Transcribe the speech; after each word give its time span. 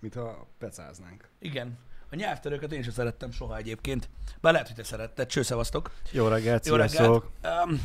mintha 0.00 0.46
pecáznánk. 0.58 1.28
Igen. 1.38 1.78
A 2.10 2.14
nyelvtörőket 2.16 2.72
én 2.72 2.82
sem 2.82 2.92
szerettem 2.92 3.30
soha 3.30 3.56
egyébként. 3.56 4.08
Bár 4.40 4.52
lehet, 4.52 4.66
hogy 4.66 4.76
te 4.76 4.82
szeretted. 4.82 5.26
Cső, 5.26 5.42
szevasztok. 5.42 5.90
Jó 6.10 6.28
reggelt, 6.28 6.66
Jó 6.66 6.74
sziasztok! 6.74 7.30
reggelt. 7.42 7.66
Um, 7.70 7.82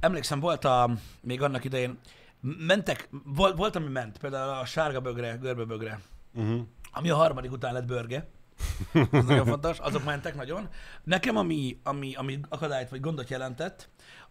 emlékszem, 0.00 0.40
volt 0.40 0.64
a, 0.64 0.90
még 1.20 1.42
annak 1.42 1.64
idején, 1.64 1.98
mentek, 2.40 3.08
volt, 3.24 3.56
volt, 3.56 3.76
ami 3.76 3.88
ment, 3.88 4.18
például 4.18 4.50
a 4.50 4.64
sárga 4.64 5.00
bögre, 5.00 5.36
görbebögre, 5.36 6.00
Uh-huh. 6.34 6.60
ami 6.92 7.10
a 7.10 7.16
harmadik 7.16 7.52
után 7.52 7.72
lett 7.72 7.84
bőrge. 7.84 8.28
Ez 8.92 9.24
nagyon 9.24 9.46
fontos, 9.46 9.78
azok 9.78 10.04
mentek 10.04 10.34
nagyon. 10.34 10.68
Nekem, 11.04 11.36
ami, 11.36 11.80
ami, 11.82 12.14
ami 12.14 12.40
akadályt 12.48 12.88
vagy 12.90 13.00
gondot 13.00 13.30
jelentett, 13.30 13.88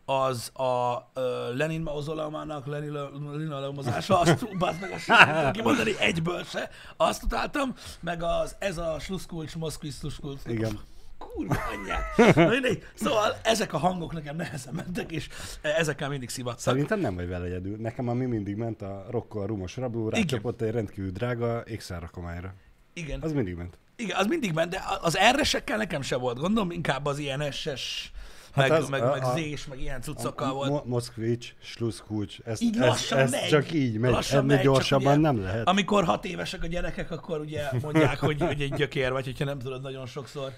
az 0.09 0.51
a 0.53 0.95
uh, 1.15 1.55
Lenin 1.55 1.81
mauzoleumának 1.81 2.65
Lenin 2.65 3.49
leumozása, 3.49 4.19
azt 4.19 4.47
bazd 4.59 4.81
meg, 4.81 4.91
azt 4.91 5.03
sem 5.03 5.35
tudom 5.35 5.51
kimondani 5.51 5.99
egyből 5.99 6.43
se. 6.43 6.69
Azt 6.97 7.23
utáltam, 7.23 7.73
meg 7.99 8.23
az 8.23 8.55
ez 8.59 8.77
a 8.77 8.99
sluszkulcs, 8.99 9.55
moszkvi 9.55 9.89
sluszkulcs. 9.89 10.41
Igen. 10.45 10.79
Kurva 11.17 11.55
anyját. 11.71 12.35
Na 12.35 12.47
mindegy. 12.47 12.83
Szóval 12.93 13.37
ezek 13.43 13.73
a 13.73 13.77
hangok 13.77 14.13
nekem 14.13 14.35
nehezen 14.35 14.73
mentek, 14.73 15.11
és 15.11 15.29
ezekkel 15.61 16.09
mindig 16.09 16.29
szivattak. 16.29 16.59
Szerintem 16.59 16.99
nem 16.99 17.15
vagy 17.15 17.27
vele 17.27 17.45
egyedül. 17.45 17.77
Nekem 17.77 18.07
ami 18.07 18.25
mindig 18.25 18.55
ment 18.55 18.81
a 18.81 19.05
rokkal 19.09 19.47
rumos 19.47 19.77
rabló, 19.77 20.09
rácsapott 20.09 20.61
egy 20.61 20.71
rendkívül 20.71 21.11
drága 21.11 21.63
XR 21.77 21.99
rakományra. 21.99 22.53
Igen. 22.93 23.21
Az 23.21 23.31
mindig 23.31 23.55
ment. 23.55 23.77
Igen, 23.95 24.17
az 24.17 24.25
mindig 24.25 24.53
ment, 24.53 24.69
de 24.69 24.83
az 25.01 25.17
R-esekkel 25.31 25.77
nekem 25.77 26.01
se 26.01 26.15
volt 26.15 26.39
gondom, 26.39 26.71
inkább 26.71 27.05
az 27.05 27.17
ilyen 27.17 27.51
SS, 27.51 28.11
meg, 28.57 28.71
Hát 28.71 28.81
az- 28.81 28.89
meg, 28.89 29.03
a- 29.03 29.11
meg 29.11 29.23
a- 29.23 29.35
Z-s, 29.37 29.65
meg 29.65 29.81
ilyen 29.81 30.01
cuccokkal 30.01 30.53
volt. 30.53 30.69
Mo- 30.69 30.85
Moszkvics, 30.85 31.53
Sluszkulcs, 31.61 32.37
ez, 32.45 32.61
Így 32.61 32.75
ez, 32.75 32.81
lassan 32.81 33.17
ez 33.17 33.31
megy. 33.31 33.47
csak 33.49 33.71
így 33.73 33.97
megy. 33.97 34.25
Ennél 34.31 34.41
megy, 34.41 34.61
gyorsabban 34.61 35.11
ugye- 35.19 35.31
nem 35.31 35.41
lehet. 35.41 35.67
Amikor 35.67 36.03
hat 36.03 36.25
évesek 36.25 36.63
a 36.63 36.67
gyerekek, 36.67 37.11
akkor 37.11 37.39
ugye 37.39 37.69
mondják, 37.81 38.19
hogy, 38.19 38.41
hogy 38.41 38.61
egy 38.61 38.73
gyökér 38.73 39.11
vagy, 39.11 39.25
hogyha 39.25 39.45
nem 39.45 39.59
tudod 39.59 39.81
nagyon 39.81 40.05
sokszor 40.05 40.51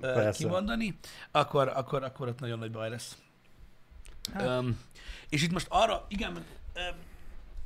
Persze. 0.00 0.44
kimondani, 0.44 0.98
akkor, 1.30 1.68
akkor, 1.74 2.02
akkor 2.04 2.28
ott 2.28 2.40
nagyon 2.40 2.58
nagy 2.58 2.70
baj 2.70 2.90
lesz. 2.90 3.16
Um, 4.40 4.78
és 5.28 5.42
itt 5.42 5.52
most 5.52 5.66
arra, 5.70 6.04
igen, 6.08 6.32
um, 6.32 6.42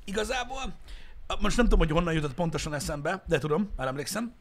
igazából, 0.05 0.63
most 1.41 1.57
nem 1.57 1.65
tudom, 1.65 1.79
hogy 1.79 1.91
honnan 1.91 2.15
jutott 2.15 2.35
pontosan 2.35 2.75
eszembe, 2.75 3.23
de 3.27 3.39
tudom, 3.39 3.71
már 3.77 3.87
emlékszem, 3.87 4.35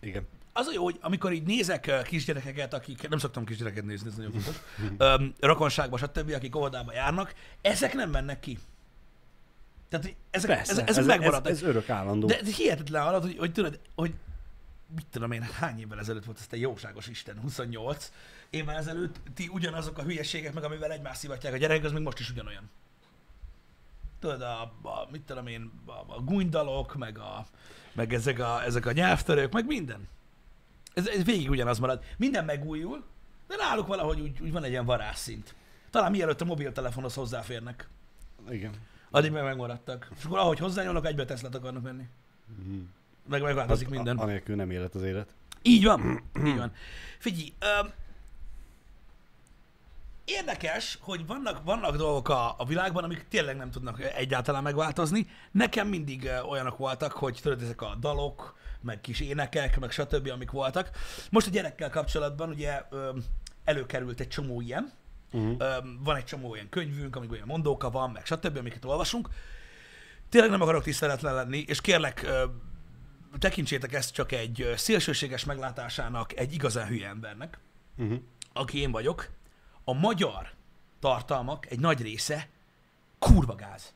Igen. 0.00 0.26
Az 0.56 0.66
a 0.66 0.72
jó, 0.72 0.84
hogy 0.84 0.98
amikor 1.00 1.32
így 1.32 1.42
nézek 1.42 1.86
ö, 1.86 2.02
kisgyerekeket, 2.02 2.74
akik, 2.74 3.08
nem 3.08 3.18
szoktam 3.18 3.44
kisgyereket 3.44 3.84
nézni, 3.84 4.08
ez 4.08 4.14
nagyon 4.14 4.32
fontos, 4.32 4.56
öm, 4.98 5.34
rokonságban, 5.40 5.98
stb., 5.98 6.32
akik 6.34 6.56
óvodába 6.56 6.92
járnak, 6.92 7.34
ezek 7.60 7.94
nem 7.94 8.10
mennek 8.10 8.40
ki. 8.40 8.58
Tehát 9.88 10.14
ezek, 10.30 10.50
Persze, 10.50 10.72
ezek, 10.72 10.88
ez, 10.88 10.96
ezek 10.96 11.02
ez, 11.02 11.06
megmaradnak. 11.06 11.52
ez, 11.52 11.62
örök 11.62 11.88
állandó. 11.88 12.26
De, 12.26 12.42
de 12.42 12.50
hihetetlen 12.50 13.02
hallod, 13.02 13.22
hogy, 13.22 13.38
hogy 13.38 13.52
tudod, 13.52 13.80
hogy 13.94 14.14
mit 14.94 15.06
tudom 15.10 15.32
én, 15.32 15.42
hány 15.42 15.80
évvel 15.80 15.98
ezelőtt 15.98 16.24
volt 16.24 16.38
ez 16.38 16.46
a 16.50 16.56
jóságos 16.56 17.06
Isten, 17.06 17.40
28 17.40 18.12
évvel 18.50 18.76
ezelőtt 18.76 19.16
ti 19.34 19.48
ugyanazok 19.52 19.98
a 19.98 20.02
hülyeségek, 20.02 20.52
meg 20.52 20.64
amivel 20.64 20.92
egymást 20.92 21.20
szivatják 21.20 21.54
a 21.54 21.56
gyerekek, 21.56 21.84
az 21.84 21.92
még 21.92 22.02
most 22.02 22.18
is 22.18 22.30
ugyanolyan. 22.30 22.70
Tudod, 24.20 24.42
a, 24.42 24.62
a 24.82 25.08
mit 25.10 25.22
tudom 25.22 25.46
én, 25.46 25.70
a, 25.86 25.90
a 25.90 26.20
gúnydalok, 26.20 26.94
meg, 26.94 27.18
a, 27.18 27.46
meg 27.92 28.12
ezek, 28.12 28.38
a, 28.38 28.64
ezek 28.64 28.86
a 28.86 28.92
nyelvtörők, 28.92 29.52
meg 29.52 29.66
minden. 29.66 30.08
Ez, 30.96 31.06
ez 31.06 31.24
végig 31.24 31.50
ugyanaz 31.50 31.78
marad. 31.78 32.02
Minden 32.16 32.44
megújul, 32.44 33.04
de 33.48 33.56
náluk 33.56 33.86
valahogy 33.86 34.20
úgy, 34.20 34.40
úgy 34.40 34.52
van 34.52 34.64
egy 34.64 34.70
ilyen 34.70 34.84
varázsszint. 34.84 35.54
Talán 35.90 36.10
mielőtt 36.10 36.40
a 36.40 36.44
mobiltelefonhoz 36.44 37.14
hozzáférnek. 37.14 37.88
Igen. 38.50 38.72
Addig 39.10 39.30
meg 39.30 39.42
megmaradtak. 39.42 40.08
És 40.18 40.24
akkor 40.24 40.38
ahogy 40.38 40.58
hozzányúlnak, 40.58 41.06
egybe 41.06 41.24
Teslát 41.24 41.54
akarnak 41.54 41.82
venni. 41.82 42.04
Meg 43.28 43.42
megváltozik 43.42 43.88
minden. 43.88 44.18
A, 44.18 44.22
anélkül 44.22 44.56
nem 44.56 44.70
élet 44.70 44.94
az 44.94 45.02
élet. 45.02 45.34
Így 45.62 45.84
van. 45.84 46.22
Így 46.44 46.56
van. 46.56 46.72
Figyelj, 47.18 47.52
öm, 47.80 47.92
érdekes, 50.24 50.98
hogy 51.00 51.26
vannak, 51.26 51.64
vannak 51.64 51.96
dolgok 51.96 52.28
a, 52.28 52.54
a 52.58 52.64
világban, 52.64 53.04
amik 53.04 53.26
tényleg 53.28 53.56
nem 53.56 53.70
tudnak 53.70 54.00
egyáltalán 54.02 54.62
megváltozni. 54.62 55.26
Nekem 55.50 55.88
mindig 55.88 56.24
ö, 56.24 56.40
olyanok 56.40 56.76
voltak, 56.76 57.12
hogy 57.12 57.38
tudod, 57.42 57.62
ezek 57.62 57.82
a 57.82 57.94
dalok, 58.00 58.56
meg 58.80 59.00
kis 59.00 59.20
énekek, 59.20 59.78
meg 59.78 59.90
stb., 59.90 60.28
amik 60.28 60.50
voltak. 60.50 60.90
Most 61.30 61.46
a 61.46 61.50
gyerekkel 61.50 61.90
kapcsolatban 61.90 62.48
ugye 62.48 62.82
előkerült 63.64 64.20
egy 64.20 64.28
csomó 64.28 64.60
ilyen. 64.60 64.92
Uh-huh. 65.32 65.56
Van 65.98 66.16
egy 66.16 66.24
csomó 66.24 66.50
olyan 66.50 66.68
könyvünk, 66.68 67.16
amik 67.16 67.32
olyan 67.32 67.46
mondóka 67.46 67.90
van, 67.90 68.10
meg 68.10 68.26
stb., 68.26 68.56
amiket 68.56 68.84
olvasunk. 68.84 69.28
Tényleg 70.28 70.50
nem 70.50 70.60
akarok 70.62 70.82
tiszteletlen 70.82 71.34
lenni, 71.34 71.64
és 71.66 71.80
kérlek, 71.80 72.26
tekintsétek 73.38 73.92
ezt 73.92 74.12
csak 74.12 74.32
egy 74.32 74.72
szélsőséges 74.76 75.44
meglátásának 75.44 76.36
egy 76.36 76.52
igazán 76.52 76.86
hülye 76.86 77.08
embernek, 77.08 77.58
Uh-huh. 77.98 78.18
aki 78.52 78.80
én 78.80 78.90
vagyok. 78.90 79.30
A 79.84 79.92
magyar 79.92 80.50
tartalmak 81.00 81.70
egy 81.70 81.80
nagy 81.80 82.02
része 82.02 82.48
kurva 83.18 83.54
gáz. 83.54 83.94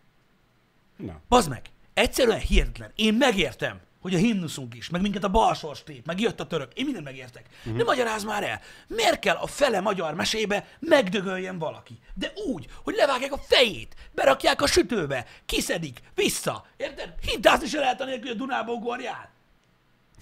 Na. 0.96 1.20
Bazd 1.28 1.48
meg! 1.48 1.70
Egyszerűen 1.94 2.38
hihetetlen. 2.38 2.92
Én 2.94 3.14
megértem, 3.14 3.80
hogy 4.00 4.14
a 4.14 4.18
himnuszunk 4.18 4.74
is, 4.74 4.90
meg 4.90 5.00
minket 5.00 5.24
a 5.24 5.28
balsors 5.28 5.82
tép, 5.82 6.06
meg 6.06 6.20
jött 6.20 6.40
a 6.40 6.46
török. 6.46 6.72
Én 6.74 6.84
mindent 6.84 7.04
megértek. 7.04 7.46
Uh-huh. 7.58 7.76
De 7.76 7.84
magyaráz 7.84 8.24
már 8.24 8.42
el, 8.42 8.60
miért 8.86 9.18
kell 9.18 9.36
a 9.36 9.46
fele 9.46 9.80
magyar 9.80 10.14
mesébe 10.14 10.66
megdögöljen 10.78 11.58
valaki? 11.58 11.98
De 12.14 12.32
úgy, 12.46 12.66
hogy 12.84 12.94
levágják 12.94 13.32
a 13.32 13.38
fejét, 13.38 13.94
berakják 14.12 14.62
a 14.62 14.66
sütőbe, 14.66 15.26
kiszedik, 15.46 16.00
vissza. 16.14 16.66
Érted? 16.76 17.14
Hintázni 17.22 17.66
se 17.66 17.78
lehet 17.78 18.00
anélkül, 18.00 18.26
hogy 18.26 18.36
a 18.36 18.38
Dunába 18.38 18.72
ugorjál. 18.72 19.30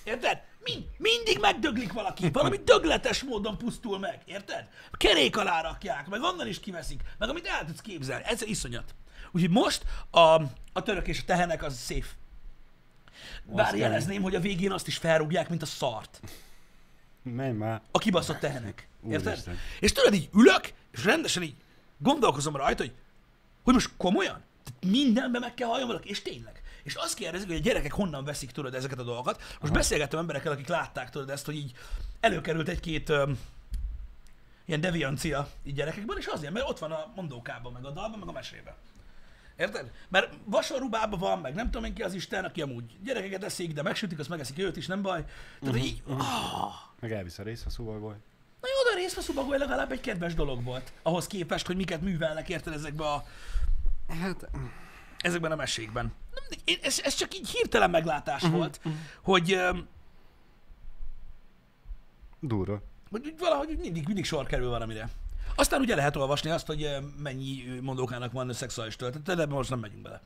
Érted? 0.05 0.41
Mind, 0.65 0.85
mindig 0.97 1.39
megdöglik 1.41 1.93
valaki, 1.93 2.31
valami 2.31 2.57
dögletes 2.65 3.23
módon 3.23 3.59
pusztul 3.59 3.99
meg, 3.99 4.23
érted? 4.25 4.69
Kerék 4.93 5.37
alá 5.37 5.61
rakják, 5.61 6.07
meg 6.07 6.23
onnan 6.23 6.47
is 6.47 6.61
kiveszik, 6.61 7.01
meg 7.19 7.29
amit 7.29 7.47
el 7.47 7.65
tudsz 7.65 7.81
képzelni, 7.81 8.25
ez 8.27 8.43
iszonyat. 8.43 8.95
Úgyhogy 9.33 9.51
most 9.51 9.83
a, 10.11 10.19
a 10.73 10.83
török 10.83 11.09
és 11.09 11.19
a 11.21 11.25
tehenek 11.27 11.63
az 11.63 11.85
safe. 11.87 12.18
Bár 13.57 13.67
kemény. 13.67 13.83
jelezném, 13.83 14.23
hogy 14.23 14.35
a 14.35 14.41
végén 14.41 14.73
azt 14.73 14.87
is 14.87 14.97
felrúgják, 14.97 15.49
mint 15.49 15.63
a 15.63 15.67
szart. 15.67 16.21
Menj 17.23 17.57
már. 17.57 17.81
A 17.91 17.99
kibaszott 17.99 18.39
tehenek. 18.39 18.89
Érted? 19.09 19.33
Úristen. 19.33 19.57
És 19.81 19.93
tudod, 19.93 20.15
így 20.15 20.29
ülök, 20.35 20.73
és 20.91 21.05
rendesen 21.05 21.43
így 21.43 21.55
gondolkozom 21.99 22.57
rajta, 22.57 22.83
hogy, 22.83 22.93
hogy 23.63 23.75
most 23.75 23.91
komolyan? 23.97 24.43
Tehát 24.65 24.85
mindenbe 24.95 25.39
meg 25.39 25.55
kell 25.55 25.69
valaki, 25.69 26.09
és 26.09 26.23
tényleg. 26.23 26.63
És 26.83 26.95
azt 26.95 27.15
kérdezik, 27.15 27.47
hogy 27.47 27.57
a 27.57 27.61
gyerekek 27.61 27.93
honnan 27.93 28.25
veszik, 28.25 28.51
tudod, 28.51 28.75
ezeket 28.75 28.99
a 28.99 29.03
dolgokat. 29.03 29.43
Most 29.61 29.73
beszélgettem 29.73 30.19
emberekkel, 30.19 30.53
akik 30.53 30.69
látták, 30.69 31.11
tudod, 31.11 31.31
ezt, 31.31 31.45
hogy 31.45 31.57
így 31.57 31.73
előkerült 32.21 32.69
egy-két 32.69 33.09
öm, 33.09 33.39
ilyen 34.65 34.81
deviancia 34.81 35.49
így 35.65 35.75
gyerekekben, 35.75 36.19
és 36.19 36.27
azért, 36.27 36.53
mert 36.53 36.69
ott 36.69 36.79
van 36.79 36.93
a 36.93 37.13
mondókában, 37.15 37.73
meg 37.73 37.85
a 37.85 37.91
dalban, 37.91 38.19
meg 38.19 38.29
a 38.29 38.33
mesében. 38.33 38.75
Érted? 39.59 39.91
Mert 40.09 40.35
vasorubában 40.45 41.19
van, 41.19 41.39
meg 41.39 41.55
nem 41.55 41.71
tudom 41.71 41.85
én 41.85 41.95
ki 41.95 42.03
az 42.03 42.15
Isten, 42.15 42.45
aki 42.45 42.63
amúgy 42.63 42.85
gyerekeket 43.03 43.45
eszik, 43.45 43.73
de 43.73 43.83
megsütik, 43.83 44.19
azt 44.19 44.29
megeszik 44.29 44.59
őt 44.59 44.77
is, 44.77 44.87
nem 44.87 45.03
baj. 45.03 45.25
Tehát 45.25 45.75
uh-huh, 45.75 45.85
így, 45.85 46.03
ah, 46.07 46.73
Meg 47.01 47.13
elvisz 47.13 47.39
a 47.39 47.43
rész, 47.43 47.65
ha 47.77 47.83
baj. 47.83 48.17
Na 48.61 48.69
jó, 48.69 48.91
de 48.91 48.97
a 48.97 49.01
részfeszúbagoly 49.01 49.59
legalább 49.59 49.93
egy 49.93 50.01
kedves 50.01 50.35
dolog 50.35 50.65
volt. 50.65 50.93
Ahhoz 51.03 51.27
képest, 51.27 51.67
hogy 51.67 51.77
miket 51.77 52.01
művelnek, 52.01 52.49
érted 52.49 52.73
ezekbe 52.73 53.05
a, 53.05 53.25
Hát, 54.09 54.49
ezekben 55.19 55.53
a 55.53 55.57
mesékben. 55.57 56.13
Én, 56.65 56.79
ez, 56.83 57.01
ez 57.05 57.15
csak 57.15 57.35
így 57.35 57.49
hirtelen 57.49 57.91
meglátás 57.91 58.43
uh-huh, 58.43 58.59
volt, 58.59 58.81
hogy, 59.23 59.53
öm, 59.53 59.89
durva. 62.41 62.83
hogy 63.11 63.35
valahogy 63.39 63.79
mindig, 63.79 64.07
mindig 64.07 64.25
sor 64.25 64.47
kerül 64.47 64.69
valamire. 64.69 65.09
Aztán 65.59 65.81
ugye 65.81 65.95
lehet 65.95 66.17
olvasni 66.17 66.51
azt, 66.51 66.67
hogy 66.67 66.83
ö, 66.83 66.99
mennyi 67.23 67.65
ö, 67.69 67.81
mondókának 67.81 68.33
van 68.33 68.53
szexuális 68.53 68.97
töltet, 68.97 69.37
de 69.37 69.47
most 69.47 69.71
nem 69.71 69.79
megyünk 69.79 70.03
bele. 70.03 70.21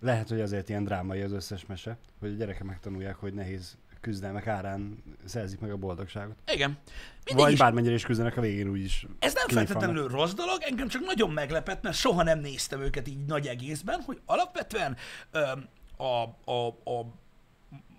Lehet, 0.00 0.28
hogy 0.28 0.40
azért 0.40 0.68
ilyen 0.68 0.84
drámai 0.84 1.20
az 1.20 1.32
összes 1.32 1.66
mese, 1.66 1.96
hogy 2.20 2.30
a 2.32 2.34
gyerekek 2.36 2.62
megtanulják, 2.64 3.14
hogy 3.16 3.34
nehéz 3.34 3.76
küzdelmek 4.00 4.46
árán 4.46 5.02
szerzik 5.24 5.58
meg 5.60 5.70
a 5.70 5.76
boldogságot. 5.76 6.36
Igen. 6.52 6.78
Mindig 7.24 7.44
Vagy 7.44 7.52
is, 7.52 7.58
bármennyire 7.58 7.94
is 7.94 8.04
küzdenek 8.04 8.36
a 8.36 8.40
végén 8.40 8.68
úgyis. 8.68 9.06
ez 9.18 9.34
nem 9.34 9.48
feltétlenül 9.48 10.08
rossz 10.08 10.32
dolog, 10.32 10.58
engem 10.62 10.88
csak 10.88 11.02
nagyon 11.04 11.30
meglepett, 11.30 11.82
mert 11.82 11.96
soha 11.96 12.22
nem 12.22 12.38
néztem 12.38 12.80
őket 12.80 13.08
így 13.08 13.24
nagy 13.26 13.46
egészben, 13.46 14.00
hogy 14.00 14.20
alapvetően 14.26 14.96
öm, 15.30 15.68
a, 15.96 16.04
a, 16.52 16.66
a, 16.84 17.06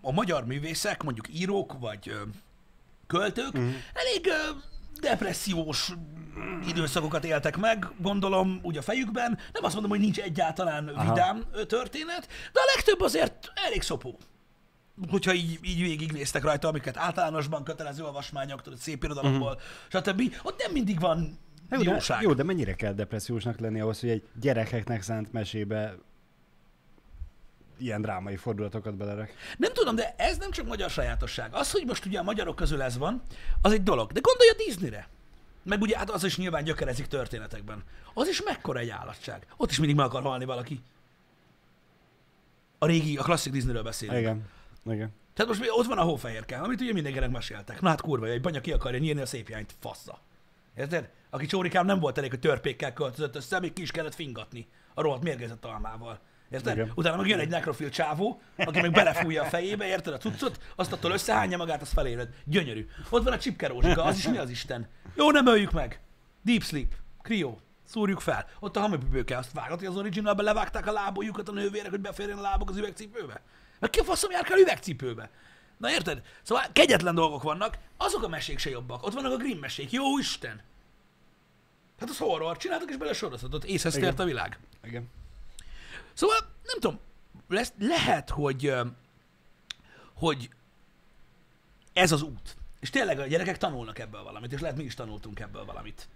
a 0.01 0.11
magyar 0.11 0.45
művészek, 0.45 1.03
mondjuk 1.03 1.27
írók 1.33 1.79
vagy 1.79 2.09
ö, 2.09 2.21
költők 3.07 3.51
Mhm. 3.53 3.67
elég 3.93 4.25
ö, 4.27 4.49
depressziós 5.01 5.91
időszakokat 6.67 7.25
éltek 7.25 7.57
meg, 7.57 7.87
gondolom 7.97 8.59
úgy 8.63 8.77
a 8.77 8.81
fejükben. 8.81 9.37
Nem 9.53 9.63
azt 9.63 9.73
mondom, 9.73 9.91
hogy 9.91 9.99
nincs 9.99 10.19
egyáltalán 10.19 10.87
Aha. 10.87 11.09
vidám 11.13 11.43
ö, 11.51 11.65
történet, 11.65 12.27
de 12.53 12.59
a 12.59 12.71
legtöbb 12.75 13.01
azért 13.01 13.51
elég 13.65 13.81
szopó. 13.81 14.17
Hogyha 15.09 15.33
így, 15.33 15.59
így 15.61 15.81
végignéztek 15.81 16.43
rajta, 16.43 16.67
amiket 16.67 16.97
általánosban 16.97 17.63
kötelező 17.63 18.03
olvasmányok, 18.03 18.61
tudod, 18.61 18.79
szép 18.79 19.03
irodalomból, 19.03 19.59
uh-huh. 19.91 20.01
stb. 20.03 20.35
Ott 20.43 20.61
nem 20.63 20.71
mindig 20.71 20.99
van 20.99 21.39
Jó 21.69 21.81
de, 21.81 21.91
jóság. 21.91 22.21
jó, 22.21 22.33
de 22.33 22.43
mennyire 22.43 22.73
kell 22.73 22.93
depressziósnak 22.93 23.59
lenni 23.59 23.79
ahhoz, 23.79 23.99
hogy 23.99 24.09
egy 24.09 24.23
gyerekeknek 24.39 25.01
szánt 25.01 25.31
mesébe 25.31 25.95
ilyen 27.81 28.01
drámai 28.01 28.35
fordulatokat 28.35 28.95
belerak. 28.95 29.31
Nem 29.57 29.73
tudom, 29.73 29.95
de 29.95 30.15
ez 30.17 30.37
nem 30.37 30.51
csak 30.51 30.65
magyar 30.67 30.89
sajátosság. 30.89 31.53
Az, 31.53 31.71
hogy 31.71 31.85
most 31.85 32.05
ugye 32.05 32.19
a 32.19 32.23
magyarok 32.23 32.55
közül 32.55 32.81
ez 32.81 32.97
van, 32.97 33.21
az 33.61 33.71
egy 33.71 33.83
dolog. 33.83 34.11
De 34.11 34.19
gondolj 34.23 34.49
a 34.49 34.63
Disneyre. 34.65 35.07
Meg 35.63 35.81
ugye 35.81 35.97
hát 35.97 36.09
az 36.09 36.23
is 36.23 36.37
nyilván 36.37 36.63
gyökerezik 36.63 37.07
történetekben. 37.07 37.83
Az 38.13 38.27
is 38.27 38.43
mekkora 38.43 38.79
egy 38.79 38.89
állatság. 38.89 39.45
Ott 39.57 39.71
is 39.71 39.77
mindig 39.77 39.95
meg 39.95 40.05
akar 40.05 40.21
halni 40.21 40.45
valaki. 40.45 40.81
A 42.77 42.85
régi, 42.85 43.17
a 43.17 43.23
klasszik 43.23 43.51
Disneyről 43.51 43.83
beszélünk. 43.83 44.19
Igen. 44.19 44.47
Igen. 44.85 45.13
Tehát 45.33 45.57
most 45.57 45.71
ott 45.71 45.85
van 45.85 45.97
a 45.97 46.03
hófehérke, 46.03 46.57
amit 46.57 46.81
ugye 46.81 46.93
mindenkinek 46.93 47.29
meséltek. 47.29 47.81
Na 47.81 47.89
hát 47.89 48.01
kurva, 48.01 48.25
egy 48.25 48.41
banya 48.41 48.61
ki 48.61 48.71
akarja 48.71 48.99
nyírni 48.99 49.21
a 49.21 49.25
szép 49.25 49.49
jányt, 49.49 49.75
fassa. 49.79 50.19
Érted? 50.75 51.09
Aki 51.29 51.45
csórikám 51.45 51.85
nem 51.85 51.99
volt 51.99 52.17
elég, 52.17 52.29
hogy 52.29 52.39
törpékkel 52.39 52.93
költözött 52.93 53.35
össze, 53.35 53.59
még 53.59 53.73
ki 53.73 53.81
is 53.81 53.91
kellett 53.91 54.15
fingatni 54.15 54.67
a 54.93 55.01
rohadt 55.01 55.23
mérgezett 55.23 55.65
almával. 55.65 56.19
Érted? 56.51 56.75
Igen. 56.77 56.91
Utána 56.95 57.17
meg 57.17 57.27
jön 57.27 57.39
egy 57.39 57.49
nekrofil 57.49 57.89
csávó, 57.89 58.41
aki 58.57 58.81
meg 58.81 58.91
belefújja 58.91 59.43
a 59.43 59.45
fejébe, 59.45 59.85
érted 59.85 60.13
a 60.13 60.17
cuccot, 60.17 60.59
azt 60.75 60.91
attól 60.91 61.11
összehányja 61.11 61.57
magát, 61.57 61.81
az 61.81 61.91
feléled. 61.91 62.29
Gyönyörű. 62.45 62.87
Ott 63.09 63.23
van 63.23 63.33
a 63.33 63.37
csipkerózsika, 63.37 64.03
az 64.03 64.17
is 64.17 64.27
mi 64.27 64.37
az 64.37 64.49
Isten? 64.49 64.87
Jó, 65.15 65.31
nem 65.31 65.47
öljük 65.47 65.71
meg. 65.71 65.99
Deep 66.41 66.63
sleep. 66.63 66.93
Krió. 67.21 67.59
Szúrjuk 67.83 68.19
fel. 68.19 68.47
Ott 68.59 68.75
a 68.75 68.79
hamupipőke, 68.79 69.37
azt 69.37 69.51
vágod, 69.51 69.77
hogy 69.77 69.87
az 69.87 69.97
originalben 69.97 70.45
levágták 70.45 70.87
a 70.87 70.91
lábújukat 70.91 71.49
a 71.49 71.51
nővérek, 71.51 71.89
hogy 71.89 71.99
beférjen 71.99 72.37
a 72.37 72.41
lábok 72.41 72.69
az 72.69 72.77
üvegcipőbe. 72.77 73.41
Meg 73.79 73.89
ki 73.89 73.99
a 73.99 74.03
faszom 74.03 74.31
jár 74.31 74.43
kell 74.43 74.59
üvegcipőbe? 74.59 75.29
Na 75.77 75.91
érted? 75.91 76.21
Szóval 76.41 76.63
kegyetlen 76.73 77.15
dolgok 77.15 77.43
vannak, 77.43 77.77
azok 77.97 78.23
a 78.23 78.27
mesék 78.27 78.59
se 78.59 78.69
jobbak. 78.69 79.03
Ott 79.03 79.13
vannak 79.13 79.31
a 79.31 79.37
Grimm 79.37 79.59
mesék, 79.59 79.91
jó 79.91 80.17
Isten! 80.17 80.61
Hát 81.99 82.09
az 82.09 82.17
horror, 82.17 82.57
csináltak 82.57 82.89
is 82.89 82.97
bele 82.97 83.13
sorozatot, 83.13 83.63
észhez 83.63 83.93
tért 83.93 84.19
a 84.19 84.23
világ. 84.23 84.59
Igen. 84.83 85.09
Szóval 86.13 86.37
nem 86.39 86.79
tudom, 86.79 86.99
lesz, 87.47 87.73
lehet, 87.77 88.29
hogy, 88.29 88.73
hogy 90.13 90.49
ez 91.93 92.11
az 92.11 92.21
út. 92.21 92.57
És 92.79 92.89
tényleg 92.89 93.19
a 93.19 93.25
gyerekek 93.25 93.57
tanulnak 93.57 93.99
ebből 93.99 94.23
valamit, 94.23 94.53
és 94.53 94.59
lehet 94.59 94.77
mi 94.77 94.83
is 94.83 94.93
tanultunk 94.93 95.39
ebből 95.39 95.65
valamit. 95.65 96.07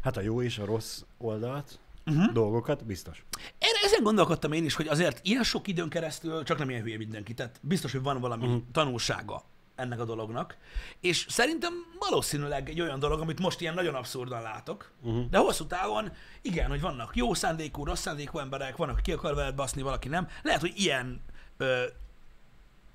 Hát 0.00 0.16
a 0.16 0.20
jó 0.20 0.42
és 0.42 0.58
a 0.58 0.64
rossz 0.64 1.02
oldalt, 1.18 1.78
uh-huh. 2.06 2.32
dolgokat 2.32 2.84
biztos. 2.84 3.24
Erre, 3.58 3.78
ezen 3.84 4.02
gondolkodtam 4.02 4.52
én 4.52 4.64
is, 4.64 4.74
hogy 4.74 4.88
azért 4.88 5.20
ilyen 5.22 5.42
sok 5.42 5.68
időn 5.68 5.88
keresztül, 5.88 6.42
csak 6.42 6.58
nem 6.58 6.70
ilyen 6.70 6.82
hülye 6.82 6.96
mindenki, 6.96 7.34
tehát 7.34 7.58
biztos, 7.62 7.92
hogy 7.92 8.02
van 8.02 8.20
valami 8.20 8.46
uh-huh. 8.46 8.62
tanulsága 8.72 9.44
ennek 9.74 10.00
a 10.00 10.04
dolognak. 10.04 10.56
És 11.00 11.26
szerintem 11.28 11.72
valószínűleg 11.98 12.68
egy 12.68 12.80
olyan 12.80 12.98
dolog, 12.98 13.20
amit 13.20 13.40
most 13.40 13.60
ilyen 13.60 13.74
nagyon 13.74 13.94
abszurdan 13.94 14.42
látok, 14.42 14.90
uh-huh. 15.02 15.28
de 15.30 15.38
hosszú 15.38 15.66
távon 15.66 16.12
igen, 16.42 16.68
hogy 16.68 16.80
vannak 16.80 17.16
jó 17.16 17.34
szándékú, 17.34 17.84
rossz 17.84 18.00
szándékú 18.00 18.38
emberek, 18.38 18.76
vannak, 18.76 19.02
ki 19.02 19.12
akar 19.12 19.34
veled 19.34 19.54
baszni, 19.54 19.82
valaki 19.82 20.08
nem. 20.08 20.28
Lehet, 20.42 20.60
hogy 20.60 20.72
ilyen, 20.76 21.20
ö, 21.56 21.84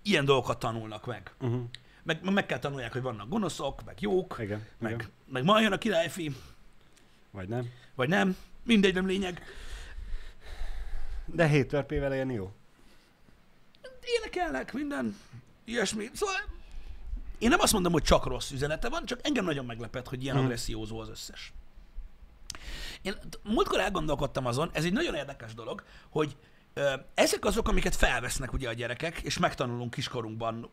ilyen 0.04 0.26
dolgokat 0.26 0.60
tanulnak 0.60 1.06
meg. 1.06 1.34
Uh-huh. 1.40 1.62
meg. 2.04 2.32
Meg 2.32 2.46
kell 2.46 2.60
tanulják, 2.60 2.92
hogy 2.92 3.02
vannak 3.02 3.30
gonoszok, 3.30 3.84
meg 3.86 4.02
jók, 4.02 4.36
Igen. 4.40 4.66
meg, 4.78 4.92
Igen. 4.92 5.08
meg 5.26 5.44
ma 5.44 5.62
jön 5.62 5.72
a 5.72 5.78
királyfi, 5.78 6.36
Vagy 7.32 7.48
nem. 7.48 7.70
vagy 7.96 8.10
nem. 8.10 8.38
Mindegy, 8.64 8.94
nem 8.94 9.08
lényeg. 9.08 9.44
De 11.26 11.48
hét 11.48 11.68
törpével 11.68 12.14
élni 12.14 12.34
jó. 12.34 12.52
énekelnek, 14.02 14.74
minden 14.74 15.16
ilyesmi. 15.66 16.10
Szóval 16.14 16.36
én 17.40 17.50
nem 17.50 17.60
azt 17.60 17.74
mondom, 17.74 17.92
hogy 17.92 18.04
csak 18.04 18.26
rossz 18.26 18.52
üzenete 18.52 18.90
van, 18.90 19.06
csak 19.06 19.20
engem 19.24 19.46
nagyon 19.46 19.66
meglepett, 19.66 20.08
hogy 20.08 20.24
ilyen 20.24 20.36
Mhm. 20.36 20.44
agressziózó 20.44 21.00
az 21.00 21.10
összes. 21.10 21.54
Én 23.02 23.16
múltkor 23.44 23.80
elgondolkodtam 23.80 24.46
azon, 24.46 24.70
ez 24.74 24.84
egy 24.86 24.94
nagyon 24.94 25.16
érdekes 25.16 25.54
dolog, 25.54 25.84
hogy 26.10 26.38
ö, 26.74 26.94
ezek 27.14 27.46
azok, 27.46 27.68
amiket 27.68 27.96
felvesznek 27.96 28.54
ugye 28.54 28.70
a 28.70 28.74
gyerekek, 28.74 29.22
és 29.22 29.38
megtanulunk 29.38 29.92
kiskorunkban 29.94 30.72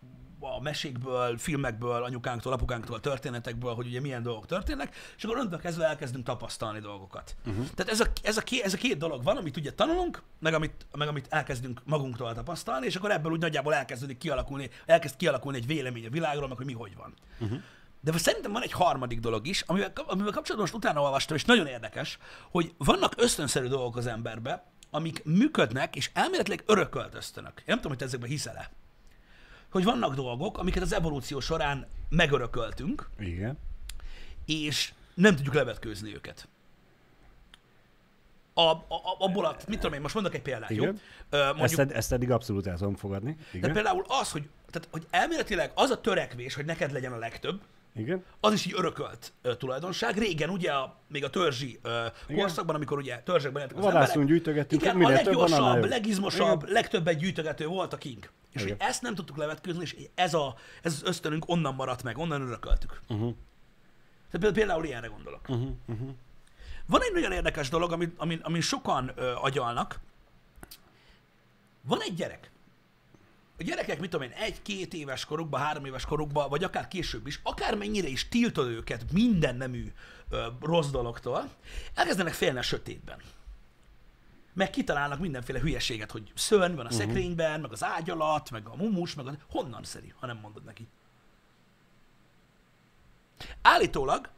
a 0.55 0.61
mesékből, 0.61 1.39
filmekből, 1.39 2.03
anyukánktól, 2.03 2.53
apukánktól, 2.53 3.01
történetekből, 3.01 3.75
hogy 3.75 3.87
ugye 3.87 4.01
milyen 4.01 4.23
dolgok 4.23 4.47
történnek, 4.47 4.97
és 5.17 5.25
akkor 5.25 5.37
onnantól 5.37 5.59
kezdve 5.59 5.87
elkezdünk 5.87 6.25
tapasztalni 6.25 6.79
dolgokat. 6.79 7.37
Uh-huh. 7.47 7.67
Tehát 7.75 7.93
ez 7.93 8.01
a, 8.01 8.07
ez, 8.23 8.37
a 8.37 8.43
két, 8.43 8.63
ez 8.63 8.75
a 8.75 8.77
két 8.77 8.99
dolog 8.99 9.23
van, 9.23 9.37
amit 9.37 9.57
ugye 9.57 9.73
tanulunk, 9.73 10.23
meg 10.39 10.55
amit, 10.55 10.87
meg 10.97 11.09
amit 11.09 11.27
elkezdünk 11.31 11.81
magunktól 11.85 12.35
tapasztalni, 12.35 12.87
és 12.87 12.97
akkor 12.97 13.11
ebből 13.11 13.33
úgy 13.33 13.41
nagyjából 13.41 13.75
elkezdődik 13.75 14.19
kialakulni, 14.19 14.71
elkezd 14.87 15.17
kialakulni 15.17 15.59
egy 15.59 15.67
vélemény 15.67 16.07
a 16.07 16.11
világról, 16.11 16.49
meg 16.49 16.57
hogy 16.57 16.67
mi 16.67 16.73
hogy 16.73 16.97
van. 16.97 17.15
Uh-huh. 17.39 17.59
De 18.01 18.19
szerintem 18.19 18.53
van 18.53 18.63
egy 18.63 18.73
harmadik 18.73 19.21
dolog 19.21 19.47
is, 19.47 19.63
amivel, 19.67 19.93
amivel 19.95 20.33
kapcsolatban 20.33 20.59
most 20.59 20.75
utána 20.75 21.01
olvastam, 21.01 21.37
és 21.37 21.45
nagyon 21.45 21.67
érdekes, 21.67 22.19
hogy 22.51 22.75
vannak 22.79 23.13
ösztönszerű 23.17 23.67
dolgok 23.67 23.97
az 23.97 24.07
emberbe, 24.07 24.65
amik 24.91 25.25
működnek, 25.25 25.97
és 25.97 26.11
elméletileg 26.15 26.63
örökölt 26.67 27.15
ösztönök. 27.15 27.53
Én 27.59 27.65
nem 27.67 27.77
tudom, 27.77 27.91
hogy 27.91 28.01
te 28.01 28.05
ezekben 28.05 28.29
hiszel-e. 28.29 28.71
Hogy 29.76 29.84
vannak 29.84 30.14
dolgok, 30.14 30.58
amiket 30.58 30.82
az 30.82 30.93
evolúció 30.93 31.40
során 31.40 31.87
megörököltünk, 32.08 33.08
Igen. 33.19 33.58
és 34.46 34.93
nem 35.14 35.37
tudjuk 35.37 35.55
levetkőzni 35.55 36.14
őket. 36.14 36.49
A, 38.55 38.61
a, 38.61 38.75
a- 38.88 39.17
abból 39.19 39.44
a, 39.44 39.56
mit 39.69 39.78
tudom 39.78 39.93
én, 39.94 40.00
most 40.00 40.14
mondok 40.14 40.34
egy 40.34 40.43
példát, 40.43 40.70
jó? 40.70 40.82
Igen. 40.82 41.00
Ö, 41.31 41.37
Ezt, 41.49 41.56
mondjuk, 41.56 41.81
ed- 41.81 41.90
ezt 41.93 42.12
eddig 42.12 42.31
abszolút 42.31 42.67
el 42.67 42.76
tudom 42.76 42.94
fogadni. 42.94 43.37
Igen. 43.52 43.73
például 43.73 44.05
az, 44.08 44.31
hogy, 44.31 44.49
tehát, 44.70 44.88
hogy 44.90 45.06
elméletileg 45.11 45.70
az 45.75 45.90
a 45.90 46.00
törekvés, 46.00 46.55
hogy 46.55 46.64
neked 46.64 46.93
legyen 46.93 47.12
a 47.12 47.19
legtöbb, 47.19 47.61
Igen. 47.97 48.25
az 48.41 48.53
is 48.53 48.67
így 48.67 48.75
örökölt 48.77 49.33
ö, 49.43 49.57
tulajdonság. 49.57 50.19
Régen 50.19 50.51
ugye 50.51 50.73
a, 50.73 50.97
még 51.09 51.25
a 51.25 51.31
törzsi 51.31 51.79
ö, 51.83 52.07
korszakban, 52.35 52.75
amikor 52.75 52.99
ugye 52.99 53.19
törzsekben 53.19 53.63
éltek 53.63 53.77
az 53.77 53.85
Vadászunk, 53.85 54.27
gyűjtögettünk, 54.27 54.83
igen, 54.83 55.05
a 55.05 55.09
leggyorsabb, 55.09 55.85
legizmosabb, 55.85 56.63
Igen. 56.63 56.73
legtöbbet 56.73 57.19
gyűjtögető 57.19 57.67
volt 57.67 57.93
a 57.93 57.97
king. 57.97 58.31
És 58.53 58.63
hogy 58.63 58.71
Igen. 58.71 58.89
ezt 58.89 59.03
nem 59.03 59.15
tudtuk 59.15 59.37
levetkőzni, 59.37 59.83
és 59.83 59.97
ez, 60.15 60.35
a, 60.35 60.55
ez 60.83 60.93
az 60.93 61.03
ösztönünk 61.05 61.49
onnan 61.49 61.75
maradt 61.75 62.03
meg, 62.03 62.19
onnan 62.19 62.41
örököltük. 62.41 63.01
Uh-huh. 63.09 63.35
Tehát 64.31 64.55
például, 64.55 64.85
ilyenre 64.85 65.07
gondolok. 65.07 65.49
Uh-huh. 65.49 65.69
Uh-huh. 65.87 66.09
Van 66.87 67.03
egy 67.03 67.13
nagyon 67.13 67.33
érdekes 67.33 67.69
dolog, 67.69 67.93
amin, 67.93 68.13
amin, 68.17 68.41
amin 68.43 68.61
sokan 68.61 69.13
ö, 69.15 69.33
agyalnak. 69.35 70.01
Van 71.83 72.01
egy 72.01 72.15
gyerek. 72.15 72.51
A 73.58 73.62
gyerekek, 73.62 74.00
mit 74.00 74.11
tudom 74.11 74.31
én, 74.31 74.37
egy-két 74.37 74.94
éves 74.94 75.25
korukban, 75.25 75.61
három 75.61 75.85
éves 75.85 76.05
korukban, 76.05 76.49
vagy 76.49 76.64
akár 76.64 76.88
később 76.88 77.26
is, 77.26 77.41
akármennyire 77.43 78.08
is 78.08 78.29
tiltod 78.29 78.69
őket 78.69 79.12
minden 79.12 79.56
nemű 79.56 79.93
ö, 80.31 80.47
rossz 80.61 80.88
dologtól, 80.88 81.50
elkezdenek 81.94 82.32
félni 82.32 82.59
a 82.59 82.62
sötétben. 82.62 83.19
Meg 84.52 84.71
kitalálnak 84.71 85.19
mindenféle 85.19 85.61
hülyeséget, 85.61 86.11
hogy 86.11 86.33
szörny 86.35 86.75
van 86.75 86.87
a 86.87 86.88
uh-huh. 86.88 86.99
szekrényben, 86.99 87.61
meg 87.61 87.73
az 87.73 87.85
ágy 87.85 88.11
alatt, 88.11 88.50
meg 88.50 88.66
a 88.69 88.76
mumus, 88.76 89.14
meg 89.14 89.26
a... 89.26 89.33
Honnan 89.49 89.85
szeri, 89.85 90.14
ha 90.21 90.26
nem 90.26 90.38
mondod 90.38 90.64
neki? 90.64 90.88
Állítólag, 93.62 94.28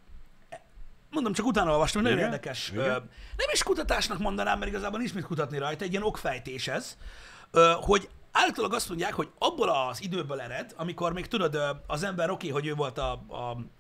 mondom, 1.11 1.33
csak 1.33 1.47
utána 1.47 1.71
olvastam, 1.71 2.03
nagyon 2.03 2.19
Igen, 2.19 2.31
érdekes. 2.31 2.71
igen. 2.71 2.85
Ö, 2.85 2.91
nem 3.37 3.49
is 3.53 3.63
kutatásnak 3.63 4.19
mondanám, 4.19 4.59
mert 4.59 4.71
igazából 4.71 4.99
nincs 4.99 5.15
mit 5.15 5.25
kutatni 5.25 5.59
rajta, 5.59 5.85
egy 5.85 5.91
ilyen 5.91 6.03
okfejtés 6.03 6.69
ez, 6.69 6.97
ö, 7.51 7.73
hogy 7.81 8.09
állítólag 8.39 8.75
azt 8.75 8.89
mondják, 8.89 9.15
hogy 9.15 9.29
abból 9.39 9.69
az 9.69 10.03
időből 10.03 10.41
ered, 10.41 10.73
amikor 10.77 11.13
még 11.13 11.27
tudod, 11.27 11.59
az 11.87 12.03
ember 12.03 12.31
oké, 12.31 12.49
hogy 12.49 12.67
ő 12.67 12.75
volt 12.75 12.99
a, 12.99 13.25
a, 13.29 13.37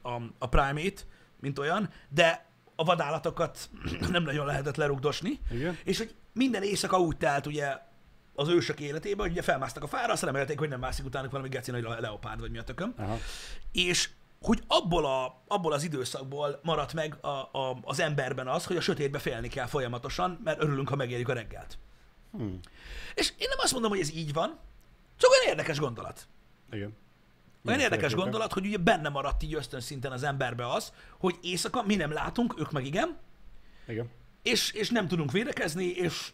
a, 0.08 0.22
a 0.38 0.46
primate, 0.48 1.02
mint 1.40 1.58
olyan, 1.58 1.90
de 2.08 2.46
a 2.76 2.84
vadállatokat 2.84 3.70
nem 4.10 4.22
nagyon 4.22 4.46
lehetett 4.46 4.76
lerugdosni, 4.76 5.40
Igen. 5.50 5.78
és 5.84 5.98
hogy 5.98 6.14
minden 6.32 6.62
éjszaka 6.62 7.00
úgy 7.00 7.16
telt 7.16 7.46
ugye 7.46 7.78
az 8.34 8.48
ősök 8.48 8.80
életében, 8.80 9.20
hogy 9.20 9.30
ugye 9.30 9.42
felmásztak 9.42 9.82
a 9.82 9.86
fára, 9.86 10.12
azt 10.12 10.22
remélték, 10.22 10.58
hogy 10.58 10.68
nem 10.68 10.80
mászik 10.80 11.04
utánuk 11.04 11.30
valami 11.30 11.48
geci 11.48 11.70
nagy 11.70 11.82
le- 11.82 12.00
leopárd, 12.00 12.40
vagy 12.40 12.50
mi 12.50 12.58
a 12.58 12.64
tököm 12.64 12.94
Aha. 12.96 13.18
és 13.72 14.10
hogy 14.40 14.62
abból, 14.66 15.06
a, 15.06 15.42
abból 15.46 15.72
az 15.72 15.84
időszakból 15.84 16.60
maradt 16.62 16.94
meg 16.94 17.16
a, 17.20 17.28
a, 17.28 17.78
az 17.82 18.00
emberben 18.00 18.48
az, 18.48 18.64
hogy 18.64 18.76
a 18.76 18.80
sötétbe 18.80 19.18
félni 19.18 19.48
kell 19.48 19.66
folyamatosan, 19.66 20.40
mert 20.44 20.62
örülünk, 20.62 20.88
ha 20.88 20.96
megérjük 20.96 21.28
a 21.28 21.32
reggelt. 21.32 21.78
Hmm. 22.36 22.60
És 23.14 23.32
én 23.38 23.48
nem 23.48 23.58
azt 23.58 23.72
mondom, 23.72 23.90
hogy 23.90 24.00
ez 24.00 24.12
így 24.14 24.32
van, 24.32 24.58
csak 25.16 25.30
olyan 25.30 25.48
érdekes 25.48 25.78
gondolat. 25.78 26.26
Igen. 26.72 26.96
Olyan 27.66 27.80
érdekes 27.80 28.14
gondolat, 28.14 28.52
hogy 28.52 28.66
ugye 28.66 28.76
benne 28.76 29.08
maradt 29.08 29.42
így 29.42 29.54
ösztönszinten 29.54 30.12
az 30.12 30.22
emberbe 30.22 30.72
az, 30.72 30.92
hogy 31.18 31.38
éjszaka 31.42 31.82
mi 31.82 31.94
nem 31.94 32.12
látunk, 32.12 32.54
ők 32.58 32.70
meg 32.70 32.86
igen, 32.86 33.16
Igen. 33.86 34.08
és, 34.42 34.72
és 34.72 34.90
nem 34.90 35.08
tudunk 35.08 35.32
védekezni, 35.32 35.84
és 35.84 36.32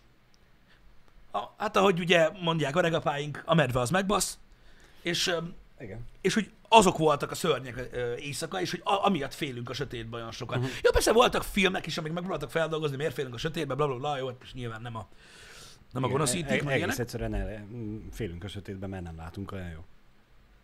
a, 1.32 1.38
hát 1.56 1.76
ahogy 1.76 2.00
ugye 2.00 2.30
mondják 2.40 2.76
a 2.76 2.80
regapáink, 2.80 3.42
a 3.44 3.54
medve 3.54 3.80
az 3.80 3.90
megbasz, 3.90 4.38
és 5.02 5.34
Igen. 5.78 6.06
és 6.20 6.34
hogy 6.34 6.50
azok 6.68 6.98
voltak 6.98 7.30
a 7.30 7.34
szörnyek 7.34 7.90
éjszaka, 8.18 8.60
és 8.60 8.70
hogy 8.70 8.80
a, 8.84 9.06
amiatt 9.06 9.34
félünk 9.34 9.70
a 9.70 9.74
sötétbe 9.74 10.16
olyan 10.16 10.32
sokan. 10.32 10.58
Uh-huh. 10.58 10.74
Jó, 10.82 10.90
persze 10.90 11.12
voltak 11.12 11.42
filmek 11.42 11.86
is, 11.86 11.98
amik 11.98 12.12
megpróbáltak 12.12 12.50
feldolgozni, 12.50 12.96
miért 12.96 13.14
félünk 13.14 13.34
a 13.34 13.38
sötétbe, 13.38 13.74
bla 13.74 13.86
bla 13.86 13.96
bla, 13.96 14.16
jó, 14.16 14.28
és 14.42 14.52
nyilván 14.52 14.82
nem 14.82 14.96
a, 14.96 15.08
nem 15.94 16.04
a 16.04 16.08
gonoszítik, 16.08 16.60
e- 16.60 16.64
meg 16.64 16.82
Egész 16.82 16.98
egyszerűen 16.98 17.34
el, 17.34 17.66
mm, 17.72 18.08
félünk 18.10 18.44
a 18.44 18.48
sötétben, 18.48 18.90
mert 18.90 19.02
nem 19.02 19.16
látunk 19.16 19.52
olyan 19.52 19.70
jó. 19.70 19.84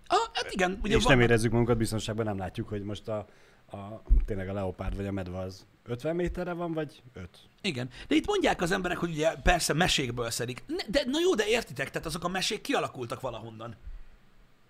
Ah, 0.07 0.31
hát 0.33 0.53
igen, 0.53 0.79
ugye 0.83 0.97
és 0.97 1.03
van, 1.03 1.17
nem 1.17 1.23
érezzük 1.25 1.51
magunkat 1.51 1.77
biztonságban, 1.77 2.25
nem 2.25 2.39
látjuk, 2.39 2.69
hogy 2.69 2.83
most 2.83 3.09
a, 3.09 3.27
a, 3.73 4.03
tényleg 4.25 4.49
a 4.49 4.53
leopárd 4.53 4.97
vagy 4.97 5.07
a 5.07 5.13
medve 5.13 5.39
az 5.39 5.67
50 5.85 6.17
méterre 6.17 6.53
van, 6.53 6.73
vagy 6.73 7.03
5? 7.13 7.29
Igen. 7.63 7.91
De 8.09 8.15
itt 8.15 8.27
mondják 8.27 8.63
az 8.63 8.71
emberek, 8.71 8.99
hogy 8.99 9.11
ugye 9.11 9.35
persze 9.43 9.73
mesékből 9.73 10.31
szedik. 10.31 10.65
De 10.89 11.03
na 11.07 11.21
jó, 11.21 11.35
de 11.35 11.47
értitek, 11.47 11.91
tehát 11.91 12.07
azok 12.07 12.25
a 12.25 12.29
mesék 12.29 12.61
kialakultak 12.61 13.21
valahonnan. 13.21 13.77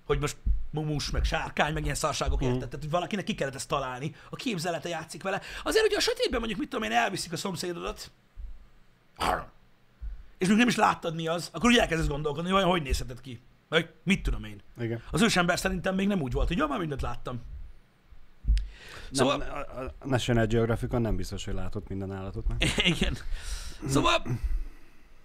Hogy 0.06 0.18
most 0.18 0.36
mumus, 0.70 1.10
meg 1.10 1.24
sárkány, 1.24 1.72
meg 1.72 1.82
ilyen 1.82 1.94
szarságok, 1.94 2.42
érted? 2.42 2.58
Tehát, 2.58 2.78
hogy 2.80 2.90
valakinek 2.90 3.24
ki 3.24 3.34
kellett 3.34 3.54
ezt 3.54 3.68
találni, 3.68 4.14
a 4.30 4.36
képzelete 4.36 4.88
játszik 4.88 5.22
vele. 5.22 5.40
Azért, 5.64 5.86
hogy 5.86 5.94
a 5.94 6.00
sötétben 6.00 6.38
mondjuk, 6.38 6.60
mit 6.60 6.68
tudom 6.68 6.90
én, 6.90 6.96
elviszik 6.96 7.32
a 7.32 7.36
szomszédodat! 7.36 8.10
És 10.40 10.48
még 10.48 10.56
nem 10.56 10.68
is 10.68 10.76
láttad 10.76 11.14
mi 11.14 11.26
az, 11.26 11.48
akkor 11.52 11.70
ugye 11.70 11.80
elkezdesz 11.80 12.06
gondolkodni, 12.06 12.50
hogy 12.50 12.62
hogy 12.62 12.82
nézhetett 12.82 13.20
ki. 13.20 13.40
Vagy 13.68 13.88
mit 14.02 14.22
tudom 14.22 14.44
én. 14.44 14.60
Igen. 14.78 15.02
Az 15.10 15.22
ősember 15.22 15.58
szerintem 15.58 15.94
még 15.94 16.06
nem 16.06 16.20
úgy 16.20 16.32
volt, 16.32 16.48
hogy 16.48 16.56
jó, 16.56 16.66
már 16.66 16.78
mindent 16.78 17.02
láttam. 17.02 17.40
Szóval, 19.10 19.36
Nem, 19.36 19.48
a, 19.50 19.80
a 19.80 20.06
National 20.06 20.46
Geographicon 20.46 21.00
nem 21.00 21.16
biztos, 21.16 21.44
hogy 21.44 21.54
látott 21.54 21.88
minden 21.88 22.12
állatot. 22.12 22.48
Nem? 22.48 22.56
igen. 22.94 23.16
Szóval 23.86 24.22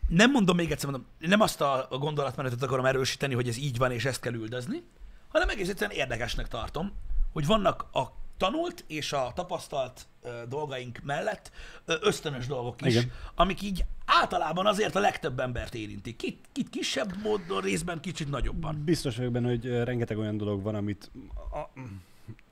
nem 0.08 0.32
mondom 0.32 0.56
még 0.56 0.72
egyszer, 0.72 0.90
mondom, 0.90 1.10
nem 1.20 1.42
azt 1.42 1.62
a 1.62 1.88
a 1.90 1.98
gondolatmenetet 1.98 2.64
akarom 2.64 2.86
erősíteni, 2.86 3.34
hogy 3.34 3.48
ez 3.48 3.58
így 3.58 3.78
van, 3.78 3.92
és 3.92 4.06
ezt 4.06 4.22
kell 4.22 4.34
üldözni, 4.34 4.84
hanem 5.28 5.50
egész 5.50 5.70
egyszerűen 5.70 5.98
érdekesnek 5.98 6.48
tartom, 6.48 6.92
hogy 7.34 7.46
vannak 7.46 7.86
a 7.92 8.04
tanult 8.38 8.84
és 8.88 9.14
a 9.14 9.32
tapasztalt 9.36 10.08
ö, 10.24 10.30
dolgaink 10.50 11.00
mellett 11.04 11.52
ö, 11.86 11.96
ösztönös 12.02 12.48
dolgok 12.48 12.86
is, 12.86 12.96
Igen. 12.96 13.12
amik 13.36 13.62
így 13.62 13.86
általában 14.06 14.66
azért 14.66 14.96
a 14.96 15.00
legtöbb 15.00 15.40
embert 15.40 15.76
érintik. 15.76 16.16
Kit, 16.16 16.46
kit 16.52 16.70
kisebb 16.70 17.14
módon, 17.24 17.62
részben 17.62 18.00
kicsit 18.00 18.30
nagyobban. 18.30 18.82
Biztos 18.86 19.18
vagyok 19.18 19.32
benne, 19.32 19.50
hogy 19.50 19.66
rengeteg 19.66 20.18
olyan 20.18 20.38
dolog 20.38 20.62
van, 20.62 20.76
amit 20.76 21.12
a, 21.52 21.80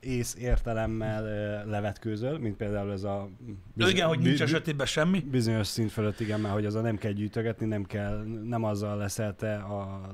ész 0.00 0.34
értelemmel 0.38 1.22
levetkőzöl, 1.66 2.38
mint 2.38 2.56
például 2.56 2.92
ez 2.92 3.02
a... 3.02 3.28
Ö, 3.76 3.88
igen, 3.88 4.08
hogy 4.08 4.18
nincs 4.18 4.40
a 4.40 4.46
sötétben 4.46 4.86
semmi. 4.86 5.20
Bizonyos 5.20 5.66
szint 5.66 5.92
fölött, 5.92 6.20
igen, 6.20 6.40
már 6.40 6.52
hogy 6.52 6.66
az 6.66 6.74
a 6.74 6.80
nem 6.80 6.96
kell 6.96 7.12
gyűjtögetni, 7.12 7.66
nem 7.66 7.84
kell, 7.84 8.24
nem 8.44 8.64
azzal 8.64 8.96
leszel 8.96 9.34
te 9.36 9.56
a 9.56 10.10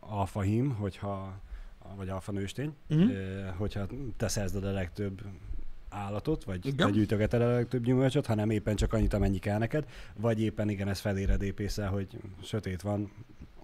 alfahím, 0.00 0.70
hogyha, 0.70 1.40
vagy 1.96 2.08
alfa 2.08 2.32
nőstény, 2.32 2.74
uh-huh. 2.88 3.10
hogyha 3.56 3.86
te 4.16 4.28
szerzed 4.28 4.64
a 4.64 4.72
legtöbb 4.72 5.22
állatot, 5.90 6.44
vagy 6.44 6.66
Igen. 6.66 6.86
te 6.86 6.92
gyűjtögeted 6.92 7.42
a 7.42 7.52
legtöbb 7.52 7.84
gyümölcsöt, 7.84 8.26
hanem 8.26 8.50
éppen 8.50 8.76
csak 8.76 8.92
annyit, 8.92 9.12
amennyi 9.12 9.38
kell 9.38 9.58
neked, 9.58 9.84
vagy 10.16 10.40
éppen 10.40 10.68
igen, 10.68 10.88
ez 10.88 11.00
feléred 11.00 11.42
épészel, 11.42 11.90
hogy 11.90 12.06
sötét 12.42 12.82
van. 12.82 13.12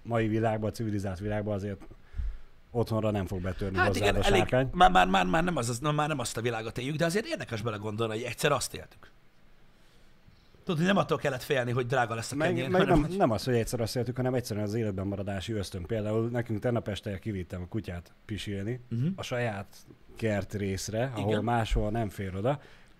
Mai 0.03 0.27
világban, 0.27 0.69
a 0.69 0.73
civilizált 0.73 1.19
világban 1.19 1.53
azért 1.53 1.81
otthonra 2.71 3.11
nem 3.11 3.25
fog 3.25 3.41
betörni 3.41 3.77
Hát 3.77 3.87
hozzád 3.87 4.03
igen, 4.03 4.21
a 4.21 4.25
elég, 4.25 4.39
sárkány. 4.39 4.69
már, 4.73 4.91
már, 4.91 5.07
már, 5.07 5.25
már, 5.25 5.43
nem 5.43 5.57
az, 5.57 5.69
az, 5.69 5.79
már 5.79 6.07
nem 6.07 6.19
azt 6.19 6.37
a 6.37 6.41
világot 6.41 6.77
éljük, 6.77 6.95
de 6.95 7.05
azért 7.05 7.25
érdekes 7.25 7.61
belegondolni, 7.61 8.13
hogy 8.13 8.23
egyszer 8.23 8.51
azt 8.51 8.73
éltük. 8.73 9.11
Tudod, 10.65 10.79
hogy 10.79 10.89
nem 10.89 10.97
attól 10.97 11.17
kellett 11.17 11.43
félni, 11.43 11.71
hogy 11.71 11.85
drága 11.85 12.15
lesz 12.15 12.31
a 12.31 12.35
kenyér, 12.35 12.61
Meg, 12.61 12.71
meg 12.71 12.81
hanem, 12.81 12.99
nem, 13.01 13.17
nem 13.17 13.31
az, 13.31 13.43
hogy 13.43 13.53
egyszer 13.53 13.79
azt 13.81 13.95
éltük, 13.95 14.15
hanem 14.15 14.33
egyszerűen 14.33 14.65
az 14.65 14.73
életben 14.73 15.07
maradási 15.07 15.53
ösztön. 15.53 15.85
Például 15.85 16.29
nekünk 16.29 16.59
tegnap 16.59 16.87
este 16.87 17.19
kivittem 17.19 17.61
a 17.61 17.67
kutyát 17.67 18.13
pisilni 18.25 18.79
uh-huh. 18.91 19.09
a 19.15 19.21
saját 19.23 19.75
kert 20.15 20.53
részre, 20.53 21.11
ahol 21.15 21.31
Igen. 21.31 21.43
máshol 21.43 21.89
nem 21.89 22.09
fér 22.09 22.35
oda. 22.35 22.59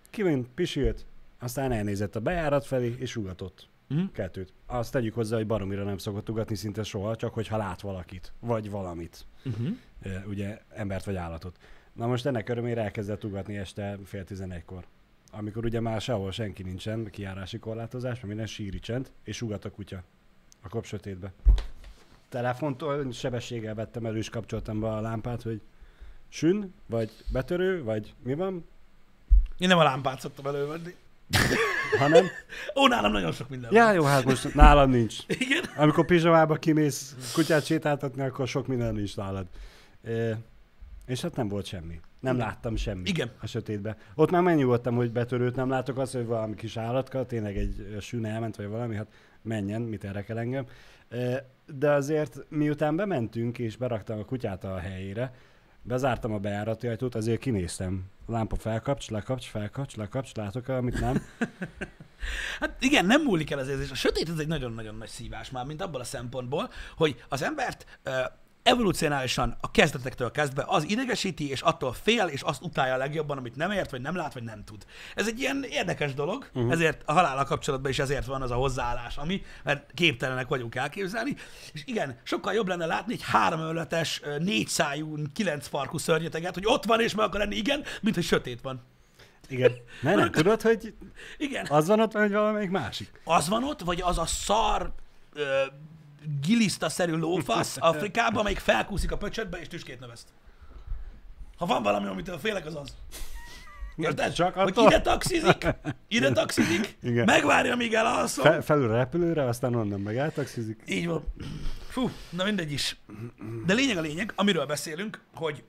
Kivint, 0.10 0.48
pisilt, 0.56 1.06
aztán 1.40 1.72
elnézett 1.72 2.16
a 2.16 2.20
bejárat 2.20 2.66
felé, 2.66 2.96
és 3.00 3.16
ugatott 3.16 3.68
Uh-huh. 3.90 4.12
kettőt. 4.12 4.54
Azt 4.66 4.92
tegyük 4.92 5.14
hozzá, 5.14 5.36
hogy 5.36 5.48
baromira 5.48 5.84
nem 5.84 5.98
szokott 5.98 6.30
ugatni 6.30 6.56
szinte 6.56 6.84
soha, 6.84 7.16
csak 7.16 7.34
hogyha 7.34 7.58
lát 7.58 7.82
valakit, 7.82 8.34
vagy 8.40 8.70
valamit. 8.70 9.26
Uh-huh. 9.46 10.28
Ugye 10.28 10.60
embert 10.70 11.06
vagy 11.06 11.16
állatot. 11.16 11.58
Na 11.94 12.08
most 12.08 12.26
ennek 12.26 12.50
örömére 12.50 12.82
elkezdett 12.82 13.24
ugatni 13.24 13.58
este 13.58 13.98
fél 14.06 14.24
tizenegykor. 14.24 14.86
Amikor 15.38 15.66
ugye 15.66 15.80
már 15.80 16.02
sehol 16.02 16.32
senki 16.32 16.64
nincsen, 16.64 17.10
kiárási 17.12 17.60
korlátozás, 17.60 18.14
mert 18.14 18.28
minden 18.28 18.46
síri 18.46 18.80
csend, 18.80 19.12
és 19.24 19.42
ugat 19.42 19.66
a 19.66 19.72
kutya 19.72 20.04
a 20.62 20.70
kop 20.70 20.86
sötétbe. 20.86 21.34
Telefontól 22.30 23.12
sebességgel 23.12 23.76
vettem 23.76 24.06
elő, 24.06 24.18
és 24.18 24.30
kapcsoltam 24.30 24.80
be 24.80 24.88
a 24.88 25.02
lámpát, 25.02 25.42
hogy 25.42 25.62
sün, 26.30 26.74
vagy 26.86 27.12
betörő, 27.32 27.84
vagy 27.84 28.14
mi 28.24 28.34
van, 28.34 28.66
Én 29.58 29.68
nem 29.68 29.78
a 29.78 29.84
lámpát 29.84 30.20
szoktam 30.20 30.46
elővenni. 30.46 30.96
hanem, 32.00 32.26
Ó, 32.76 32.88
nálam 32.88 33.12
nagyon 33.12 33.32
sok 33.32 33.50
minden 33.50 33.70
van. 33.72 33.80
já, 33.80 33.92
jó, 33.92 34.04
hát 34.04 34.24
most 34.24 34.54
nálam 34.54 34.90
nincs. 34.90 35.16
Igen? 35.40 35.64
Amikor 35.76 36.06
pizsamába 36.06 36.56
kimész 36.56 37.16
kutyát 37.34 37.66
sétáltatni, 37.66 38.22
akkor 38.22 38.48
sok 38.48 38.68
minden 38.68 38.94
nincs 38.94 39.16
nálad. 39.16 39.46
E, 40.04 40.38
és 41.06 41.22
hát 41.22 41.36
nem 41.36 41.48
volt 41.48 41.66
semmi. 41.66 42.00
Nem 42.26 42.38
láttam 42.38 42.76
semmit 42.76 43.08
Igen. 43.08 43.32
a 43.42 43.48
sötétbe. 43.48 43.98
Ott 44.16 44.32
már 44.32 44.42
megnyugodtam, 44.42 44.96
hogy 44.96 45.12
betörőt 45.12 45.56
nem 45.56 45.70
látok, 45.70 45.98
az, 45.98 46.12
hogy 46.12 46.26
valami 46.26 46.56
kis 46.56 46.78
állatka, 46.78 47.26
tényleg 47.26 47.58
egy 47.58 47.98
sűn 48.00 48.26
elment, 48.26 48.56
vagy 48.56 48.68
valami, 48.68 48.96
hát 48.96 49.08
menjen, 49.42 49.82
mit 49.82 50.04
érdekel 50.04 50.40
engem. 50.40 50.66
E, 51.10 51.46
de 51.66 51.92
azért 51.92 52.46
miután 52.50 52.96
bementünk, 52.96 53.60
és 53.60 53.78
beraktam 53.78 54.20
a 54.20 54.26
kutyát 54.26 54.64
a 54.64 54.78
helyére, 54.78 55.34
bezártam 55.82 56.34
a 56.34 56.40
bejárati 56.40 56.88
ajtót, 56.88 57.16
azért 57.16 57.40
kinéztem. 57.40 58.04
Lámpa 58.28 58.56
felkapcs, 58.56 59.10
lekapcs, 59.10 59.46
felkapcs, 59.46 59.96
lekapcs, 59.96 60.36
látok 60.36 60.68
amit 60.68 61.00
nem. 61.00 61.22
Hát 62.60 62.76
igen, 62.80 63.06
nem 63.06 63.22
múlik 63.22 63.52
el 63.52 63.60
az 63.60 63.68
érzés. 63.68 63.92
A 63.92 63.96
sötét 63.96 64.30
ez 64.30 64.38
egy 64.38 64.48
nagyon-nagyon 64.48 64.96
nagy 64.96 65.08
szívás 65.08 65.50
már, 65.50 65.66
mint 65.66 65.82
abból 65.82 66.00
a 66.00 66.04
szempontból, 66.04 66.70
hogy 66.98 67.24
az 67.30 67.44
embert 67.44 68.00
uh, 68.06 68.14
evolúcionálisan 68.66 69.58
a 69.62 69.72
kezdetektől 69.72 70.32
kezdve 70.32 70.64
az 70.68 70.90
idegesíti, 70.90 71.50
és 71.50 71.62
attól 71.62 71.94
fél, 71.94 72.26
és 72.26 72.42
azt 72.42 72.62
utálja 72.62 72.94
a 72.94 72.98
legjobban, 72.98 73.38
amit 73.38 73.56
nem 73.56 73.72
ért, 73.72 73.92
vagy 73.92 74.02
nem 74.02 74.16
lát, 74.16 74.34
vagy 74.34 74.44
nem 74.44 74.64
tud. 74.64 74.86
Ez 75.16 75.28
egy 75.28 75.40
ilyen 75.40 75.66
érdekes 75.70 76.14
dolog, 76.14 76.50
uh-huh. 76.54 76.72
ezért 76.72 77.02
a 77.06 77.14
halállal 77.14 77.44
kapcsolatban 77.44 77.92
is 77.92 78.00
ezért 78.00 78.26
van 78.26 78.42
az 78.42 78.52
a 78.52 78.56
hozzáállás, 78.56 79.18
ami, 79.18 79.42
mert 79.64 79.92
képtelenek 79.94 80.48
vagyunk 80.48 80.76
elképzelni. 80.76 81.36
És 81.74 81.84
igen, 81.86 82.20
sokkal 82.24 82.54
jobb 82.54 82.68
lenne 82.68 82.86
látni 82.86 83.14
egy 83.14 83.24
háromöletes, 83.24 84.22
négyszájú, 84.40 85.18
kilenc 85.34 85.68
farkú 85.68 85.98
szörnyeteget, 85.98 86.54
hogy 86.54 86.66
ott 86.66 86.86
van, 86.86 87.02
és 87.02 87.16
meg 87.16 87.26
akar 87.26 87.40
lenni, 87.40 87.56
igen, 87.56 87.84
mint 88.02 88.16
hogy 88.16 88.24
sötét 88.24 88.62
van. 88.62 88.82
Igen. 89.48 89.72
Ne, 90.02 90.16
nem 90.16 90.32
tudod, 90.42 90.62
hogy 90.62 90.94
Igen. 91.38 91.66
az 91.70 91.88
van 91.88 92.00
ott, 92.00 92.12
vagy 92.12 92.32
valamelyik 92.32 92.70
másik? 92.70 93.22
az 93.24 93.50
van 93.50 93.64
ott, 93.64 93.82
vagy 93.82 94.02
az 94.02 94.18
a 94.18 94.26
szar 94.26 94.94
ö, 95.34 95.62
giliszta-szerű 96.42 97.16
lófasz 97.16 97.78
Afrikában, 97.80 98.40
amelyik 98.40 98.60
felkúszik 98.60 99.12
a 99.12 99.18
pöcsödbe 99.18 99.58
és 99.58 99.68
tüskét 99.68 100.00
növeszt. 100.00 100.28
Ha 101.58 101.66
van 101.66 101.84
valami, 101.84 102.08
amitől 102.08 102.38
félek, 102.38 102.66
az 102.66 102.76
az. 102.76 102.96
Érted? 103.96 104.34
Csak 104.34 104.54
hogy 104.54 104.70
attól? 104.70 104.86
ide 104.88 105.02
taxizik, 105.02 105.68
ide 106.08 106.32
taxizik, 106.32 106.98
Igen. 107.02 107.26
megvárja, 107.26 107.76
míg 107.76 107.94
elalszom. 107.94 108.44
Fe, 108.44 108.62
felül 108.62 108.92
a 108.92 108.96
repülőre, 108.96 109.48
aztán 109.48 109.76
onnan 109.76 110.00
meg 110.00 110.18
eltaxizik. 110.18 110.82
Így 110.88 111.08
van. 111.08 111.24
Fú, 111.90 112.10
na 112.30 112.44
mindegy 112.44 112.72
is. 112.72 112.98
De 113.66 113.74
lényeg 113.74 113.98
a 113.98 114.02
lényeg, 114.02 114.34
amiről 114.36 114.66
beszélünk, 114.66 115.22
hogy 115.34 115.64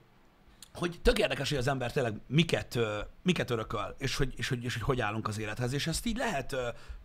hogy 0.77 0.99
tök 1.01 1.19
érdekes, 1.19 1.49
hogy 1.49 1.57
az 1.57 1.67
ember 1.67 1.91
tényleg 1.91 2.21
miket, 2.27 2.79
miket 3.23 3.49
örököl, 3.49 3.95
és 3.97 4.15
hogy, 4.15 4.33
és, 4.35 4.49
hogy, 4.49 4.63
és 4.63 4.73
hogy 4.73 4.83
hogy 4.83 5.01
állunk 5.01 5.27
az 5.27 5.39
élethez. 5.39 5.73
És 5.73 5.87
ezt 5.87 6.05
így 6.05 6.17
lehet 6.17 6.55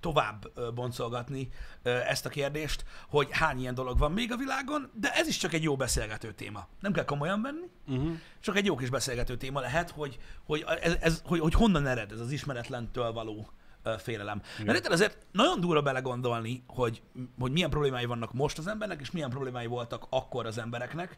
tovább 0.00 0.48
boncolgatni 0.74 1.48
ezt 1.82 2.26
a 2.26 2.28
kérdést, 2.28 2.84
hogy 3.08 3.28
hány 3.30 3.60
ilyen 3.60 3.74
dolog 3.74 3.98
van 3.98 4.12
még 4.12 4.32
a 4.32 4.36
világon, 4.36 4.90
de 5.00 5.12
ez 5.14 5.28
is 5.28 5.36
csak 5.36 5.52
egy 5.52 5.62
jó 5.62 5.76
beszélgető 5.76 6.32
téma. 6.32 6.68
Nem 6.80 6.92
kell 6.92 7.04
komolyan 7.04 7.42
venni, 7.42 7.70
Uh-huh. 7.88 8.18
csak 8.40 8.56
egy 8.56 8.66
jó 8.66 8.76
kis 8.76 8.90
beszélgető 8.90 9.36
téma 9.36 9.60
lehet, 9.60 9.90
hogy, 9.90 10.18
hogy, 10.44 10.64
ez, 10.80 10.96
ez, 11.00 11.22
hogy, 11.24 11.40
hogy 11.40 11.54
honnan 11.54 11.86
ered 11.86 12.12
ez 12.12 12.20
az 12.20 12.30
ismeretlentől 12.30 13.12
való 13.12 13.50
félelem. 13.98 14.42
Mert 14.64 14.76
érted, 14.76 14.92
azért 14.92 15.26
nagyon 15.32 15.60
durva 15.60 15.82
belegondolni, 15.82 16.64
hogy, 16.66 17.02
hogy 17.38 17.52
milyen 17.52 17.70
problémái 17.70 18.04
vannak 18.04 18.32
most 18.32 18.58
az 18.58 18.66
embernek, 18.66 19.00
és 19.00 19.10
milyen 19.10 19.30
problémái 19.30 19.66
voltak 19.66 20.06
akkor 20.10 20.46
az 20.46 20.58
embereknek. 20.58 21.16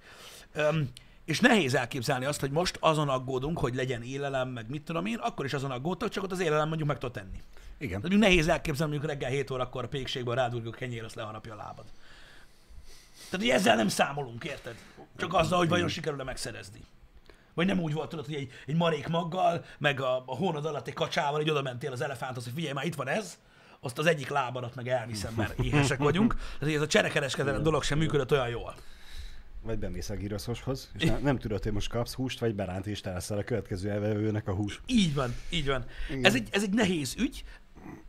Öm, 0.52 0.90
és 1.24 1.40
nehéz 1.40 1.74
elképzelni 1.74 2.24
azt, 2.24 2.40
hogy 2.40 2.50
most 2.50 2.76
azon 2.80 3.08
aggódunk, 3.08 3.58
hogy 3.58 3.74
legyen 3.74 4.02
élelem, 4.02 4.48
meg 4.48 4.68
mit 4.68 4.82
tudom 4.82 5.06
én, 5.06 5.16
akkor 5.16 5.44
is 5.44 5.52
azon 5.52 5.70
aggódtak, 5.70 6.08
csak 6.08 6.22
ott 6.22 6.32
az 6.32 6.40
élelem 6.40 6.68
mondjuk 6.68 6.88
meg 6.88 6.98
tud 6.98 7.12
tenni. 7.12 7.42
Igen. 7.78 8.00
Tehát 8.00 8.18
nehéz 8.18 8.48
elképzelni, 8.48 8.92
mondjuk 8.92 9.12
reggel 9.12 9.30
7 9.30 9.50
órakor 9.50 9.84
a 9.84 9.88
pékségből 9.88 10.34
rádurgó 10.34 10.70
kenyér, 10.70 11.04
azt 11.04 11.14
leharapja 11.14 11.52
a 11.52 11.56
lábad. 11.56 11.84
Tehát, 13.30 13.46
hogy 13.46 13.48
ezzel 13.48 13.76
nem 13.76 13.88
számolunk, 13.88 14.44
érted? 14.44 14.74
Csak 15.16 15.34
azzal, 15.34 15.58
hogy 15.58 15.68
vajon 15.68 15.88
sikerül-e 15.88 16.24
megszerezni. 16.24 16.80
Vagy 17.54 17.66
nem 17.66 17.80
úgy 17.80 17.92
volt, 17.92 18.08
tudod, 18.08 18.24
hogy 18.24 18.34
egy, 18.34 18.50
egy 18.66 18.76
marék 18.76 19.08
maggal, 19.08 19.64
meg 19.78 20.00
a, 20.00 20.22
a 20.26 20.36
hónod 20.36 20.64
alatt 20.64 20.86
egy 20.86 20.94
kacsával, 20.94 21.40
hogy 21.40 21.50
oda 21.50 21.62
mentél 21.62 21.92
az 21.92 22.00
elefánthoz, 22.00 22.44
hogy 22.44 22.52
figyelj, 22.52 22.72
már 22.72 22.84
itt 22.84 22.94
van 22.94 23.08
ez, 23.08 23.38
azt 23.80 23.98
az 23.98 24.06
egyik 24.06 24.28
lábadat 24.28 24.74
meg 24.74 24.88
elviszem, 24.88 25.34
mert 25.36 25.58
éhesek 25.58 25.98
vagyunk. 25.98 26.36
Tehát 26.58 26.74
ez 26.74 26.80
a 26.80 26.86
cserekereskedelem 26.86 27.62
dolog 27.62 27.82
sem 27.82 27.98
működött 27.98 28.32
olyan 28.32 28.48
jól. 28.48 28.74
Vagy 29.64 29.78
bemész 29.78 30.10
a 30.10 30.14
giroszoshoz, 30.14 30.90
és 30.98 31.04
nem, 31.04 31.22
nem 31.22 31.38
tudod, 31.38 31.62
hogy 31.62 31.72
most 31.72 31.88
kapsz 31.88 32.12
húst, 32.14 32.38
vagy 32.40 32.54
beránt 32.54 32.86
és 32.86 33.00
te 33.00 33.12
leszel 33.12 33.38
a 33.38 33.42
következő 33.44 33.90
elvevőnek 33.90 34.48
a 34.48 34.54
hús. 34.54 34.80
Így 34.86 35.14
van, 35.14 35.34
így 35.50 35.66
van. 35.66 35.84
Igen. 36.10 36.24
Ez 36.24 36.34
egy, 36.34 36.48
ez 36.50 36.62
egy 36.62 36.70
nehéz 36.72 37.14
ügy. 37.18 37.44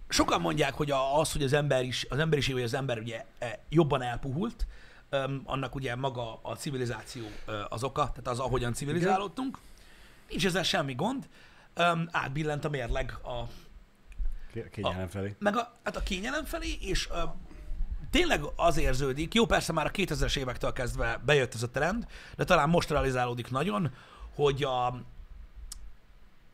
Sokan 0.08 0.42
mondják, 0.42 0.74
hogy 0.74 0.92
a- 0.92 1.20
az, 1.20 1.32
hogy 1.32 1.44
az 1.44 1.54
ember 1.54 1.84
is, 1.84 2.06
az 2.10 2.18
emberiség 2.18 2.54
vagy 2.54 2.64
az 2.64 2.74
ember 2.74 3.00
ugye 3.00 3.26
e, 3.40 3.60
jobban 3.70 4.02
elpuhult, 4.02 4.68
annak 5.44 5.76
ugye 5.76 5.96
maga 5.96 6.40
a 6.42 6.56
civilizáció 6.56 7.24
az 7.70 7.84
oka, 7.84 8.02
tehát 8.02 8.28
az, 8.28 8.40
ahogyan 8.40 8.74
civilizálódtunk. 8.74 9.58
Nincs 10.30 10.46
ezzel 10.46 10.64
semmi 10.64 10.94
gond. 10.94 11.28
átbillent 12.12 12.66
a 12.66 12.70
mérleg 12.70 13.14
a, 13.24 13.44
Ké- 14.54 14.70
Kényelem 14.70 15.08
felé. 15.08 15.36
meg 15.40 15.58
a, 15.58 15.74
hát 15.84 15.96
a 15.96 16.04
kényelem 16.04 16.46
felé, 16.46 16.78
és 16.80 17.10
tényleg 18.16 18.42
az 18.56 18.78
érződik, 18.78 19.34
jó 19.34 19.46
persze 19.46 19.74
már 19.74 19.86
a 19.86 19.92
2000-es 19.92 20.38
évektől 20.38 20.74
kezdve 20.74 21.22
bejött 21.26 21.54
ez 21.54 21.64
a 21.64 21.70
trend, 21.70 22.08
de 22.36 22.44
talán 22.44 22.70
most 22.70 22.90
realizálódik 22.90 23.52
nagyon, 23.52 23.92
hogy 24.36 24.64
a, 24.64 24.88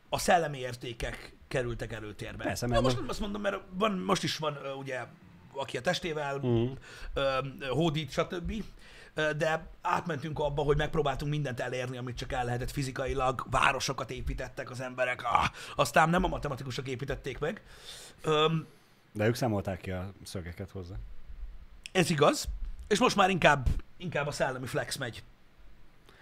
a 0.08 0.18
szellemi 0.18 0.58
értékek 0.58 1.32
kerültek 1.48 1.92
előtérbe. 1.92 2.44
Persze, 2.44 2.66
Na, 2.66 2.72
mert 2.72 2.84
most 2.84 2.94
most- 2.94 3.06
nem 3.06 3.10
azt 3.10 3.20
mondom, 3.20 3.42
mert 3.42 3.60
van, 3.70 3.92
most 3.92 4.22
is 4.22 4.36
van 4.36 4.58
ugye, 4.78 5.04
aki 5.52 5.76
a 5.76 5.80
testével 5.80 6.40
ö, 7.14 7.38
hódít, 7.68 8.10
stb. 8.10 8.52
De 9.14 9.66
átmentünk 9.82 10.38
abba, 10.38 10.62
hogy 10.62 10.76
megpróbáltunk 10.76 11.30
mindent 11.30 11.60
elérni, 11.60 11.96
amit 11.96 12.16
csak 12.16 12.32
el 12.32 12.44
lehetett 12.44 12.70
fizikailag. 12.70 13.46
Városokat 13.50 14.10
építettek 14.10 14.70
az 14.70 14.80
emberek, 14.80 15.22
ah, 15.24 15.46
aztán 15.76 16.10
nem 16.10 16.24
a 16.24 16.28
matematikusok 16.28 16.88
építették 16.88 17.38
meg. 17.38 17.62
De 19.12 19.26
ők 19.26 19.34
számolták 19.34 19.80
ki 19.80 19.90
a 19.90 20.12
szögeket 20.24 20.70
hozzá. 20.70 20.94
Ez 21.92 22.10
igaz, 22.10 22.48
és 22.88 22.98
most 22.98 23.16
már 23.16 23.30
inkább, 23.30 23.68
inkább 23.96 24.26
a 24.26 24.30
szellemi 24.30 24.66
flex 24.66 24.96
megy. 24.96 25.22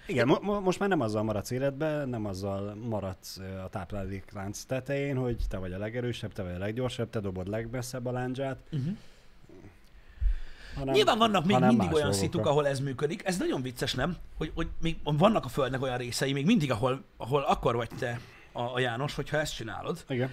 Igen, 0.07 0.27
mo- 0.27 0.43
mo- 0.43 0.63
most 0.65 0.79
már 0.79 0.89
nem 0.89 1.01
azzal 1.01 1.23
maradsz 1.23 1.51
életben, 1.51 2.09
nem 2.09 2.27
azzal 2.27 2.75
maradsz 2.75 3.39
a 3.65 3.69
tápláléklánc 3.71 4.63
tetején, 4.63 5.17
hogy 5.17 5.37
te 5.49 5.59
vagy 5.59 5.73
a 5.73 5.79
legerősebb, 5.79 6.33
te 6.33 6.43
vagy 6.43 6.55
a 6.55 6.59
leggyorsabb, 6.59 7.11
te 7.11 7.21
dobod 7.21 7.49
legmesszebb 7.49 8.07
a 8.07 8.11
láncsát. 8.11 8.59
Uh-huh. 8.73 8.97
Hanem, 10.75 10.95
Nyilván 10.95 11.19
vannak 11.19 11.45
még 11.45 11.59
mindig 11.59 11.93
olyan 11.93 12.13
szituk, 12.13 12.47
ahol 12.47 12.67
ez 12.67 12.81
működik. 12.81 13.25
Ez 13.25 13.39
nagyon 13.39 13.63
vicces, 13.63 13.95
nem? 13.95 14.17
Hogy, 14.37 14.53
hogy 14.55 14.69
még 14.81 14.97
vannak 15.03 15.45
a 15.45 15.49
Földnek 15.49 15.83
olyan 15.83 15.97
részei, 15.97 16.33
még 16.33 16.47
mindig, 16.47 16.71
ahol, 16.71 17.03
ahol 17.17 17.43
akkor 17.43 17.77
vagy 17.77 17.91
te 17.99 18.21
a, 18.53 18.63
a 18.63 18.79
János, 18.79 19.15
hogyha 19.15 19.39
ezt 19.39 19.55
csinálod. 19.55 20.05
Igen. 20.09 20.31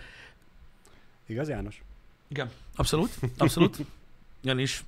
Igaz, 1.25 1.50
János? 1.50 1.84
Igen, 2.27 2.50
abszolút, 2.75 3.20
abszolút. 3.38 3.77
Janis, 4.48 4.86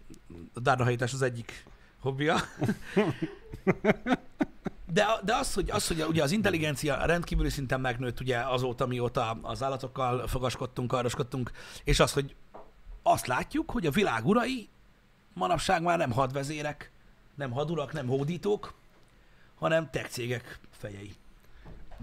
a 0.53 0.59
dárnahajítás 0.59 1.13
az 1.13 1.21
egyik 1.21 1.65
hobbija. 1.99 2.35
De, 4.93 5.05
de 5.23 5.35
az, 5.35 5.53
hogy, 5.53 5.69
az, 5.71 5.87
hogy 5.87 6.05
ugye 6.07 6.23
az 6.23 6.31
intelligencia 6.31 7.05
rendkívüli 7.05 7.49
szinten 7.49 7.81
megnőtt 7.81 8.19
ugye 8.19 8.37
azóta, 8.37 8.85
mióta 8.85 9.37
az 9.41 9.63
állatokkal 9.63 10.27
fogaskodtunk, 10.27 10.87
karoskodtunk, 10.87 11.51
és 11.83 11.99
az, 11.99 12.13
hogy 12.13 12.35
azt 13.03 13.27
látjuk, 13.27 13.71
hogy 13.71 13.85
a 13.85 13.91
világ 13.91 14.25
urai 14.25 14.69
manapság 15.33 15.81
már 15.81 15.97
nem 15.97 16.11
hadvezérek, 16.11 16.91
nem 17.35 17.51
hadurak, 17.51 17.93
nem 17.93 18.07
hódítók, 18.07 18.73
hanem 19.55 19.89
tech 19.89 20.09
cégek 20.09 20.59
fejei. 20.71 21.15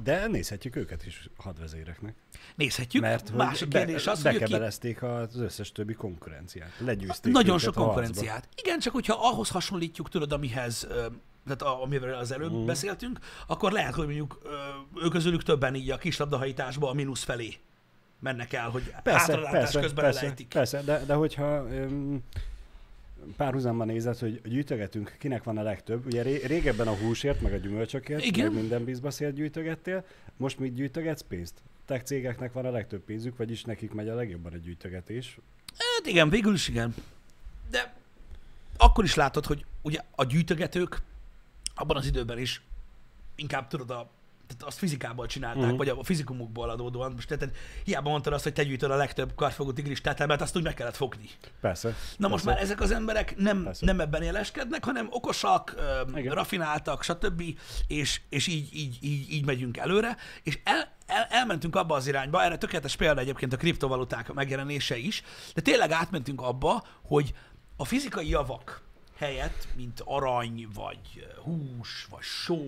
De 0.02 0.26
nézhetjük 0.26 0.76
őket 0.76 1.06
is 1.06 1.28
hadvezéreknek. 1.36 2.14
Nézhetjük. 2.54 3.02
Mert 3.02 3.28
hogy 3.28 3.38
Másik 3.38 3.68
kérdés 3.68 4.06
az, 4.06 4.22
hogy 4.22 4.34
ők 4.34 4.44
ki- 4.44 4.96
az 5.00 5.36
összes 5.38 5.72
többi 5.72 5.94
konkurenciát. 5.94 6.70
Legyőzték 6.78 7.32
Nagyon 7.32 7.58
sok 7.58 7.76
a 7.76 7.80
harcba. 7.80 7.84
konkurenciát. 7.84 8.48
Igen, 8.62 8.78
csak 8.78 8.92
hogyha 8.92 9.18
ahhoz 9.20 9.48
hasonlítjuk, 9.48 10.08
tudod, 10.08 10.32
amihez, 10.32 10.86
tehát 11.46 11.62
amivel 11.82 12.14
az 12.14 12.32
előbb 12.32 12.52
mm. 12.52 12.66
beszéltünk, 12.66 13.18
akkor 13.46 13.72
lehet, 13.72 13.94
hogy 13.94 14.04
mondjuk 14.04 14.38
ők 15.02 15.10
közülük 15.10 15.42
többen 15.42 15.74
így 15.74 15.90
a 15.90 15.96
kislabdahajításba 15.96 16.90
a 16.90 16.92
mínusz 16.92 17.22
felé 17.22 17.54
mennek 18.20 18.52
el, 18.52 18.68
hogy 18.68 18.94
Persze, 19.02 19.18
hátralátás 19.18 19.52
persze, 19.52 19.80
közben 19.80 20.04
persze, 20.04 20.22
lejtik. 20.22 20.48
persze, 20.48 20.82
de, 20.82 21.04
de 21.04 21.14
hogyha 21.14 21.66
öm, 21.70 22.22
párhuzamban 23.36 23.86
nézed, 23.86 24.18
hogy 24.18 24.40
gyűjtögetünk, 24.44 25.16
kinek 25.18 25.44
van 25.44 25.58
a 25.58 25.62
legtöbb. 25.62 26.06
Ugye 26.06 26.22
ré, 26.22 26.44
régebben 26.44 26.88
a 26.88 26.94
húsért, 26.94 27.40
meg 27.40 27.52
a 27.52 27.56
gyümölcsökért, 27.56 28.24
Igen. 28.24 28.46
meg 28.46 28.60
minden 28.60 28.84
bizbaszért 28.84 29.34
gyűjtögettél, 29.34 30.04
most 30.36 30.58
mit 30.58 30.74
gyűjtögetsz 30.74 31.24
pénzt? 31.28 31.54
Tech 31.84 32.04
cégeknek 32.04 32.52
van 32.52 32.64
a 32.64 32.70
legtöbb 32.70 33.00
pénzük, 33.00 33.36
vagyis 33.36 33.64
nekik 33.64 33.92
megy 33.92 34.08
a 34.08 34.14
legjobban 34.14 34.52
a 34.52 34.56
gyűjtögetés. 34.56 35.38
Hát 35.78 36.06
igen, 36.06 36.28
végül 36.28 36.54
is 36.54 36.68
igen. 36.68 36.94
De 37.70 37.94
akkor 38.76 39.04
is 39.04 39.14
látod, 39.14 39.46
hogy 39.46 39.64
ugye 39.82 40.00
a 40.14 40.24
gyűjtögetők 40.24 41.02
abban 41.74 41.96
az 41.96 42.06
időben 42.06 42.38
is 42.38 42.62
inkább 43.34 43.68
tudod 43.68 43.90
a 43.90 44.10
tehát 44.46 44.62
azt 44.62 44.78
fizikából 44.78 45.26
csinálták, 45.26 45.62
uh-huh. 45.62 45.76
vagy 45.76 45.88
a 45.88 46.04
fizikumukból 46.04 46.70
adódóan. 46.70 47.12
Most 47.12 47.28
tehát 47.28 47.56
hiába 47.84 48.10
mondtad 48.10 48.32
azt, 48.32 48.42
hogy 48.42 48.52
te 48.52 48.64
gyűjtöd 48.64 48.90
a 48.90 48.96
legtöbb 48.96 49.34
kartfogó 49.34 49.72
tigris 49.72 50.00
tetemet, 50.00 50.40
azt 50.40 50.56
úgy 50.56 50.62
meg 50.62 50.74
kellett 50.74 50.96
fogni. 50.96 51.28
Persze. 51.60 51.94
Na 52.16 52.28
most 52.28 52.44
persze. 52.44 52.58
már 52.58 52.70
ezek 52.70 52.80
az 52.80 52.90
emberek 52.90 53.36
nem, 53.36 53.62
Persze. 53.62 53.84
nem 53.84 54.00
ebben 54.00 54.22
éleskednek, 54.22 54.84
hanem 54.84 55.06
okosak, 55.10 55.74
Igen. 56.14 56.34
rafináltak, 56.34 57.02
stb. 57.02 57.42
És, 57.86 58.20
és 58.28 58.46
így, 58.46 58.74
így, 58.74 58.98
így, 59.00 59.32
így 59.32 59.44
megyünk 59.44 59.76
előre. 59.76 60.16
És 60.42 60.58
el, 60.64 60.92
el, 61.06 61.26
elmentünk 61.30 61.76
abba 61.76 61.94
az 61.94 62.06
irányba, 62.06 62.42
erre 62.42 62.58
tökéletes 62.58 62.96
példa 62.96 63.20
egyébként 63.20 63.52
a 63.52 63.56
kriptovaluták 63.56 64.32
megjelenése 64.32 64.96
is, 64.96 65.22
de 65.54 65.60
tényleg 65.60 65.90
átmentünk 65.90 66.40
abba, 66.40 66.84
hogy 67.02 67.34
a 67.76 67.84
fizikai 67.84 68.28
javak 68.28 68.84
helyett, 69.16 69.68
mint 69.76 70.02
arany, 70.04 70.68
vagy 70.74 71.26
hús, 71.42 72.06
vagy 72.10 72.22
só, 72.22 72.62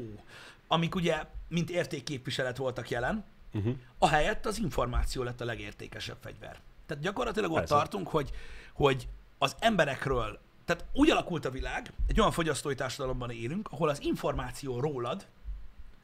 amik 0.68 0.94
ugye 0.94 1.24
mint 1.48 1.70
értékképviselet 1.70 2.56
voltak 2.56 2.90
jelen, 2.90 3.24
Uh-huh. 3.54 3.74
a 3.98 4.08
helyett 4.08 4.46
az 4.46 4.58
információ 4.58 5.22
lett 5.22 5.40
a 5.40 5.44
legértékesebb 5.44 6.16
fegyver. 6.20 6.60
Tehát 6.86 7.02
gyakorlatilag 7.02 7.50
ott 7.50 7.58
Persze. 7.58 7.74
tartunk, 7.74 8.08
hogy, 8.08 8.30
hogy 8.72 9.08
az 9.38 9.56
emberekről, 9.58 10.38
tehát 10.64 10.84
úgy 10.92 11.10
alakult 11.10 11.44
a 11.44 11.50
világ, 11.50 11.92
egy 12.06 12.20
olyan 12.20 12.32
fogyasztói 12.32 12.74
társadalomban 12.74 13.30
élünk, 13.30 13.68
ahol 13.72 13.88
az 13.88 14.02
információ 14.02 14.80
rólad 14.80 15.26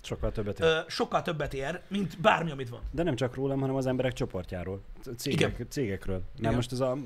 Sokkal 0.03 0.33
többet 0.33 0.61
ér. 0.61 0.67
ö, 0.67 0.79
sokkal 0.89 1.23
többet 1.23 1.55
ér, 1.55 1.81
mint 1.89 2.21
bármi, 2.21 2.51
amit 2.51 2.69
van. 2.69 2.81
De 2.91 3.03
nem 3.03 3.15
csak 3.17 3.35
rólam, 3.35 3.61
hanem 3.61 3.75
az 3.77 3.87
emberek 3.87 4.13
csoportjáról, 4.13 4.81
cégek, 5.17 5.67
cégekről. 5.69 6.19
Mert 6.19 6.39
Igen. 6.39 6.55
most 6.55 6.73
ez 6.73 6.81
a, 6.81 6.97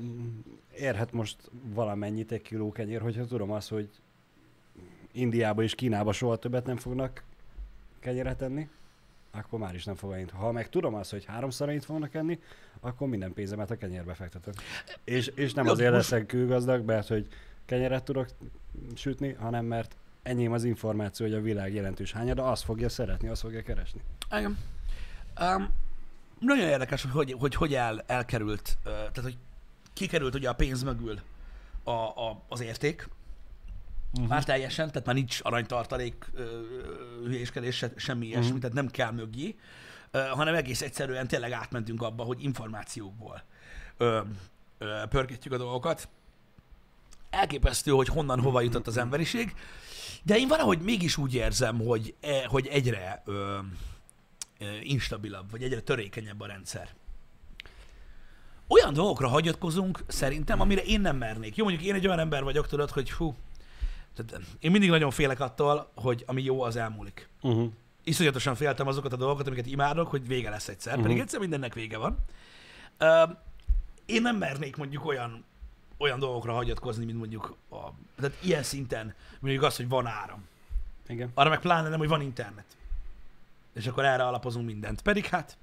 érhet 0.77 1.11
most 1.11 1.37
valamennyit 1.63 2.31
egy 2.31 2.41
kiló 2.41 2.71
kenyér, 2.71 3.01
hogyha 3.01 3.25
tudom 3.25 3.51
azt, 3.51 3.69
hogy 3.69 3.89
Indiába 5.11 5.63
és 5.63 5.75
Kínába 5.75 6.11
soha 6.11 6.35
többet 6.35 6.65
nem 6.65 6.77
fognak 6.77 7.23
kenyeret 7.99 8.41
enni, 8.41 8.69
akkor 9.31 9.59
már 9.59 9.75
is 9.75 9.83
nem 9.85 9.95
fog 9.95 10.11
enni. 10.11 10.25
Ha 10.33 10.51
meg 10.51 10.69
tudom 10.69 10.93
azt, 10.93 11.11
hogy 11.11 11.25
háromszor 11.25 11.69
ennyit 11.69 11.85
fognak 11.85 12.13
enni, 12.13 12.39
akkor 12.79 13.07
minden 13.07 13.33
pénzemet 13.33 13.71
a 13.71 13.77
kenyérbe 13.77 14.13
fektetem. 14.13 14.53
És, 15.03 15.27
és 15.27 15.53
nem 15.53 15.67
azért 15.67 15.91
leszek 15.91 16.25
kőgazdag, 16.25 16.85
mert 16.85 17.07
hogy 17.07 17.27
kenyeret 17.65 18.03
tudok 18.03 18.27
sütni, 18.95 19.33
hanem 19.33 19.65
mert 19.65 19.95
enyém 20.23 20.51
az 20.51 20.63
információ, 20.63 21.25
hogy 21.25 21.35
a 21.35 21.41
világ 21.41 21.73
jelentős 21.73 22.11
hányada, 22.11 22.51
azt 22.51 22.63
fogja 22.63 22.89
szeretni, 22.89 23.27
azt 23.27 23.41
fogja 23.41 23.61
keresni. 23.61 24.01
Igen. 24.31 24.57
Um, 25.41 25.69
nagyon 26.39 26.67
érdekes, 26.67 27.01
hogy 27.01 27.11
hogy, 27.11 27.35
hogy, 27.39 27.55
hogy 27.55 27.73
el, 27.73 28.03
elkerült, 28.07 28.77
uh, 28.77 28.91
tehát 28.91 29.21
hogy 29.21 29.37
kikerült 29.93 30.35
ugye 30.35 30.49
a 30.49 30.53
pénz 30.53 30.83
mögül 30.83 31.19
a, 31.83 31.91
a, 31.91 32.41
az 32.47 32.61
érték, 32.61 33.07
uh-huh. 34.13 34.29
már 34.29 34.43
teljesen, 34.43 34.87
tehát 34.91 35.05
már 35.05 35.15
nincs 35.15 35.39
aranytartalék, 35.43 36.31
hülyéskedés, 37.23 37.75
se, 37.75 37.91
semmi 37.95 38.25
ilyesmi, 38.25 38.51
Mhm. 38.51 38.59
tehát 38.59 38.75
nem 38.75 38.87
kell 38.87 39.11
mögé, 39.11 39.55
hanem 40.11 40.55
egész 40.55 40.81
egyszerűen 40.81 41.27
tényleg 41.27 41.51
átmentünk 41.51 42.01
abba, 42.01 42.23
hogy 42.23 42.43
információkból 42.43 43.43
uh, 43.99 44.07
uh, 44.79 45.07
pörgetjük 45.09 45.53
a 45.53 45.57
dolgokat. 45.57 46.07
Elképesztő, 47.29 47.91
hogy 47.91 48.07
honnan 48.07 48.39
hova 48.39 48.61
jutott 48.61 48.87
az 48.87 48.97
emberiség, 48.97 49.53
de 50.23 50.37
én 50.37 50.47
valahogy 50.47 50.79
mégis 50.79 51.17
úgy 51.17 51.33
érzem, 51.33 51.77
hogy, 51.79 52.15
e, 52.21 52.45
hogy 52.47 52.67
egyre 52.67 53.21
ö, 53.25 53.57
ö, 54.59 54.65
instabilabb, 54.81 55.51
vagy 55.51 55.63
egyre 55.63 55.79
törékenyebb 55.79 56.41
a 56.41 56.45
rendszer. 56.45 56.89
Olyan 58.67 58.93
dolgokra 58.93 59.27
hagyatkozunk 59.27 60.03
szerintem, 60.07 60.61
amire 60.61 60.81
én 60.81 61.01
nem 61.01 61.17
mernék. 61.17 61.55
Jó, 61.55 61.63
mondjuk 61.63 61.85
én 61.85 61.93
egy 61.93 62.07
olyan 62.07 62.19
ember 62.19 62.43
vagyok, 62.43 62.67
tudod, 62.67 62.89
hogy 62.89 63.11
hú, 63.11 63.35
tehát 64.25 64.45
én 64.59 64.71
mindig 64.71 64.89
nagyon 64.89 65.11
félek 65.11 65.39
attól, 65.39 65.91
hogy 65.95 66.23
ami 66.27 66.43
jó, 66.43 66.61
az 66.61 66.75
elmúlik. 66.75 67.29
Uh-huh. 67.41 67.71
Iszonyatosan 68.03 68.55
féltem 68.55 68.87
azokat 68.87 69.13
a 69.13 69.15
dolgokat, 69.15 69.47
amiket 69.47 69.65
imádok, 69.65 70.07
hogy 70.07 70.27
vége 70.27 70.49
lesz 70.49 70.67
egyszer, 70.67 70.91
uh-huh. 70.91 71.07
pedig 71.07 71.21
egyszer 71.21 71.39
mindennek 71.39 71.73
vége 71.73 71.97
van. 71.97 72.17
Ö, 72.97 73.23
én 74.05 74.21
nem 74.21 74.35
mernék 74.35 74.75
mondjuk 74.75 75.05
olyan, 75.05 75.45
olyan 75.97 76.19
dolgokra 76.19 76.53
hagyatkozni, 76.53 77.05
mint 77.05 77.17
mondjuk 77.17 77.55
a, 77.69 77.77
tehát 78.19 78.37
ilyen 78.43 78.63
szinten, 78.63 79.15
mondjuk 79.39 79.63
az, 79.63 79.75
hogy 79.75 79.89
van 79.89 80.05
áram. 80.05 80.47
Igen. 81.07 81.31
Arra 81.33 81.49
meg 81.49 81.59
pláne 81.59 81.89
nem, 81.89 81.99
hogy 81.99 82.07
van 82.07 82.21
internet. 82.21 82.65
És 83.73 83.87
akkor 83.87 84.05
erre 84.05 84.27
alapozunk 84.27 84.65
mindent. 84.65 85.01
Pedig 85.01 85.25
hát 85.25 85.57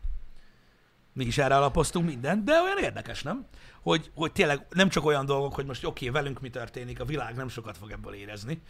mi 1.16 1.24
is 1.24 1.38
erre 1.38 1.56
alapoztunk 1.56 2.06
mindent, 2.06 2.44
de 2.44 2.60
olyan 2.60 2.78
érdekes, 2.78 3.22
nem? 3.22 3.46
Hogy, 3.82 4.10
hogy 4.14 4.32
tényleg 4.32 4.66
nem 4.70 4.88
csak 4.88 5.04
olyan 5.04 5.26
dolgok, 5.26 5.54
hogy 5.54 5.66
most 5.66 5.84
oké, 5.84 6.08
okay, 6.08 6.20
velünk 6.20 6.40
mi 6.40 6.50
történik, 6.50 7.00
a 7.00 7.04
világ 7.04 7.34
nem 7.34 7.48
sokat 7.48 7.76
fog 7.76 7.90
ebből 7.90 8.14
érezni, 8.14 8.62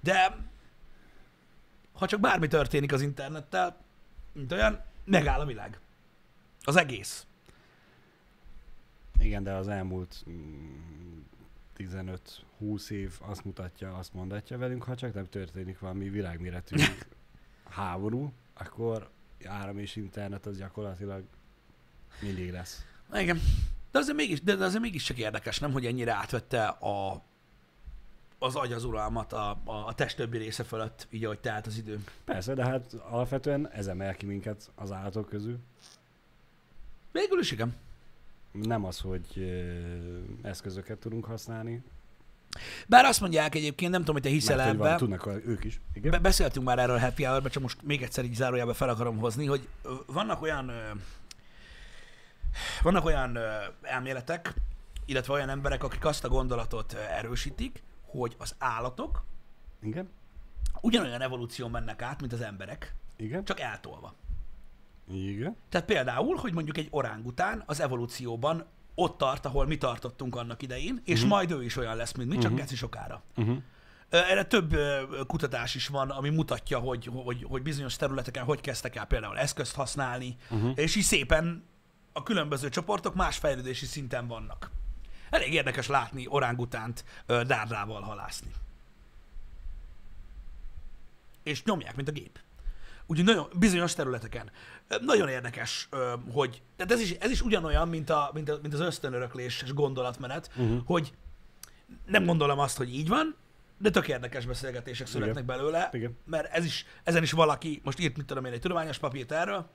de 0.00 0.36
ha 1.92 2.06
csak 2.06 2.20
bármi 2.20 2.46
történik 2.46 2.92
az 2.92 3.02
internettel, 3.02 3.76
mint 4.32 4.52
olyan, 4.52 4.82
megáll 5.04 5.40
a 5.40 5.46
világ. 5.46 5.78
Az 6.62 6.76
egész. 6.76 7.26
Igen, 9.18 9.42
de 9.42 9.52
az 9.52 9.68
elmúlt 9.68 10.24
mm, 10.30 11.20
15-20 11.76 12.90
év 12.90 13.18
azt 13.20 13.44
mutatja, 13.44 13.96
azt 13.96 14.14
mondatja 14.14 14.58
velünk, 14.58 14.82
ha 14.82 14.94
csak 14.94 15.14
nem 15.14 15.28
történik 15.28 15.78
valami 15.78 16.08
világméretű 16.08 16.76
háború, 17.68 18.32
akkor 18.54 19.10
áram 19.44 19.78
és 19.78 19.96
internet 19.96 20.46
az 20.46 20.58
gyakorlatilag 20.58 21.24
mindig 22.20 22.50
lesz. 22.50 22.84
Igen. 23.14 23.40
De 23.90 23.98
azért, 23.98 24.16
mégis, 24.16 24.42
de 24.42 24.52
azért 24.52 24.82
mégis 24.82 25.02
csak 25.02 25.18
érdekes, 25.18 25.58
nem, 25.58 25.72
hogy 25.72 25.86
ennyire 25.86 26.12
átvette 26.12 26.64
a, 26.66 27.22
az 28.38 28.54
agy 28.54 28.72
az 28.72 28.84
uralmat 28.84 29.32
a, 29.32 29.50
a, 29.64 29.72
a 29.86 29.94
test 29.94 30.16
többi 30.16 30.38
része 30.38 30.64
fölött, 30.64 31.06
így 31.10 31.24
ahogy 31.24 31.38
telt 31.38 31.66
az 31.66 31.76
idő. 31.76 32.04
Persze, 32.24 32.54
de 32.54 32.64
hát 32.64 32.92
alapvetően 32.92 33.68
ez 33.68 33.86
emel 33.86 34.14
ki 34.14 34.26
minket 34.26 34.70
az 34.74 34.92
állatok 34.92 35.28
közül. 35.28 35.58
Végül 37.12 37.38
is 37.38 37.50
igen. 37.50 37.76
Nem 38.52 38.84
az, 38.84 38.98
hogy 38.98 39.26
ö, 39.36 40.48
eszközöket 40.48 40.98
tudunk 40.98 41.24
használni, 41.24 41.82
Bár 42.86 43.04
azt 43.04 43.20
mondják 43.20 43.54
egyébként, 43.54 43.90
nem 43.90 44.00
tudom, 44.00 44.14
hogy 44.14 44.24
te 44.24 44.28
hiszel 44.30 44.56
mert 44.56 44.68
hogy 44.68 44.78
van, 44.78 44.88
ebbe, 44.88 44.98
tudnak 44.98 45.26
ők 45.26 45.64
is. 45.64 45.80
Igen? 45.92 46.10
Be- 46.10 46.18
beszéltünk 46.18 46.66
már 46.66 46.78
erről 46.78 46.96
a 46.96 47.00
Happy 47.00 47.24
hour 47.24 47.50
csak 47.50 47.62
most 47.62 47.82
még 47.82 48.02
egyszer 48.02 48.24
így 48.24 48.34
zárójába 48.34 48.74
fel 48.74 48.88
akarom 48.88 49.18
hozni, 49.18 49.46
hogy 49.46 49.68
ö, 49.82 49.92
vannak 50.06 50.42
olyan 50.42 50.68
ö, 50.68 50.90
vannak 52.82 53.04
olyan 53.04 53.38
elméletek, 53.82 54.54
illetve 55.06 55.32
olyan 55.32 55.48
emberek, 55.48 55.84
akik 55.84 56.04
azt 56.04 56.24
a 56.24 56.28
gondolatot 56.28 56.92
erősítik, 56.92 57.82
hogy 58.06 58.34
az 58.38 58.54
állatok 58.58 59.24
Igen? 59.82 60.10
ugyanolyan 60.80 61.20
evolúción 61.20 61.70
mennek 61.70 62.02
át, 62.02 62.20
mint 62.20 62.32
az 62.32 62.40
emberek, 62.40 62.94
Igen? 63.16 63.44
csak 63.44 63.60
eltolva. 63.60 64.14
Igen? 65.08 65.56
Tehát 65.68 65.86
például, 65.86 66.36
hogy 66.36 66.52
mondjuk 66.52 66.76
egy 66.76 66.88
orángután 66.90 67.62
az 67.66 67.80
evolúcióban 67.80 68.66
ott 68.94 69.18
tart, 69.18 69.46
ahol 69.46 69.66
mi 69.66 69.76
tartottunk 69.76 70.36
annak 70.36 70.62
idején, 70.62 71.00
és 71.04 71.14
uh-huh. 71.14 71.30
majd 71.30 71.50
ő 71.50 71.64
is 71.64 71.76
olyan 71.76 71.96
lesz, 71.96 72.12
mint 72.12 72.28
mi, 72.28 72.34
csak 72.34 72.44
uh-huh. 72.44 72.58
geci 72.58 72.76
sokára. 72.76 73.22
Uh-huh. 73.36 73.56
Erre 74.08 74.44
több 74.44 74.76
kutatás 75.26 75.74
is 75.74 75.88
van, 75.88 76.10
ami 76.10 76.28
mutatja, 76.28 76.78
hogy, 76.78 77.10
hogy, 77.12 77.46
hogy 77.48 77.62
bizonyos 77.62 77.96
területeken 77.96 78.44
hogy 78.44 78.60
kezdtek 78.60 78.96
el 78.96 79.04
például 79.04 79.38
eszközt 79.38 79.74
használni, 79.74 80.36
uh-huh. 80.50 80.72
és 80.74 80.96
így 80.96 81.02
szépen 81.02 81.64
a 82.16 82.22
különböző 82.22 82.68
csoportok 82.68 83.14
más 83.14 83.36
fejlődési 83.36 83.86
szinten 83.86 84.26
vannak. 84.26 84.70
Elég 85.30 85.52
érdekes 85.52 85.86
látni 85.86 86.26
orángutánt 86.28 87.04
dárdával 87.26 88.02
halászni. 88.02 88.50
És 91.42 91.64
nyomják, 91.64 91.96
mint 91.96 92.08
a 92.08 92.12
gép. 92.12 92.38
Úgyhogy 93.06 93.26
nagyon, 93.26 93.46
bizonyos 93.58 93.94
területeken. 93.94 94.50
Nagyon 95.00 95.28
érdekes, 95.28 95.88
hogy 96.32 96.62
tehát 96.76 96.92
ez 96.92 97.00
is, 97.00 97.10
ez 97.10 97.30
is 97.30 97.42
ugyanolyan, 97.42 97.88
mint, 97.88 98.10
a, 98.10 98.30
mint, 98.34 98.48
a, 98.48 98.58
mint 98.62 98.74
az 98.74 98.80
ösztönörökléses 98.80 99.72
gondolatmenet, 99.72 100.50
uh-huh. 100.56 100.82
hogy 100.84 101.12
nem 102.06 102.24
gondolom 102.24 102.58
azt, 102.58 102.76
hogy 102.76 102.94
így 102.94 103.08
van, 103.08 103.36
de 103.78 103.90
tök 103.90 104.08
érdekes 104.08 104.46
beszélgetések 104.46 105.06
születnek 105.06 105.42
Igen. 105.42 105.56
belőle, 105.56 105.88
Igen. 105.92 106.18
mert 106.24 106.52
ez 106.52 106.64
is, 106.64 106.86
ezen 107.02 107.22
is 107.22 107.32
valaki 107.32 107.80
most 107.84 107.98
írt, 107.98 108.16
mit 108.16 108.26
tudom 108.26 108.44
én, 108.44 108.52
egy 108.52 108.60
tudományos 108.60 108.98
papírt 108.98 109.32
erről, 109.32 109.70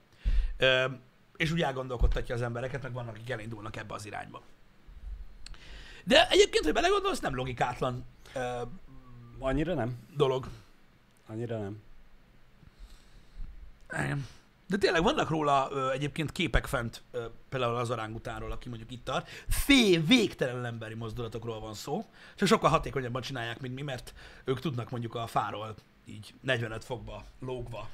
és 1.39 1.51
úgy 1.51 1.61
elgondolkodtatja 1.61 2.35
az 2.35 2.41
embereket, 2.41 2.81
meg 2.81 2.93
vannak, 2.93 3.15
akik 3.15 3.29
elindulnak 3.29 3.75
ebbe 3.75 3.93
az 3.93 4.05
irányba. 4.05 4.41
De 6.03 6.27
egyébként, 6.29 6.63
hogy 6.63 6.73
belegondolsz, 6.73 7.19
nem 7.19 7.35
logikátlan 7.35 8.05
ö, 8.33 8.61
Annyira 9.39 9.73
nem. 9.73 9.97
dolog. 10.15 10.47
Annyira 11.27 11.57
nem. 11.57 11.81
Igen. 13.93 14.27
De 14.67 14.77
tényleg 14.77 15.03
vannak 15.03 15.29
róla 15.29 15.67
ö, 15.71 15.91
egyébként 15.91 16.31
képek 16.31 16.65
fent, 16.65 17.01
ö, 17.11 17.25
például 17.49 17.75
az 17.75 17.91
orángutánról, 17.91 18.51
aki 18.51 18.69
mondjuk 18.69 18.91
itt 18.91 19.03
tart. 19.03 19.29
Fél 19.47 20.01
végtelen 20.01 20.65
emberi 20.65 20.93
mozdulatokról 20.93 21.59
van 21.59 21.73
szó, 21.73 22.05
csak 22.35 22.47
sokkal 22.47 22.69
hatékonyabban 22.69 23.21
csinálják, 23.21 23.59
mint 23.59 23.75
mi, 23.75 23.81
mert 23.81 24.13
ők 24.43 24.59
tudnak 24.59 24.89
mondjuk 24.89 25.15
a 25.15 25.27
fáról 25.27 25.75
így 26.05 26.33
45 26.41 26.83
fokba 26.83 27.23
lógva 27.39 27.89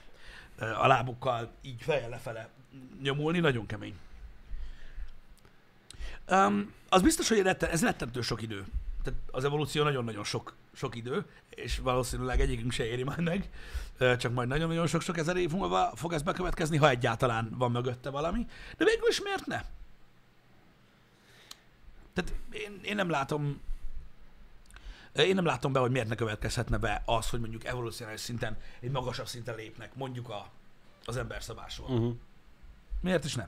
ö, 0.58 0.72
a 0.74 0.88
lábukkal 0.88 1.52
így 1.62 1.82
fejjel 1.82 2.10
lefele 2.10 2.50
nyomulni, 3.02 3.40
nagyon 3.40 3.66
kemény. 3.66 3.96
Um, 6.30 6.74
az 6.90 7.02
biztos, 7.02 7.30
hogy 7.30 7.42
retten, 7.42 7.70
ez 7.70 7.84
rettentő 7.84 8.22
sok 8.22 8.42
idő. 8.42 8.66
Tehát 9.04 9.20
az 9.32 9.44
evolúció 9.44 9.84
nagyon-nagyon 9.84 10.24
sok, 10.24 10.56
sok 10.74 10.96
idő, 10.96 11.26
és 11.50 11.78
valószínűleg 11.78 12.40
egyikünk 12.40 12.72
se 12.72 12.86
éri 12.86 13.04
majd 13.04 13.22
meg, 13.22 13.50
csak 14.18 14.34
majd 14.34 14.48
nagyon-nagyon 14.48 14.88
sok-sok 14.88 15.18
ezer 15.18 15.36
év 15.36 15.52
múlva 15.52 15.92
fog 15.96 16.14
ez 16.14 16.22
bekövetkezni, 16.22 16.78
ha 16.78 16.90
egyáltalán 16.90 17.50
van 17.58 17.72
mögötte 17.72 18.10
valami. 18.10 18.48
De 18.78 18.86
végül 18.86 19.08
is 19.08 19.22
miért 19.22 19.46
ne? 19.46 19.62
Tehát 22.14 22.34
én, 22.52 22.80
én 22.84 22.96
nem 22.96 23.10
látom, 23.10 23.62
én 25.16 25.36
nem 25.36 25.46
látom 25.46 25.72
be, 25.72 25.80
hogy 25.80 25.92
miért 25.92 26.08
ne 26.08 26.16
következhetne 26.16 26.78
be 26.78 27.02
az, 27.06 27.30
hogy 27.30 27.40
mondjuk 27.40 27.66
evolúcionális 27.66 28.22
szinten 28.22 28.58
egy 28.80 28.92
magasabb 28.92 29.28
szinten 29.28 29.56
lépnek, 29.56 29.96
mondjuk 29.96 30.30
a, 30.30 30.50
az 31.06 31.18
ember 31.18 31.44
szabásról. 31.44 31.90
Uh-huh. 31.90 32.16
Miért 33.06 33.26
is 33.26 33.36
nem? 33.36 33.48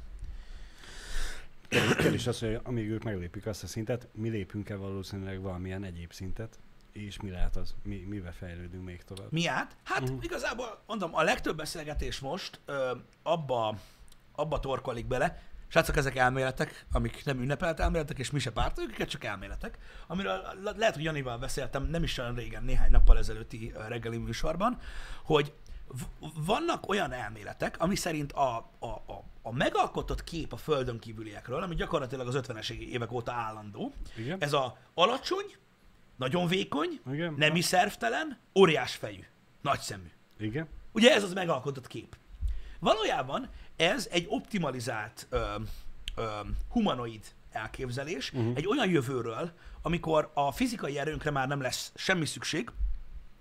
Kérdés 1.98 2.28
az, 2.28 2.40
hogy 2.40 2.60
amíg 2.64 2.90
ők 2.90 3.04
meglépik 3.04 3.46
azt 3.46 3.64
a 3.64 3.68
szintet, 3.68 4.08
mi 4.14 4.30
lépünk-e 4.30 4.76
valószínűleg 4.76 5.42
valamilyen 5.42 5.84
egyéb 5.84 6.14
szintet, 6.14 6.60
és 6.92 7.22
mi 7.22 7.30
lehet 7.30 7.56
az, 7.56 7.76
mi, 7.84 7.96
mivel 7.96 8.34
fejlődünk 8.34 8.86
még 8.86 9.04
tovább. 9.04 9.32
Mi 9.32 9.48
át? 9.48 9.76
Hát 9.84 10.02
uh-huh. 10.02 10.24
igazából 10.24 10.82
mondom, 10.88 11.16
a 11.16 11.24
legtöbb 11.24 11.58
beszélgetés 11.58 12.20
most 12.20 12.60
ö, 12.66 12.92
abba, 13.24 13.78
abba 14.36 14.60
torkolik 14.60 15.06
bele, 15.06 15.42
Srácok, 15.68 15.98
ezek 15.98 16.16
elméletek, 16.16 16.86
amik 16.92 17.26
nem 17.26 17.42
ünnepelt 17.42 17.80
elméletek, 17.80 18.20
és 18.20 18.32
mi 18.32 18.40
se 18.40 18.52
pártoljuk, 18.52 19.06
csak 19.06 19.24
elméletek. 19.24 19.78
Amiről 20.08 20.42
le- 20.64 20.74
lehet, 20.78 20.96
hogy 20.96 21.04
Janival 21.04 21.38
beszéltem 21.38 21.84
nem 21.84 22.04
is 22.04 22.18
olyan 22.18 22.36
régen, 22.36 22.64
néhány 22.64 22.92
nappal 22.92 23.18
ezelőtti 23.18 23.74
reggeli 23.88 24.18
műsorban, 24.18 24.80
hogy 25.24 25.54
vannak 26.46 26.90
olyan 26.90 27.12
elméletek, 27.12 27.80
ami 27.80 27.96
szerint 27.96 28.32
a, 28.32 28.56
a, 28.80 28.86
a, 28.86 29.24
a 29.42 29.54
megalkotott 29.54 30.24
kép 30.24 30.54
a 30.54 30.58
földön 30.58 31.00
kívüliekről, 31.00 31.62
ami 31.62 31.76
gyakorlatilag 31.76 32.28
az 32.28 32.40
50-es 32.48 32.70
évek 32.70 33.12
óta 33.12 33.32
állandó, 33.32 33.94
Igen? 34.18 34.42
ez 34.42 34.54
a 34.54 34.78
alacsony, 34.94 35.56
nagyon 36.16 36.48
vékony, 36.48 37.02
Igen? 37.12 37.34
nemi 37.38 37.62
szervtelen, 37.62 38.40
óriás 38.56 38.96
fejű, 38.96 39.24
nagy 39.62 39.80
szemű. 39.80 40.12
Igen? 40.40 40.68
Ugye 40.92 41.14
ez 41.14 41.24
az 41.24 41.34
megalkotott 41.34 41.88
kép. 41.88 42.18
Valójában 42.80 43.50
ez 43.76 44.08
egy 44.12 44.26
optimalizált 44.30 45.28
ö, 45.30 45.46
ö, 46.16 46.24
humanoid 46.70 47.26
elképzelés, 47.52 48.32
uh-huh. 48.32 48.54
egy 48.56 48.68
olyan 48.68 48.90
jövőről, 48.90 49.52
amikor 49.82 50.32
a 50.34 50.52
fizikai 50.52 51.00
erőnkre 51.00 51.32
már 51.32 51.48
nem 51.48 51.62
lesz 51.62 51.92
semmi 51.96 52.26
szükség, 52.26 52.72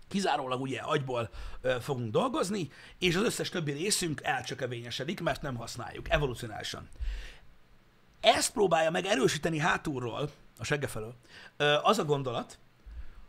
kizárólag 0.09 0.61
ugye 0.61 0.81
agyból 0.81 1.31
ö, 1.61 1.77
fogunk 1.81 2.11
dolgozni, 2.11 2.71
és 2.99 3.17
az 3.17 3.23
összes 3.23 3.49
többi 3.49 3.73
részünk 3.73 4.21
elcsökevényesedik, 4.23 5.21
mert 5.21 5.43
nem 5.43 5.55
használjuk, 5.55 6.11
evolucionálisan. 6.11 6.89
Ezt 8.21 8.53
próbálja 8.53 8.91
meg 8.91 9.07
erősíteni 9.07 9.59
hátulról, 9.59 10.31
a 10.59 10.65
segge 10.65 10.87
felől, 10.87 11.15
ö, 11.57 11.77
az 11.83 11.99
a 11.99 12.05
gondolat, 12.05 12.59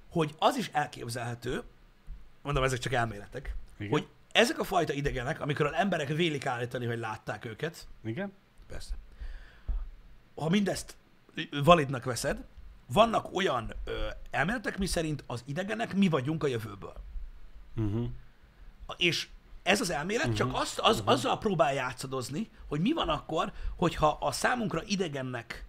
hogy 0.09 0.35
az 0.37 0.55
is 0.57 0.69
elképzelhető, 0.73 1.63
mondom, 2.41 2.63
ezek 2.63 2.79
csak 2.79 2.93
elméletek, 2.93 3.55
Igen. 3.77 3.91
hogy 3.91 4.07
ezek 4.31 4.59
a 4.59 4.63
fajta 4.63 4.93
idegenek, 4.93 5.41
amikor 5.41 5.65
az 5.65 5.73
emberek 5.73 6.07
vélik 6.07 6.45
állítani, 6.45 6.85
hogy 6.85 6.99
látták 6.99 7.45
őket, 7.45 7.87
Igen? 8.03 8.33
persze, 8.67 8.93
ha 10.35 10.49
mindezt 10.49 10.95
validnak 11.63 12.03
veszed, 12.03 12.45
vannak 12.87 13.35
olyan 13.35 13.73
ö, 13.83 14.07
elméletek, 14.31 14.77
mi 14.77 14.85
szerint 14.85 15.23
az 15.27 15.43
idegenek 15.45 15.95
mi 15.95 16.07
vagyunk 16.07 16.43
a 16.43 16.47
jövőből. 16.47 16.93
Uh-huh. 17.75 18.09
És 18.97 19.27
ez 19.63 19.81
az 19.81 19.89
elmélet 19.89 20.27
uh-huh. 20.27 20.37
csak 20.37 20.55
azt, 20.55 20.79
az, 20.79 20.97
uh-huh. 20.97 21.13
azzal 21.13 21.37
próbál 21.37 21.73
játszadozni, 21.73 22.49
hogy 22.67 22.79
mi 22.79 22.93
van 22.93 23.09
akkor, 23.09 23.51
hogyha 23.75 24.17
a 24.19 24.31
számunkra 24.31 24.83
idegennek 24.85 25.65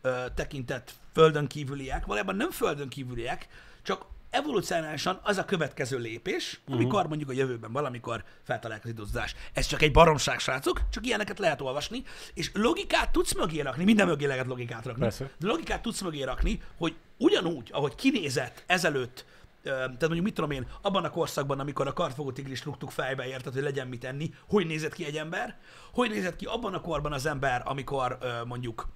ö, 0.00 0.24
tekintett 0.34 0.94
földön 1.12 1.46
kívüliek, 1.46 2.06
valójában 2.06 2.36
nem 2.36 2.50
földön 2.50 2.88
kívüliek, 2.88 3.48
csak 3.82 4.06
evolúcionálisan 4.32 5.20
az 5.22 5.38
a 5.38 5.44
következő 5.44 5.98
lépés, 5.98 6.60
amikor 6.66 7.06
mondjuk 7.06 7.30
a 7.30 7.32
jövőben 7.32 7.72
valamikor 7.72 8.24
feltalálják 8.42 8.84
az 8.84 8.90
időzás. 8.90 9.34
Ez 9.52 9.66
csak 9.66 9.82
egy 9.82 9.92
baromság, 9.92 10.38
srácok, 10.38 10.80
csak 10.90 11.06
ilyeneket 11.06 11.38
lehet 11.38 11.60
olvasni, 11.60 12.02
és 12.34 12.50
logikát 12.54 13.12
tudsz 13.12 13.34
mögé 13.34 13.60
rakni, 13.60 13.84
minden 13.84 14.06
mögé 14.06 14.26
lehet 14.26 14.46
logikát 14.46 14.84
rakni, 14.84 15.02
Persze. 15.02 15.30
de 15.38 15.46
logikát 15.46 15.82
tudsz 15.82 16.00
mögé 16.00 16.22
rakni, 16.22 16.62
hogy 16.76 16.94
ugyanúgy, 17.16 17.70
ahogy 17.72 17.94
kinézett 17.94 18.64
ezelőtt, 18.66 19.24
tehát 19.62 20.00
mondjuk 20.00 20.24
mit 20.24 20.34
tudom 20.34 20.50
én, 20.50 20.66
abban 20.82 21.04
a 21.04 21.10
korszakban, 21.10 21.60
amikor 21.60 21.86
a 21.86 21.92
kartfogó 21.92 22.32
tigris 22.32 22.64
rúgtuk 22.64 22.90
fejbe, 22.90 23.26
érted, 23.26 23.52
hogy 23.52 23.62
legyen 23.62 23.86
mit 23.86 24.04
enni, 24.04 24.34
hogy 24.48 24.66
nézett 24.66 24.94
ki 24.94 25.04
egy 25.04 25.16
ember, 25.16 25.58
hogy 25.92 26.10
nézett 26.10 26.36
ki 26.36 26.44
abban 26.44 26.74
a 26.74 26.80
korban 26.80 27.12
az 27.12 27.26
ember, 27.26 27.62
amikor 27.64 28.18
mondjuk 28.46 28.88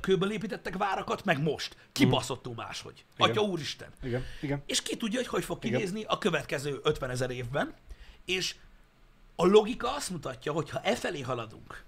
kőből 0.00 0.32
építettek 0.32 0.76
várakat, 0.76 1.24
meg 1.24 1.42
most. 1.42 1.76
Kibaszottul 1.92 2.54
máshogy. 2.54 3.04
Igen. 3.16 3.30
Atya 3.30 3.40
úristen. 3.40 3.88
Igen? 4.02 4.24
Igen? 4.40 4.62
És 4.66 4.82
ki 4.82 4.96
tudja, 4.96 5.18
hogy 5.18 5.28
hogy 5.28 5.44
fog 5.44 5.64
Igen. 5.64 5.76
kinézni 5.78 6.04
a 6.04 6.18
következő 6.18 6.80
50 6.82 7.10
ezer 7.10 7.30
évben, 7.30 7.74
és 8.24 8.54
a 9.36 9.46
logika 9.46 9.94
azt 9.94 10.10
mutatja, 10.10 10.52
hogy 10.52 10.70
ha 10.70 10.80
e 10.80 10.94
felé 10.96 11.20
haladunk, 11.20 11.84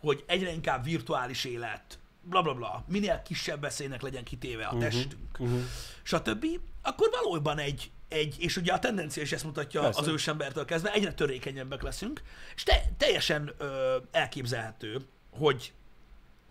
hogy 0.00 0.24
egyre 0.26 0.52
inkább 0.52 0.84
virtuális 0.84 1.44
élet, 1.44 1.98
bla 2.22 2.42
bla 2.42 2.54
bla, 2.54 2.84
minél 2.88 3.22
kisebb 3.24 3.60
veszélynek 3.60 4.02
legyen 4.02 4.24
kitéve 4.24 4.64
a 4.64 4.78
testünk, 4.78 5.22
Uh-huh. 5.38 5.60
stb., 6.02 6.46
akkor 6.82 7.08
valójában 7.10 7.58
egy 7.58 7.90
egy, 8.08 8.36
és 8.38 8.56
ugye 8.56 8.72
a 8.72 8.78
tendencia 8.78 9.22
is 9.22 9.32
ezt 9.32 9.44
mutatja 9.44 9.80
Persze. 9.80 10.00
az 10.00 10.06
ősembertől 10.06 10.64
kezdve, 10.64 10.92
egyre 10.92 11.12
törékenyebbek 11.14 11.82
leszünk, 11.82 12.22
és 12.54 12.62
te, 12.62 12.84
teljesen 12.96 13.52
ö, 13.58 13.96
elképzelhető, 14.10 15.00
hogy, 15.30 15.72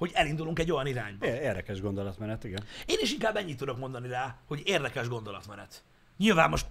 hogy 0.03 0.11
elindulunk 0.13 0.59
egy 0.59 0.71
olyan 0.71 0.87
irányba. 0.87 1.25
É- 1.25 1.41
Érdekes 1.41 1.81
gondolatmenet, 1.81 2.43
igen. 2.43 2.63
Én 2.85 2.97
is 3.01 3.11
inkább 3.11 3.35
ennyit 3.35 3.57
tudok 3.57 3.77
mondani 3.77 4.07
rá, 4.07 4.35
hogy 4.47 4.61
érdekes 4.65 5.07
gondolatmenet. 5.07 5.83
Nyilván 6.17 6.49
most, 6.49 6.65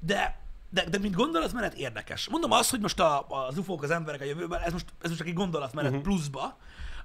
de, 0.00 0.40
de, 0.70 0.84
de 0.84 0.98
mint 0.98 1.14
gondolatmenet 1.14 1.74
érdekes. 1.74 2.28
Mondom 2.28 2.52
azt, 2.52 2.70
hogy 2.70 2.80
most 2.80 3.00
a, 3.00 3.26
az 3.28 3.58
ufók, 3.58 3.82
az 3.82 3.90
emberek 3.90 4.20
a 4.20 4.24
jövőben, 4.24 4.60
ez 4.60 4.72
most, 4.72 4.84
ez 5.02 5.08
most 5.08 5.18
csak 5.18 5.28
egy 5.28 5.34
gondolatmenet 5.34 5.90
uh-huh. 5.90 6.04
pluszba, 6.04 6.58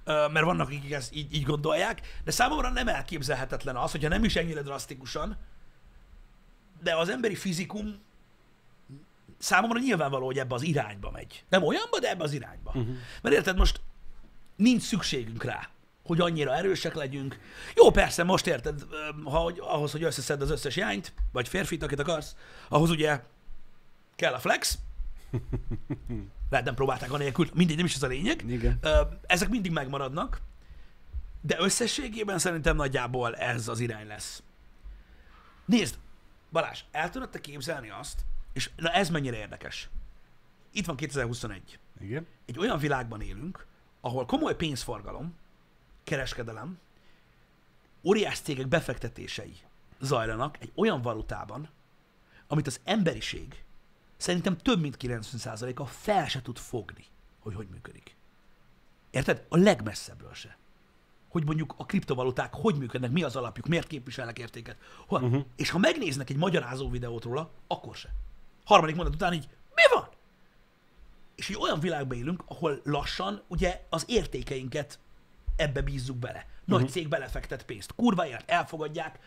mert 0.06 0.46
vannak, 0.46 0.68
akik 0.68 0.92
ezt 0.92 1.16
így, 1.16 1.34
így 1.34 1.44
gondolják, 1.44 2.22
de 2.24 2.32
számomra 2.32 2.70
nem 2.70 2.88
elképzelhetetlen 2.88 3.76
az, 3.76 3.92
hogyha 3.92 4.10
nem 4.10 4.24
is 4.24 4.36
ennyire 4.36 4.62
drasztikusan, 4.62 5.38
de 6.84 6.96
az 6.96 7.10
emberi 7.10 7.36
fizikum 7.36 8.00
számomra 9.38 9.80
nyilvánvaló, 9.80 10.26
hogy 10.26 10.40
ebbe 10.40 10.56
az 10.56 10.64
irányba 10.64 11.12
megy. 11.12 11.44
Nem 11.50 11.64
olyanba, 11.64 12.00
de 12.00 12.10
ebbe 12.10 12.24
az 12.24 12.34
irányba. 12.34 12.70
Uh-huh. 12.76 12.96
Mert 13.22 13.36
érted, 13.36 13.58
most 13.58 13.82
nincs 14.56 14.82
szükségünk 14.82 15.44
rá, 15.44 15.70
hogy 16.04 16.20
annyira 16.20 16.56
erősek 16.56 16.94
legyünk. 16.94 17.40
Jó, 17.76 17.92
persze, 17.92 18.24
most 18.24 18.48
érted, 18.48 18.86
ha, 19.24 19.38
hogy, 19.38 19.58
ahhoz, 19.62 19.92
hogy 19.92 20.04
összeszed 20.04 20.42
az 20.42 20.50
összes 20.50 20.76
jányt, 20.76 21.14
vagy 21.32 21.48
férfit, 21.48 21.84
akit 21.84 22.00
akarsz, 22.00 22.36
ahhoz 22.70 22.90
ugye 22.90 23.22
kell 24.16 24.34
a 24.34 24.40
flex. 24.40 24.78
Lehet 26.50 26.66
nem 26.66 26.76
próbálták 26.76 27.14
a 27.14 27.18
nélkül, 27.18 27.50
mindegy, 27.54 27.76
nem 27.76 27.86
is 27.86 27.96
ez 27.96 28.04
a 28.04 28.08
lényeg. 28.08 28.44
Igen. 28.48 28.80
Ezek 29.26 29.50
mindig 29.50 29.72
megmaradnak, 29.72 30.42
de 31.42 31.56
összességében 31.60 32.40
szerintem 32.40 32.76
nagyjából 32.76 33.36
ez 33.36 33.68
az 33.68 33.80
irány 33.80 34.08
lesz. 34.08 34.44
Nézd, 35.66 35.98
Balázs, 36.52 36.84
el 36.92 37.10
tudod 37.10 37.30
te 37.30 37.42
képzelni 37.42 37.90
azt, 37.90 38.26
és 38.54 38.70
na 38.76 38.90
ez 38.90 39.10
mennyire 39.10 39.38
érdekes. 39.38 39.90
Itt 40.72 40.86
van 40.86 40.96
2021 40.96 41.80
Igen. 42.00 42.28
egy 42.46 42.60
olyan 42.60 42.78
világban 42.78 43.22
élünk, 43.22 43.66
ahol 44.06 44.26
komoly 44.26 44.56
pénzforgalom, 44.56 45.36
kereskedelem, 46.04 46.80
óriás 48.04 48.40
cégek 48.40 48.68
befektetései 48.68 49.58
zajlanak 50.00 50.58
egy 50.60 50.72
olyan 50.76 51.02
valutában, 51.02 51.70
amit 52.48 52.68
az 52.68 52.80
emberiség 52.84 53.64
szerintem 54.18 54.58
több 54.58 54.82
mint 54.82 54.98
90%-a 55.00 55.86
fel 55.86 56.28
se 56.28 56.42
tud 56.42 56.58
fogni, 56.58 57.06
hogy 57.40 57.56
hogy 57.56 57.68
működik. 57.68 58.16
Érted? 59.12 59.46
A 59.50 59.58
legmesszebbről 59.58 60.34
se. 60.34 60.58
Hogy 61.30 61.46
mondjuk 61.46 61.74
a 61.78 61.86
kriptovaluták 61.86 62.54
hogy 62.54 62.78
működnek, 62.78 63.12
mi 63.12 63.24
az 63.24 63.36
alapjuk, 63.36 63.68
miért 63.68 63.88
képviselnek 63.88 64.40
értéket. 64.40 64.78
Hol? 65.08 65.24
Uh-huh. 65.24 65.46
És 65.56 65.70
ha 65.70 65.78
megnéznek 65.78 66.30
egy 66.30 66.38
magyarázó 66.38 66.90
videót 66.90 67.24
róla, 67.24 67.52
akkor 67.68 67.96
se. 67.96 68.10
Harmadik 68.64 68.96
mondat 68.96 69.16
után 69.16 69.34
így, 69.34 69.48
mi 69.76 69.82
van? 69.94 70.10
És 71.36 71.50
egy 71.50 71.58
olyan 71.60 71.80
világban 71.80 72.18
élünk, 72.18 72.44
ahol 72.48 72.82
lassan 72.84 73.42
ugye 73.48 73.86
az 73.90 74.04
értékeinket 74.08 75.00
ebbe 75.56 75.82
bízzuk 75.82 76.18
bele. 76.18 76.46
Nagy 76.66 76.78
uh-huh. 76.78 76.94
cég 76.94 77.08
belefektet 77.08 77.66
pénzt. 77.66 77.94
Kurva 77.96 78.28
ért, 78.28 78.50
elfogadják, 78.52 79.20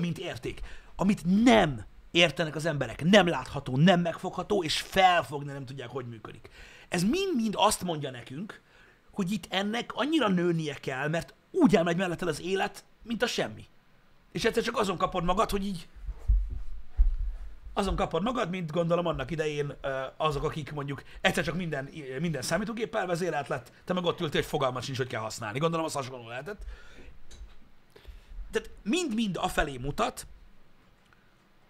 mint 0.00 0.18
érték. 0.18 0.60
Amit 0.96 1.44
nem 1.44 1.84
értenek 2.10 2.56
az 2.56 2.64
emberek, 2.66 3.04
nem 3.04 3.26
látható, 3.26 3.76
nem 3.76 4.00
megfogható, 4.00 4.62
és 4.62 4.80
felfogni 4.80 5.52
nem 5.52 5.66
tudják, 5.66 5.88
hogy 5.88 6.06
működik. 6.08 6.50
Ez 6.88 7.02
mind-mind 7.02 7.54
azt 7.56 7.82
mondja 7.82 8.10
nekünk, 8.10 8.60
hogy 9.10 9.32
itt 9.32 9.46
ennek 9.48 9.90
annyira 9.94 10.28
nőnie 10.28 10.74
kell, 10.74 11.08
mert 11.08 11.34
úgy 11.50 11.76
elmegy 11.76 11.96
melletted 11.96 12.28
az 12.28 12.40
élet, 12.40 12.84
mint 13.02 13.22
a 13.22 13.26
semmi. 13.26 13.64
És 14.32 14.44
egyszer 14.44 14.62
csak 14.62 14.78
azon 14.78 14.96
kapod 14.96 15.24
magad, 15.24 15.50
hogy 15.50 15.66
így 15.66 15.88
azon 17.80 17.96
kapod 17.96 18.22
magad, 18.22 18.50
mint 18.50 18.70
gondolom 18.70 19.06
annak 19.06 19.30
idején 19.30 19.74
azok, 20.16 20.42
akik 20.44 20.72
mondjuk 20.72 21.02
egyszer 21.20 21.44
csak 21.44 21.54
minden, 21.54 21.88
minden 22.20 22.42
számítógéppel 22.42 23.06
vezérelt 23.06 23.48
lett, 23.48 23.72
te 23.84 23.92
meg 23.92 24.04
ott 24.04 24.20
ültél, 24.20 24.40
hogy 24.40 24.50
fogalmat 24.50 24.82
sincs, 24.82 24.96
hogy 24.96 25.06
kell 25.06 25.20
használni. 25.20 25.58
Gondolom 25.58 25.86
az 25.86 25.92
hasonló 25.92 26.28
lehetett. 26.28 26.62
Tehát 28.50 28.70
mind-mind 28.82 29.36
afelé 29.36 29.76
mutat, 29.76 30.26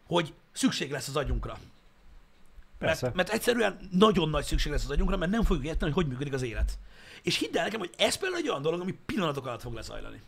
hogy 0.07 0.35
szükség 0.53 0.91
lesz 0.91 1.09
az 1.09 1.17
agyunkra. 1.17 1.59
Persze. 2.79 3.05
Mert, 3.05 3.17
mert 3.17 3.31
egyszerűen 3.31 3.79
nagyon 3.91 4.29
nagy 4.29 4.45
szükség 4.45 4.73
lesz 4.73 4.85
az 4.85 4.91
agyunkra, 4.91 5.17
mert 5.17 5.31
nem 5.31 5.43
fogjuk 5.43 5.67
érteni, 5.67 5.93
hogy 5.93 6.03
hogy 6.03 6.13
működik 6.13 6.33
az 6.33 6.43
élet. 6.43 6.79
És 7.23 7.39
hidd 7.39 7.59
el 7.59 7.65
nekem, 7.65 7.79
hogy 7.79 7.91
ez 7.97 8.17
például 8.17 8.41
egy 8.41 8.49
olyan 8.49 8.63
dolog, 8.63 8.81
ami 8.81 8.99
pillanatok 9.07 9.47
alatt 9.47 9.61
fog 9.61 9.75
lezajlani. 9.75 10.23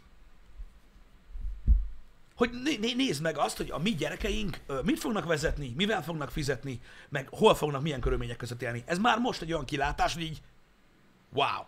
Hogy 2.34 2.50
né- 2.62 2.80
né- 2.80 2.96
nézd 2.96 3.22
meg 3.22 3.38
azt, 3.38 3.56
hogy 3.56 3.70
a 3.70 3.78
mi 3.78 3.90
gyerekeink 3.90 4.60
mit 4.84 4.98
fognak 4.98 5.24
vezetni, 5.24 5.72
mivel 5.76 6.02
fognak 6.02 6.30
fizetni, 6.30 6.80
meg 7.08 7.28
hol 7.30 7.54
fognak 7.54 7.82
milyen 7.82 8.00
körülmények 8.00 8.36
között 8.36 8.62
élni. 8.62 8.82
Ez 8.86 8.98
már 8.98 9.18
most 9.18 9.42
egy 9.42 9.52
olyan 9.52 9.64
kilátás, 9.64 10.14
hogy 10.14 10.22
így 10.22 10.42
wow. 11.32 11.64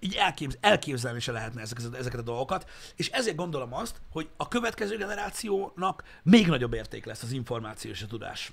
Így 0.00 0.14
elképz- 0.14 0.58
elképzelni 0.60 1.20
se 1.20 1.32
lehetne 1.32 1.60
ezeket, 1.60 1.94
ezeket 1.94 2.20
a 2.20 2.22
dolgokat, 2.22 2.70
és 2.96 3.08
ezért 3.08 3.36
gondolom 3.36 3.74
azt, 3.74 4.00
hogy 4.10 4.28
a 4.36 4.48
következő 4.48 4.96
generációnak 4.96 6.04
még 6.22 6.46
nagyobb 6.46 6.72
érték 6.72 7.04
lesz 7.04 7.22
az 7.22 7.32
információ 7.32 7.90
és 7.90 8.02
a 8.02 8.06
tudás. 8.06 8.52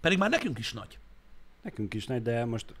Pedig 0.00 0.18
már 0.18 0.30
nekünk 0.30 0.58
is 0.58 0.72
nagy. 0.72 0.98
Nekünk 1.62 1.94
is 1.94 2.06
nagy, 2.06 2.22
de 2.22 2.44
most 2.44 2.74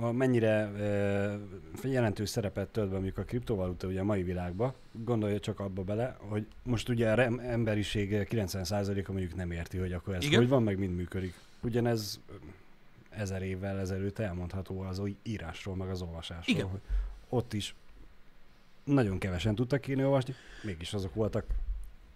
a 0.00 0.12
mennyire 0.12 0.50
e, 0.50 1.38
jelentős 1.82 2.28
szerepet 2.28 2.68
tölt 2.68 2.88
be 2.88 2.94
mondjuk 2.94 3.18
a 3.18 3.22
kriptovaluta 3.22 3.86
ugye 3.86 4.00
a 4.00 4.04
mai 4.04 4.22
világban, 4.22 4.72
gondolja 4.92 5.40
csak 5.40 5.60
abba 5.60 5.82
bele, 5.82 6.16
hogy 6.18 6.46
most 6.62 6.88
ugye 6.88 7.12
a 7.12 7.20
emberiség 7.42 8.26
90%-a 8.30 9.12
mondjuk 9.12 9.34
nem 9.34 9.50
érti, 9.50 9.78
hogy 9.78 9.92
akkor 9.92 10.14
ez 10.14 10.24
Igen. 10.24 10.38
Hogy 10.38 10.48
van, 10.48 10.62
meg 10.62 10.78
mind 10.78 10.94
működik. 10.96 11.34
Ugyanez 11.62 12.20
ezer 13.10 13.42
évvel 13.42 13.78
ezelőtt 13.78 14.18
elmondható 14.18 14.80
az 14.80 15.02
írásról, 15.22 15.76
meg 15.76 15.88
az 15.88 16.02
olvasásról. 16.02 16.56
Igen. 16.56 16.68
Hogy 16.68 16.80
ott 17.28 17.52
is 17.52 17.74
nagyon 18.84 19.18
kevesen 19.18 19.54
tudtak 19.54 19.88
írni, 19.88 20.04
olvasni, 20.04 20.34
mégis 20.62 20.94
azok 20.94 21.14
voltak 21.14 21.44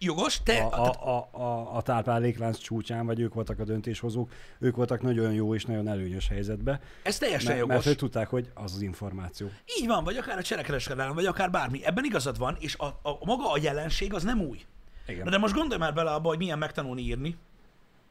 Jogos, 0.03 0.43
te... 0.43 0.59
a, 0.59 0.85
a, 0.85 1.09
a, 1.09 1.43
a, 1.43 1.77
a 1.77 1.83
tápláléklánc 1.83 2.59
csúcsán, 2.59 3.07
vagy 3.07 3.21
ők 3.21 3.35
voltak 3.35 3.59
a 3.59 3.65
döntéshozók, 3.65 4.33
ők 4.59 4.77
voltak 4.77 5.03
nagyon 5.03 5.33
jó 5.33 5.55
és 5.55 5.65
nagyon 5.65 5.89
előnyös 5.89 6.29
helyzetben, 6.29 6.81
ez 7.03 7.19
teljesen 7.19 7.47
mert, 7.47 7.59
jogos. 7.59 7.75
mert 7.75 7.87
ők 7.87 7.97
tudták, 7.97 8.29
hogy 8.29 8.51
az 8.55 8.75
az 8.75 8.81
információ. 8.81 9.51
Így 9.81 9.87
van, 9.87 10.05
vagy 10.05 10.17
akár 10.17 10.39
a 10.39 10.43
cserekereskedelem, 10.43 11.15
vagy 11.15 11.27
akár 11.27 11.51
bármi. 11.51 11.85
Ebben 11.85 12.05
igazad 12.05 12.39
van, 12.39 12.57
és 12.59 12.77
a, 12.77 12.85
a, 12.85 13.25
maga 13.25 13.53
a 13.53 13.59
jelenség 13.63 14.15
az 14.15 14.23
nem 14.23 14.41
új. 14.41 14.65
Igen. 15.07 15.25
Na 15.25 15.31
de 15.31 15.39
most 15.39 15.55
gondolj 15.55 15.81
már 15.81 15.95
bele 15.95 16.11
abba, 16.11 16.29
hogy 16.29 16.39
milyen 16.39 16.59
megtanulni 16.59 17.03
írni, 17.03 17.37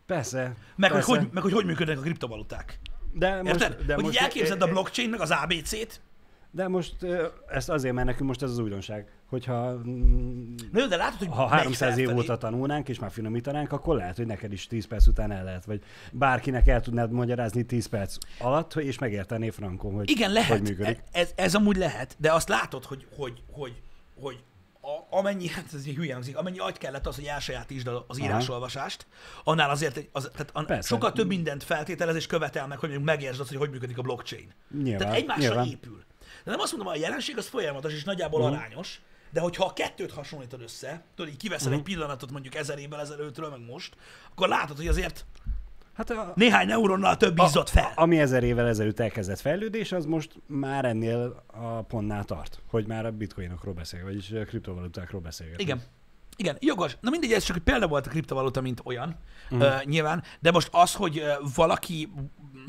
Persze. 0.05 0.55
meg, 0.75 0.91
hogy, 0.91 0.99
persze. 0.99 1.19
hogy, 1.19 1.29
meg 1.31 1.43
hogy 1.43 1.53
hogy 1.53 1.65
működnek 1.65 1.97
a 1.97 2.01
kriptovaluták. 2.01 2.79
de 3.13 3.41
most, 3.41 3.61
Érted? 3.61 3.85
de 3.85 3.93
hogy 3.93 4.03
most, 4.03 4.15
így 4.15 4.21
elképzeld 4.21 4.61
a 4.61 4.67
blockchain, 4.67 5.09
meg 5.09 5.19
az 5.21 5.31
ABC-t, 5.31 6.01
De 6.51 6.67
most 6.67 6.95
ö, 6.99 7.27
ezt 7.47 7.69
azért, 7.69 7.93
mert 7.93 8.07
nekünk 8.07 8.27
most 8.27 8.41
ez 8.41 8.49
az 8.49 8.59
újdonság, 8.59 9.07
hogyha 9.25 9.73
mm, 9.87 10.55
Na 10.71 10.87
de 10.87 10.95
látod, 10.95 11.17
hogy 11.17 11.27
ha 11.27 11.47
megy 11.47 11.59
300 11.59 11.97
év 11.97 12.15
óta 12.15 12.37
tanulnánk, 12.37 12.89
és 12.89 12.99
már 12.99 13.11
finomítanánk, 13.11 13.71
akkor 13.71 13.95
lehet, 13.95 14.15
hogy 14.15 14.25
neked 14.25 14.51
is 14.51 14.67
10 14.67 14.85
perc 14.85 15.07
után 15.07 15.31
el 15.31 15.43
lehet, 15.43 15.65
vagy 15.65 15.83
bárkinek 16.11 16.67
el 16.67 16.81
tudnád 16.81 17.11
magyarázni 17.11 17.63
10 17.63 17.85
perc 17.85 18.17
alatt, 18.39 18.75
és 18.75 18.99
megértené 18.99 19.49
frankon, 19.49 19.93
hogy 19.93 20.09
Igen, 20.09 20.31
lehet. 20.31 20.49
hogy 20.49 20.61
működik. 20.61 21.03
Ez, 21.11 21.31
ez 21.35 21.55
amúgy 21.55 21.77
lehet, 21.77 22.15
de 22.17 22.33
azt 22.33 22.49
látod, 22.49 22.85
hogy, 22.85 23.07
hogy, 23.15 23.43
hogy, 23.51 23.81
hogy 24.19 24.43
a, 24.81 25.17
amennyi, 25.17 25.47
hát 25.55 25.65
ez 25.73 25.85
hülye 25.85 26.13
hangzik, 26.13 26.37
amennyi 26.37 26.59
agy 26.59 26.77
kellett 26.77 27.07
az, 27.07 27.15
hogy 27.15 27.25
elsajátítsd 27.25 27.89
az 28.07 28.19
írásolvasást, 28.19 29.07
annál 29.43 29.69
azért 29.69 30.07
az, 30.11 30.29
tehát 30.31 30.49
an, 30.53 30.65
Persze. 30.65 30.87
sokkal 30.87 31.11
több 31.11 31.27
mindent 31.27 31.63
feltételez 31.63 32.15
és 32.15 32.27
követel 32.27 32.67
meg, 32.67 32.77
hogy 32.77 33.01
megértsd 33.01 33.39
azt, 33.39 33.49
hogy 33.49 33.57
hogy 33.57 33.69
működik 33.69 33.97
a 33.97 34.01
blockchain. 34.01 34.53
Nyilván, 34.83 34.97
Tehát 34.97 35.15
egymásra 35.15 35.43
nyilván. 35.43 35.67
épül. 35.67 36.07
De 36.43 36.51
nem 36.51 36.59
azt 36.59 36.71
mondom, 36.75 36.93
a 36.93 36.95
jelenség 36.95 37.37
az 37.37 37.47
folyamatos 37.47 37.93
és 37.93 38.03
nagyjából 38.03 38.39
Mhm. 38.47 38.53
arányos, 38.53 39.01
de 39.31 39.39
hogyha 39.39 39.65
a 39.65 39.73
kettőt 39.73 40.11
hasonlítod 40.11 40.61
össze, 40.61 41.03
tudod, 41.15 41.31
így 41.31 41.37
kiveszel 41.37 41.73
egy 41.73 41.81
pillanatot 41.81 42.31
mondjuk 42.31 42.55
ezer 42.55 42.77
évvel 42.79 42.99
ezelőttről, 42.99 43.49
meg 43.49 43.59
most, 43.69 43.95
akkor 44.31 44.47
látod, 44.47 44.77
hogy 44.77 44.87
azért 44.87 45.25
Hát 45.93 46.09
a, 46.09 46.33
néhány 46.35 46.67
neuronnal 46.67 47.17
több 47.17 47.39
izzott 47.39 47.69
fel. 47.69 47.91
A, 47.95 48.01
ami 48.01 48.19
ezer 48.19 48.43
évvel 48.43 48.67
ezelőtt 48.67 48.99
elkezdett 48.99 49.39
fejlődés, 49.39 49.91
az 49.91 50.05
most 50.05 50.31
már 50.45 50.85
ennél 50.85 51.43
a 51.47 51.81
pontnál 51.81 52.23
tart, 52.23 52.59
hogy 52.67 52.87
már 52.87 53.05
a 53.05 53.11
bitcoinokról 53.11 53.73
beszél, 53.73 54.03
vagyis 54.03 54.31
a 54.31 54.43
kriptovalutákról 54.43 55.21
beszélgetünk. 55.21 55.61
Igen. 55.69 55.81
Igen, 56.39 56.57
jogos. 56.59 56.97
Na 57.01 57.09
mindegy, 57.09 57.33
ez 57.33 57.43
csak 57.43 57.55
egy 57.55 57.61
példa 57.61 57.87
volt 57.87 58.07
a 58.07 58.09
kriptovaluta, 58.09 58.61
mint 58.61 58.81
olyan, 58.83 59.15
uh-huh. 59.49 59.67
uh, 59.67 59.83
nyilván, 59.83 60.23
de 60.39 60.51
most 60.51 60.69
az, 60.71 60.93
hogy 60.93 61.19
uh, 61.19 61.49
valaki 61.55 62.11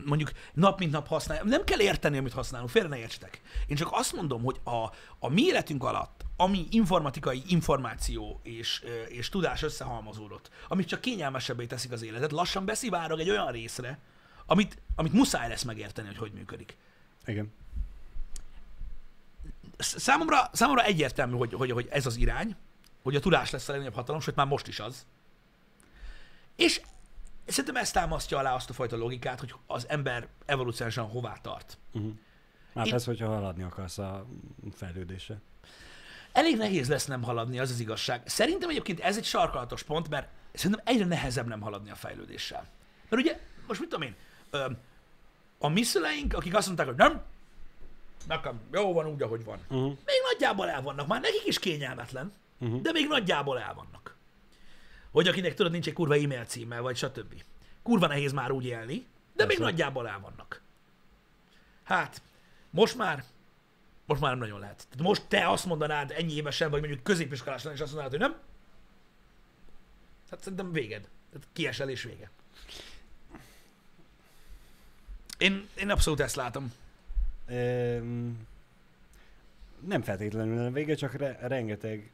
mondjuk 0.04 0.30
nap 0.52 0.78
mint 0.78 0.92
nap 0.92 1.06
használja, 1.06 1.44
nem 1.44 1.64
kell 1.64 1.80
érteni, 1.80 2.18
amit 2.18 2.33
használunk, 2.33 2.70
félre 2.70 2.88
ne 2.88 2.98
értsetek. 2.98 3.40
Én 3.66 3.76
csak 3.76 3.88
azt 3.92 4.12
mondom, 4.12 4.42
hogy 4.42 4.61
a, 4.64 4.90
a 5.18 5.28
mi 5.28 5.42
életünk 5.42 5.85
alatt, 5.85 6.24
ami 6.37 6.66
informatikai 6.70 7.42
információ 7.46 8.40
és, 8.42 8.83
uh, 8.85 8.90
és 9.09 9.28
tudás 9.28 9.62
összehalmozódott, 9.62 10.50
amit 10.68 10.88
csak 10.88 11.00
kényelmesebbé 11.00 11.66
teszik 11.66 11.92
az 11.92 12.02
életet, 12.02 12.33
lassan 12.33 12.64
beszivárog 12.64 13.20
egy 13.20 13.30
olyan 13.30 13.50
részre, 13.50 13.98
amit, 14.46 14.78
amit 14.96 15.12
muszáj 15.12 15.48
lesz 15.48 15.62
megérteni, 15.62 16.09
hogy 16.09 16.18
hogy 16.18 16.33
működik. 16.33 16.76
Igen. 17.26 17.52
Sz- 19.78 19.98
Számomra, 19.98 20.50
számomra 20.52 20.85
egyértelmű, 20.85 21.37
hogy, 21.37 21.52
hogy, 21.52 21.70
hogy 21.70 21.88
ez 21.90 22.06
az 22.06 22.16
irány, 22.16 22.56
hogy 23.03 23.17
a 23.17 23.21
tudás 23.21 23.51
lesz 23.51 23.69
a 23.69 23.71
legnagyobb 23.71 23.97
hatalom, 23.97 24.21
sőt 24.21 24.35
már 24.37 24.47
most 24.47 24.69
is 24.69 24.81
az. 24.81 25.07
És 26.57 26.81
szerintem 27.47 27.77
ez 27.77 27.91
támasztja 27.91 28.39
alá 28.39 28.55
azt 28.55 28.71
a 28.71 28.73
fajta 28.73 28.97
logikát, 28.97 29.41
hogy 29.41 29.55
az 29.67 29.89
ember 29.89 30.29
evolúciósan 30.47 31.09
hová 31.09 31.39
tart. 31.43 31.79
Uh-huh. 31.93 32.13
Hát 32.75 32.93
ez, 32.93 33.05
hogyha 33.05 33.27
haladni 33.27 33.63
akarsz 33.63 33.99
a 33.99 34.27
fejlődésre. 34.73 35.41
Elég 36.33 36.57
nehéz 36.57 36.89
lesz 36.89 37.07
nem 37.07 37.23
haladni, 37.23 37.59
az 37.59 37.71
az 37.71 37.81
igazság. 37.81 38.23
Szerintem 38.25 38.69
egyébként 38.69 39.01
ez 39.01 39.17
egy 39.17 39.25
sarkalatos 39.25 39.83
pont, 39.83 40.09
mert 40.09 40.29
szerintem 40.53 40.85
egyre 40.85 41.05
nehezebb 41.05 41.47
nem 41.47 41.61
haladni 41.61 41.91
a 41.91 41.95
fejlődéssel. 41.95 42.69
Mert 43.09 43.23
ugye, 43.23 43.41
most 43.67 43.81
mit 43.81 43.89
tudom 43.89 44.07
én, 44.07 44.17
a 45.59 45.69
mi 45.69 45.83
szüleink, 45.83 46.35
akik 46.35 46.55
azt 46.55 46.67
mondták, 46.67 46.87
hogy 46.87 46.97
nem, 46.97 47.23
nekem 48.27 48.61
jó 48.73 48.93
van 48.93 49.07
úgy, 49.07 49.23
ahogy 49.23 49.45
van. 49.45 49.59
Uh-huh. 49.69 49.87
Még 49.87 50.17
nagyjából 50.33 50.69
el 50.69 50.83
vannak, 50.83 51.07
már 51.07 51.21
nekik 51.21 51.47
is 51.47 51.59
kényelmetlen, 51.59 52.33
Uh-huh. 52.61 52.81
de 52.81 52.92
még 52.92 53.07
nagyjából 53.09 53.59
el 53.61 53.75
vannak. 53.75 54.16
Hogy 55.11 55.29
akinek 55.29 55.55
tudod, 55.55 55.73
nincs 55.73 55.87
egy 55.87 55.92
kurva 55.92 56.14
e-mail 56.14 56.44
címe, 56.44 56.81
vagy 56.81 56.96
stb. 56.96 57.42
Kurva 57.83 58.07
nehéz 58.07 58.33
már 58.33 58.51
úgy 58.51 58.64
élni, 58.64 59.07
de 59.35 59.46
még 59.46 59.57
Persze. 59.57 59.62
nagyjából 59.62 60.09
el 60.09 60.20
vannak. 60.20 60.62
Hát, 61.83 62.23
most 62.70 62.96
már, 62.96 63.25
most 64.07 64.20
már 64.20 64.31
nem 64.31 64.40
nagyon 64.40 64.61
lehet. 64.61 64.87
Tehát 64.90 65.07
most 65.07 65.27
te 65.29 65.49
azt 65.49 65.64
mondanád 65.66 66.11
ennyi 66.11 66.33
évesen, 66.35 66.70
vagy 66.70 66.81
mondjuk 66.81 67.03
középiskolás 67.03 67.62
lenni, 67.62 67.77
és 67.77 67.83
azt 67.83 67.92
mondanád, 67.94 68.20
hogy 68.20 68.29
nem, 68.31 68.40
hát 70.31 70.40
szerintem 70.42 70.73
véged. 70.73 71.09
Tehát 71.31 71.46
kiesel 71.53 71.88
és 71.88 72.03
vége. 72.03 72.31
Én, 75.38 75.68
én 75.77 75.90
abszolút 75.90 76.20
ezt 76.20 76.37
látom. 76.37 76.73
Öm, 77.46 78.46
nem 79.87 80.03
feltétlenül 80.03 80.66
a 80.66 80.70
vége, 80.70 80.94
csak 80.94 81.12
re- 81.14 81.38
rengeteg 81.40 82.11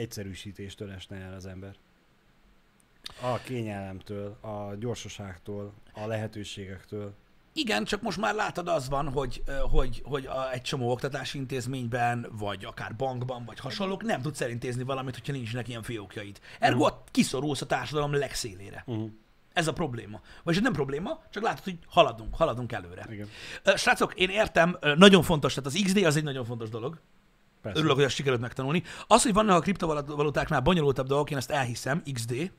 egyszerűsítéstől 0.00 0.90
esne 0.90 1.16
el 1.16 1.34
az 1.34 1.46
ember. 1.46 1.74
A 3.22 3.38
kényelemtől, 3.38 4.38
a 4.40 4.74
gyorsaságtól, 4.74 5.72
a 5.92 6.06
lehetőségektől. 6.06 7.14
Igen, 7.52 7.84
csak 7.84 8.02
most 8.02 8.18
már 8.18 8.34
látod, 8.34 8.68
az 8.68 8.88
van, 8.88 9.08
hogy, 9.08 9.42
hogy, 9.70 10.02
hogy 10.04 10.26
a, 10.26 10.52
egy 10.52 10.62
csomó 10.62 10.90
oktatási 10.90 11.38
intézménben, 11.38 12.26
vagy 12.30 12.64
akár 12.64 12.96
bankban, 12.96 13.44
vagy 13.44 13.58
hasonlók 13.58 14.02
nem 14.02 14.22
tudsz 14.22 14.40
elintézni 14.40 14.82
valamit, 14.82 15.14
hogyha 15.14 15.32
nincsenek 15.32 15.68
ilyen 15.68 15.82
fiókjaid. 15.82 16.40
Ergo 16.58 16.84
ott 16.84 17.08
kiszorulsz 17.10 17.60
a 17.60 17.66
társadalom 17.66 18.12
legszélére. 18.12 18.82
Uh-huh. 18.86 19.10
Ez 19.52 19.66
a 19.66 19.72
probléma. 19.72 20.20
Vagy 20.42 20.62
nem 20.62 20.72
probléma, 20.72 21.22
csak 21.30 21.42
látod, 21.42 21.64
hogy 21.64 21.78
haladunk, 21.86 22.34
haladunk 22.34 22.72
előre. 22.72 23.06
Igen. 23.10 23.28
Srácok, 23.76 24.14
én 24.14 24.28
értem, 24.28 24.78
nagyon 24.96 25.22
fontos, 25.22 25.54
tehát 25.54 25.70
az 25.70 25.80
XD 25.84 25.96
az 26.04 26.16
egy 26.16 26.22
nagyon 26.24 26.44
fontos 26.44 26.68
dolog. 26.68 27.00
Persze. 27.62 27.78
Örülök, 27.78 27.96
hogy 27.96 28.04
azt 28.04 28.14
sikerült 28.14 28.40
megtanulni. 28.40 28.82
Az, 29.06 29.22
hogy 29.22 29.32
vannak 29.32 29.56
a 29.56 29.60
kriptovalutáknál 29.60 30.60
bonyolultabb 30.60 31.06
dolgok, 31.06 31.30
én 31.30 31.36
ezt 31.36 31.50
elhiszem, 31.50 32.02
XD. 32.12 32.52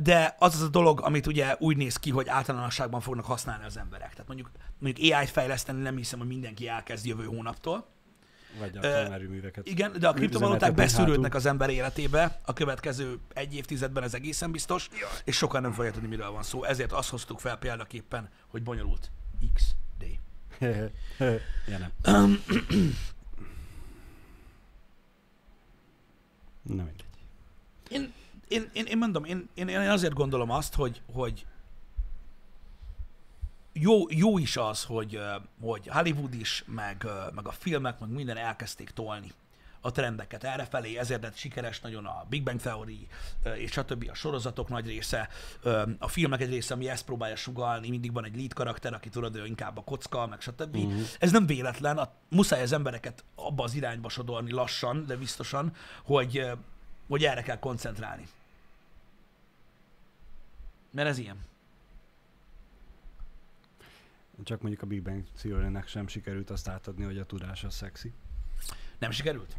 De 0.00 0.36
az 0.38 0.54
az 0.54 0.62
a 0.62 0.68
dolog, 0.68 1.00
amit 1.00 1.26
ugye 1.26 1.56
úgy 1.58 1.76
néz 1.76 1.96
ki, 1.96 2.10
hogy 2.10 2.28
általánosságban 2.28 3.00
fognak 3.00 3.24
használni 3.24 3.64
az 3.64 3.76
emberek. 3.76 4.10
Tehát 4.10 4.26
mondjuk, 4.26 4.50
mondjuk 4.78 5.12
AI-t 5.12 5.30
fejleszteni 5.30 5.82
nem 5.82 5.96
hiszem, 5.96 6.18
hogy 6.18 6.28
mindenki 6.28 6.68
elkezd 6.68 7.06
jövő 7.06 7.24
hónaptól. 7.24 7.86
Vagy 8.58 8.76
atomerőműveket. 8.76 9.66
Igen, 9.68 9.92
de 9.98 10.08
a 10.08 10.12
kriptovaluták 10.12 10.74
beszűrődnek 10.74 11.34
az 11.34 11.46
ember 11.46 11.70
életébe 11.70 12.40
a 12.44 12.52
következő 12.52 13.18
egy 13.32 13.54
évtizedben, 13.54 14.02
ez 14.02 14.14
egészen 14.14 14.50
biztos, 14.50 14.88
és 15.24 15.36
sokan 15.36 15.62
nem 15.62 15.72
fogják 15.72 15.92
tudni, 15.92 16.08
miről 16.08 16.30
van 16.30 16.42
szó. 16.42 16.64
Ezért 16.64 16.92
azt 16.92 17.08
hoztuk 17.08 17.40
fel 17.40 17.56
példaképpen, 17.56 18.28
hogy 18.46 18.62
bonyolult. 18.62 19.10
XD. 19.54 19.85
ja, 21.70 21.78
nem. 21.78 21.92
Na 26.62 26.82
mindegy. 26.82 27.04
Én, 27.88 28.12
én, 28.48 28.70
én, 28.72 28.84
én 28.84 28.98
mondom, 28.98 29.24
én, 29.24 29.48
én, 29.54 29.68
én 29.68 29.78
azért 29.78 30.14
gondolom 30.14 30.50
azt, 30.50 30.74
hogy, 30.74 31.02
hogy 31.12 31.46
jó, 33.72 34.10
jó 34.10 34.38
is 34.38 34.56
az, 34.56 34.84
hogy, 34.84 35.20
hogy 35.60 35.88
Hollywood 35.88 36.34
is, 36.34 36.64
meg, 36.66 37.06
meg 37.34 37.46
a 37.46 37.52
filmek, 37.52 37.98
meg 37.98 38.08
minden 38.08 38.36
elkezdték 38.36 38.90
tolni 38.90 39.32
a 39.86 39.90
trendeket 39.90 40.44
errefelé, 40.44 40.96
ezért 40.96 41.22
lett 41.22 41.36
sikeres 41.36 41.80
nagyon 41.80 42.06
a 42.06 42.24
Big 42.28 42.42
Bang 42.42 42.60
Theory, 42.60 43.06
és 43.56 43.70
stb. 43.70 44.08
a 44.10 44.14
sorozatok 44.14 44.68
nagy 44.68 44.86
része, 44.86 45.28
a 45.98 46.08
filmek 46.08 46.40
egy 46.40 46.50
része, 46.50 46.74
ami 46.74 46.88
ezt 46.88 47.04
próbálja 47.04 47.36
sugalni, 47.36 47.88
mindig 47.88 48.12
van 48.12 48.24
egy 48.24 48.36
lead 48.36 48.52
karakter, 48.52 48.92
aki 48.94 49.08
tudod, 49.08 49.36
ő 49.36 49.46
inkább 49.46 49.78
a 49.78 49.82
kocka, 49.82 50.26
meg 50.26 50.40
stb. 50.40 50.76
Uh-huh. 50.76 51.00
Ez 51.18 51.32
nem 51.32 51.46
véletlen, 51.46 51.98
a, 51.98 52.12
muszáj 52.28 52.62
az 52.62 52.72
embereket 52.72 53.24
abba 53.34 53.64
az 53.64 53.74
irányba 53.74 54.08
sodorni 54.08 54.52
lassan, 54.52 55.06
de 55.06 55.16
biztosan, 55.16 55.72
hogy, 56.04 56.50
hogy 57.08 57.24
erre 57.24 57.42
kell 57.42 57.58
koncentrálni. 57.58 58.28
Mert 60.90 61.08
ez 61.08 61.18
ilyen. 61.18 61.36
Csak 64.44 64.60
mondjuk 64.60 64.82
a 64.82 64.86
Big 64.86 65.02
Bang 65.02 65.24
theory 65.38 65.78
sem 65.86 66.08
sikerült 66.08 66.50
azt 66.50 66.68
átadni, 66.68 67.04
hogy 67.04 67.18
a 67.18 67.24
tudás 67.24 67.64
az 67.64 67.74
szexi. 67.74 68.12
Nem 68.98 69.10
sikerült? 69.10 69.56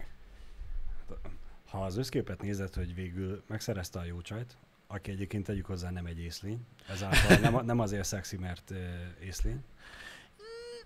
Ha 1.66 1.86
az 1.86 1.98
összképet 1.98 2.42
nézed, 2.42 2.74
hogy 2.74 2.96
végül 2.96 3.44
megszerezte 3.48 4.00
a 4.00 4.04
jó 4.04 4.22
csajt, 4.22 4.58
aki 4.88 5.12
egyébként 5.12 5.46
tegyük 5.46 5.66
hozzá 5.66 5.90
nem 5.90 6.06
egy 6.06 6.20
észlény, 6.20 6.66
ezáltal 6.88 7.38
nem, 7.38 7.66
nem 7.66 7.80
azért 7.80 8.06
szexi, 8.06 8.38
mert 8.38 8.74
észlény. 9.24 9.64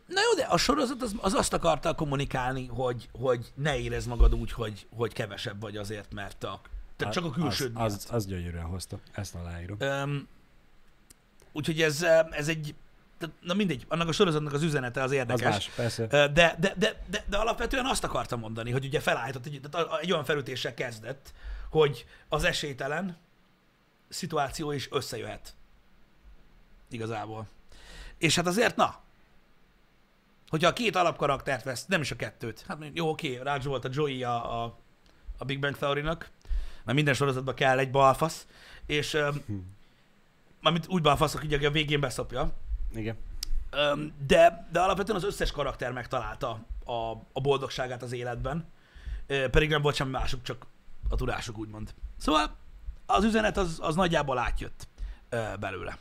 Na 0.06 0.22
jó, 0.22 0.44
de 0.44 0.44
a 0.44 0.58
sorozat 0.58 1.02
az, 1.02 1.16
az 1.22 1.34
azt 1.34 1.54
akarta 1.54 1.96
kommunikálni, 1.96 2.68
hogy, 2.68 3.10
hogy 3.12 3.52
ne 3.56 3.78
érezd 3.78 4.08
magad 4.08 4.36
úgy, 4.36 4.52
hogy, 4.52 4.88
hogy 4.96 5.14
kevesebb 5.14 5.62
vagy 5.62 5.78
azért, 5.78 6.14
mert 6.14 6.44
a, 6.44 6.62
tehát 6.96 7.14
csak 7.14 7.26
a 7.26 7.30
külsőd 7.30 7.72
az, 7.74 7.94
az, 7.94 8.08
az 8.10 8.26
gyönyörűen 8.26 8.66
hozta, 8.66 9.00
ezt 9.12 9.36
aláírom. 9.36 9.78
Öm, 9.80 10.28
úgyhogy 11.52 11.82
ez, 11.82 12.04
ez 12.32 12.48
egy, 12.48 12.76
na 13.42 13.54
mindegy, 13.54 13.86
annak 13.88 14.08
a 14.08 14.12
sorozatnak 14.12 14.54
az 14.54 14.64
üzenete 14.64 15.00
az 15.02 15.06
Az 15.10 15.16
érdekes. 15.16 15.44
más, 15.44 15.70
persze. 15.76 16.08
De, 16.08 16.28
de, 16.28 16.56
de, 16.58 16.76
de, 17.10 17.24
de 17.30 17.38
alapvetően 17.38 17.86
azt 17.86 18.04
akartam 18.04 18.40
mondani, 18.40 18.72
hogy 18.72 18.86
ugye 18.86 19.00
felállított, 19.00 19.46
egy, 19.46 19.60
egy 20.02 20.12
olyan 20.12 20.24
felütéssel 20.24 20.74
kezdett, 20.74 21.34
hogy 21.70 22.06
az 22.30 22.44
esélytelen 22.44 23.18
szituáció 24.10 24.72
is 24.72 24.88
összejöhet. 24.92 25.54
Igazából. 26.90 27.48
És 28.18 28.36
hát 28.36 28.48
azért, 28.48 28.76
na, 28.76 29.00
hogyha 30.50 30.68
a 30.70 30.74
két 30.74 30.96
alapkaraktert 30.96 31.64
vesz, 31.64 31.86
nem 31.86 32.02
is 32.02 32.12
a 32.12 32.16
kettőt, 32.16 32.64
hát 32.68 32.78
jó, 32.94 33.10
oké, 33.10 33.38
Raj 33.38 33.60
volt 33.60 33.86
a 33.86 33.90
Joey 33.92 34.24
a, 34.24 34.64
a, 34.64 34.78
a 35.38 35.46
Big 35.46 35.60
Bang 35.60 35.76
Theory-nak, 35.78 36.30
mert 36.84 36.96
minden 36.96 37.14
sorozatban 37.14 37.56
kell 37.56 37.80
egy 37.80 37.92
balfasz, 37.92 38.48
és 38.86 39.14
öm, 39.14 39.44
Hm. 39.48 39.54
mármint 40.62 40.88
úgy 40.88 41.02
balfaszok, 41.02 41.44
így, 41.44 41.54
aki 41.54 41.66
a 41.66 41.72
végén 41.72 42.00
beszopja, 42.00 42.52
Igen. 42.96 43.16
Öm, 43.72 44.14
de, 44.28 44.68
de 44.72 44.80
alapvetően 44.80 45.18
az 45.18 45.24
összes 45.24 45.52
karakter 45.52 45.92
megtalálta 45.92 46.66
a, 46.86 47.12
a 47.32 47.42
boldogságát 47.42 48.02
az 48.04 48.12
életben, 48.12 48.66
Ö, 49.28 49.50
pedig 49.50 49.70
nem 49.70 49.82
volt 49.82 49.96
semmi 49.96 50.12
másuk, 50.12 50.44
csak 50.44 50.66
a 51.10 51.16
tudásuk 51.16 51.58
úgymond. 51.58 51.94
Szóval 52.18 52.56
az 53.06 53.24
üzenet 53.24 53.58
az, 53.58 53.78
az 53.82 53.96
nagyjából 53.96 54.38
átjött 54.38 54.88
ö, 55.30 55.44
belőle. 55.60 55.98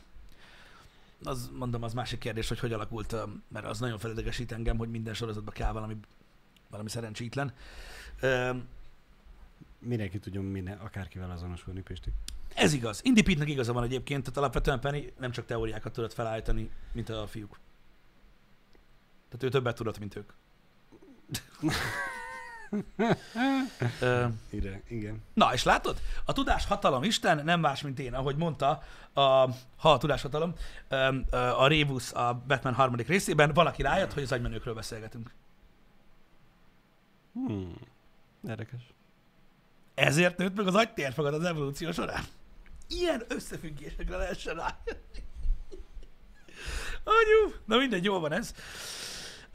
Az, 1.23 1.49
mondom, 1.53 1.83
az 1.83 1.93
másik 1.93 2.19
kérdés, 2.19 2.47
hogy 2.47 2.59
hogy 2.59 2.73
alakult, 2.73 3.11
ö, 3.11 3.23
mert 3.47 3.65
az 3.65 3.79
nagyon 3.79 3.99
felidegesít 3.99 4.51
engem, 4.51 4.77
hogy 4.77 4.89
minden 4.89 5.13
sorozatban 5.13 5.53
kell 5.53 5.71
valami, 5.71 5.97
valami 6.69 6.89
szerencsétlen. 6.89 7.53
Ö, 8.19 8.51
Mindenki 9.79 10.19
tudjon 10.19 10.45
minden, 10.45 10.77
akárkivel 10.77 11.31
azonosulni, 11.31 11.81
Pisti. 11.81 12.11
Ez 12.53 12.73
igaz. 12.73 12.99
Indy 13.03 13.21
Pete-nek 13.21 13.49
igaza 13.49 13.73
van 13.73 13.83
egyébként, 13.83 14.23
tehát 14.23 14.37
alapvetően 14.37 14.79
Penny 14.79 15.13
nem 15.19 15.31
csak 15.31 15.45
teóriákat 15.45 15.93
tudott 15.93 16.13
felállítani, 16.13 16.69
mint 16.91 17.09
a 17.09 17.27
fiúk. 17.27 17.59
Tehát 19.29 19.43
ő 19.43 19.49
többet 19.49 19.75
tudott, 19.75 19.99
mint 19.99 20.15
ők. 20.15 20.31
Ö, 23.99 24.25
Ide, 24.49 24.81
igen. 24.87 25.23
Na, 25.33 25.53
és 25.53 25.63
látod? 25.63 26.01
A 26.25 26.33
tudás 26.33 26.65
hatalom 26.65 27.03
Isten 27.03 27.43
nem 27.45 27.59
más, 27.59 27.81
mint 27.81 27.99
én, 27.99 28.13
ahogy 28.13 28.35
mondta, 28.35 28.83
a, 29.13 29.21
ha 29.77 29.91
a 29.91 29.97
tudás 29.97 30.21
hatalom, 30.21 30.53
a 31.57 31.67
Rébusz 31.67 32.13
a 32.13 32.43
Batman 32.47 32.73
harmadik 32.73 33.07
részében, 33.07 33.53
valaki 33.53 33.81
rájött, 33.81 34.13
hogy 34.13 34.23
az 34.23 34.31
agymenőkről 34.31 34.73
beszélgetünk. 34.73 35.33
Hmm. 37.33 37.73
Érdekes. 38.47 38.81
Ezért 39.93 40.37
nőtt 40.37 40.55
meg 40.55 40.67
az 40.67 40.75
agytérfogad 40.75 41.33
az 41.33 41.43
evolúció 41.43 41.91
során. 41.91 42.23
Ilyen 42.99 43.23
összefüggésekre 43.27 44.17
lehessen 44.17 44.55
rájönni. 44.55 45.23
Anyu! 47.03 47.53
Na 47.65 47.77
mindegy, 47.77 48.03
jól 48.03 48.19
van 48.19 48.31
ez. 48.31 48.53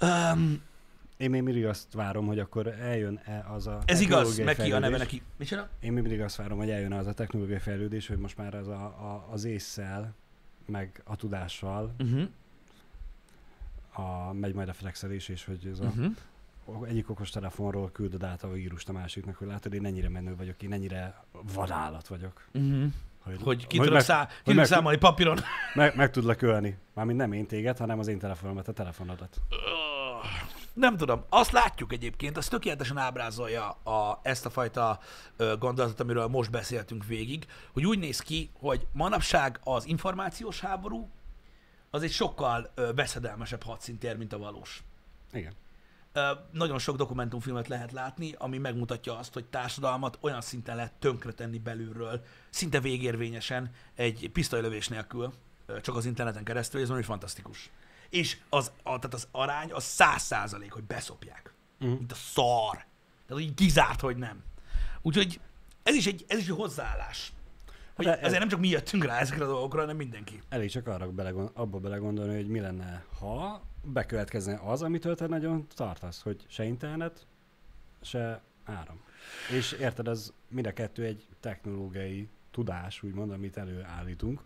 Um, 0.00 0.62
Én 1.16 1.30
még 1.30 1.42
mindig 1.42 1.66
azt 1.66 1.92
várom, 1.92 2.26
hogy 2.26 2.38
akkor 2.38 2.66
eljön-e 2.66 3.44
az 3.48 3.66
a 3.66 3.82
ez 3.84 4.00
igaz, 4.00 4.36
neki 4.36 4.72
a 4.72 4.78
neve 4.78 4.96
neki. 4.96 5.22
Micsoda? 5.36 5.68
Én 5.80 5.92
még 5.92 6.02
mindig 6.02 6.20
azt 6.20 6.36
várom, 6.36 6.58
hogy 6.58 6.70
eljön 6.70 6.92
az 6.92 7.06
a 7.06 7.12
technológiai 7.12 7.58
fejlődés, 7.58 8.06
hogy 8.06 8.18
most 8.18 8.36
már 8.36 8.54
az, 8.54 8.68
a, 8.68 8.84
a, 8.84 9.28
az 9.30 9.44
észszel, 9.44 10.14
meg 10.66 11.02
a 11.04 11.16
tudással 11.16 11.94
Uh-huh. 11.98 12.28
a, 13.92 14.32
megy 14.32 14.54
majd 14.54 14.68
a 14.68 14.72
flexelés, 14.72 15.28
és 15.28 15.44
hogy 15.44 15.66
ez 15.72 15.80
a, 15.80 15.92
Uh-huh. 16.66 16.88
egyik 16.88 17.10
okostelefonról 17.10 17.90
küldöd 17.92 18.22
át 18.22 18.42
a 18.42 18.52
vírust 18.52 18.88
a 18.88 18.92
másiknak, 18.92 19.36
hogy 19.36 19.46
látod, 19.46 19.72
én 19.72 19.84
ennyire 19.86 20.08
menő 20.08 20.36
vagyok, 20.36 20.62
én 20.62 20.72
ennyire 20.72 21.24
vadállat 21.54 22.06
vagyok. 22.06 22.46
Uh-huh. 22.52 22.92
Hogy, 23.26 23.42
Hogy 23.42 23.66
ki 23.66 23.76
hogy 23.76 23.86
tudok, 23.86 23.92
meg, 23.92 24.02
szá- 24.02 24.28
ki 24.28 24.34
tudok 24.42 24.58
meg- 24.58 24.66
számolni 24.66 24.98
papíron. 24.98 25.38
meg, 25.74 25.96
meg 25.96 26.10
tudlak 26.10 26.42
ölni. 26.42 26.78
Mármint 26.94 27.18
nem 27.18 27.32
én 27.32 27.46
téged, 27.46 27.78
hanem 27.78 27.98
az 27.98 28.06
én 28.06 28.18
telefonomat, 28.18 28.68
a 28.68 28.72
telefonodat. 28.72 29.36
Nem 30.72 30.96
tudom. 30.96 31.24
Azt 31.28 31.50
látjuk 31.52 31.92
egyébként, 31.92 32.36
az 32.36 32.48
tökéletesen 32.48 32.96
ábrázolja 32.98 33.68
a, 33.70 34.20
ezt 34.22 34.46
a 34.46 34.50
fajta 34.50 34.98
ö, 35.36 35.54
gondolatot, 35.58 36.00
amiről 36.00 36.26
most 36.26 36.50
beszéltünk 36.50 37.04
végig, 37.04 37.46
hogy 37.72 37.86
úgy 37.86 37.98
néz 37.98 38.20
ki, 38.20 38.50
hogy 38.58 38.86
manapság 38.92 39.60
az 39.64 39.86
információs 39.86 40.60
háború 40.60 41.10
az 41.90 42.02
egy 42.02 42.10
sokkal 42.12 42.70
ö, 42.74 42.92
veszedelmesebb 42.94 43.62
hadszintér, 43.62 44.16
mint 44.16 44.32
a 44.32 44.38
valós. 44.38 44.82
Igen. 45.32 45.52
Nagyon 46.52 46.78
sok 46.78 46.96
dokumentumfilmet 46.96 47.68
lehet 47.68 47.92
látni, 47.92 48.34
ami 48.38 48.58
megmutatja 48.58 49.18
azt, 49.18 49.32
hogy 49.32 49.44
társadalmat 49.44 50.18
olyan 50.20 50.40
szinten 50.40 50.76
lehet 50.76 50.92
tönkretenni 50.92 51.58
belülről, 51.58 52.24
szinte 52.50 52.80
végérvényesen 52.80 53.70
egy 53.94 54.30
pisztolylövés 54.32 54.88
nélkül, 54.88 55.32
csak 55.82 55.96
az 55.96 56.04
interneten 56.06 56.44
keresztül, 56.44 56.80
ez 56.80 56.86
valami 56.86 57.04
fantasztikus. 57.04 57.70
És 58.10 58.38
az, 58.48 58.72
a, 58.82 58.82
tehát 58.82 59.14
az 59.14 59.28
arány 59.30 59.72
az 59.72 59.84
száz 59.84 60.22
százalék, 60.22 60.72
hogy 60.72 60.84
beszopják. 60.84 61.52
Mhm. 61.78 61.90
Mint 61.90 62.12
a 62.12 62.14
szar. 62.14 62.84
Tehát 63.26 63.42
így 63.42 63.54
kizárt, 63.54 64.00
hogy 64.00 64.16
nem. 64.16 64.42
Úgyhogy 65.02 65.40
ez 65.82 65.94
is 65.94 66.06
egy, 66.06 66.24
ez 66.28 66.38
is 66.38 66.48
egy 66.48 66.56
hozzáállás. 66.56 67.32
Hogy 67.94 68.04
De 68.04 68.12
ez- 68.18 68.24
ezért 68.24 68.38
nem 68.38 68.48
csak 68.48 68.60
mi 68.60 68.68
jöttünk 68.68 69.04
rá 69.04 69.18
ezekre 69.18 69.44
a 69.44 69.48
dolgokra, 69.48 69.80
hanem 69.80 69.96
mindenki. 69.96 70.42
Elég 70.48 70.70
csak 70.70 70.86
arra 70.86 71.10
belegond, 71.10 71.50
abba 71.54 71.78
belegondolni, 71.78 72.34
hogy 72.34 72.48
mi 72.48 72.60
lenne, 72.60 73.04
ha 73.18 73.62
bekövetkezne 73.92 74.60
az, 74.64 74.82
amitől 74.82 75.14
te 75.14 75.26
nagyon 75.26 75.66
tartasz, 75.74 76.22
hogy 76.22 76.44
se 76.48 76.64
internet, 76.64 77.26
se 78.02 78.40
áram. 78.64 79.00
És 79.56 79.72
érted, 79.72 80.08
ez 80.08 80.32
mind 80.48 80.66
a 80.66 80.72
kettő 80.72 81.04
egy 81.04 81.26
technológiai 81.40 82.28
tudás, 82.50 83.02
úgymond, 83.02 83.30
amit 83.30 83.56
előállítunk. 83.56 84.40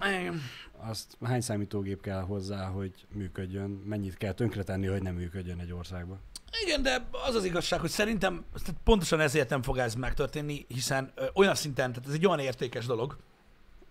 Igen. 0.00 0.40
Azt 0.76 1.16
hány 1.22 1.40
számítógép 1.40 2.00
kell 2.00 2.20
hozzá, 2.20 2.66
hogy 2.66 3.06
működjön, 3.14 3.70
mennyit 3.70 4.16
kell 4.16 4.32
tönkretenni, 4.32 4.86
hogy 4.86 5.02
nem 5.02 5.14
működjön 5.14 5.58
egy 5.58 5.72
országban. 5.72 6.18
Igen, 6.64 6.82
de 6.82 7.06
az 7.28 7.34
az 7.34 7.44
igazság, 7.44 7.80
hogy 7.80 7.90
szerintem 7.90 8.44
pontosan 8.84 9.20
ezért 9.20 9.48
nem 9.48 9.62
fog 9.62 9.78
ez 9.78 9.94
megtörténni, 9.94 10.64
hiszen 10.68 11.12
ö, 11.14 11.24
olyan 11.34 11.54
szinten, 11.54 11.92
tehát 11.92 12.08
ez 12.08 12.14
egy 12.14 12.26
olyan 12.26 12.38
értékes 12.38 12.86
dolog, 12.86 13.16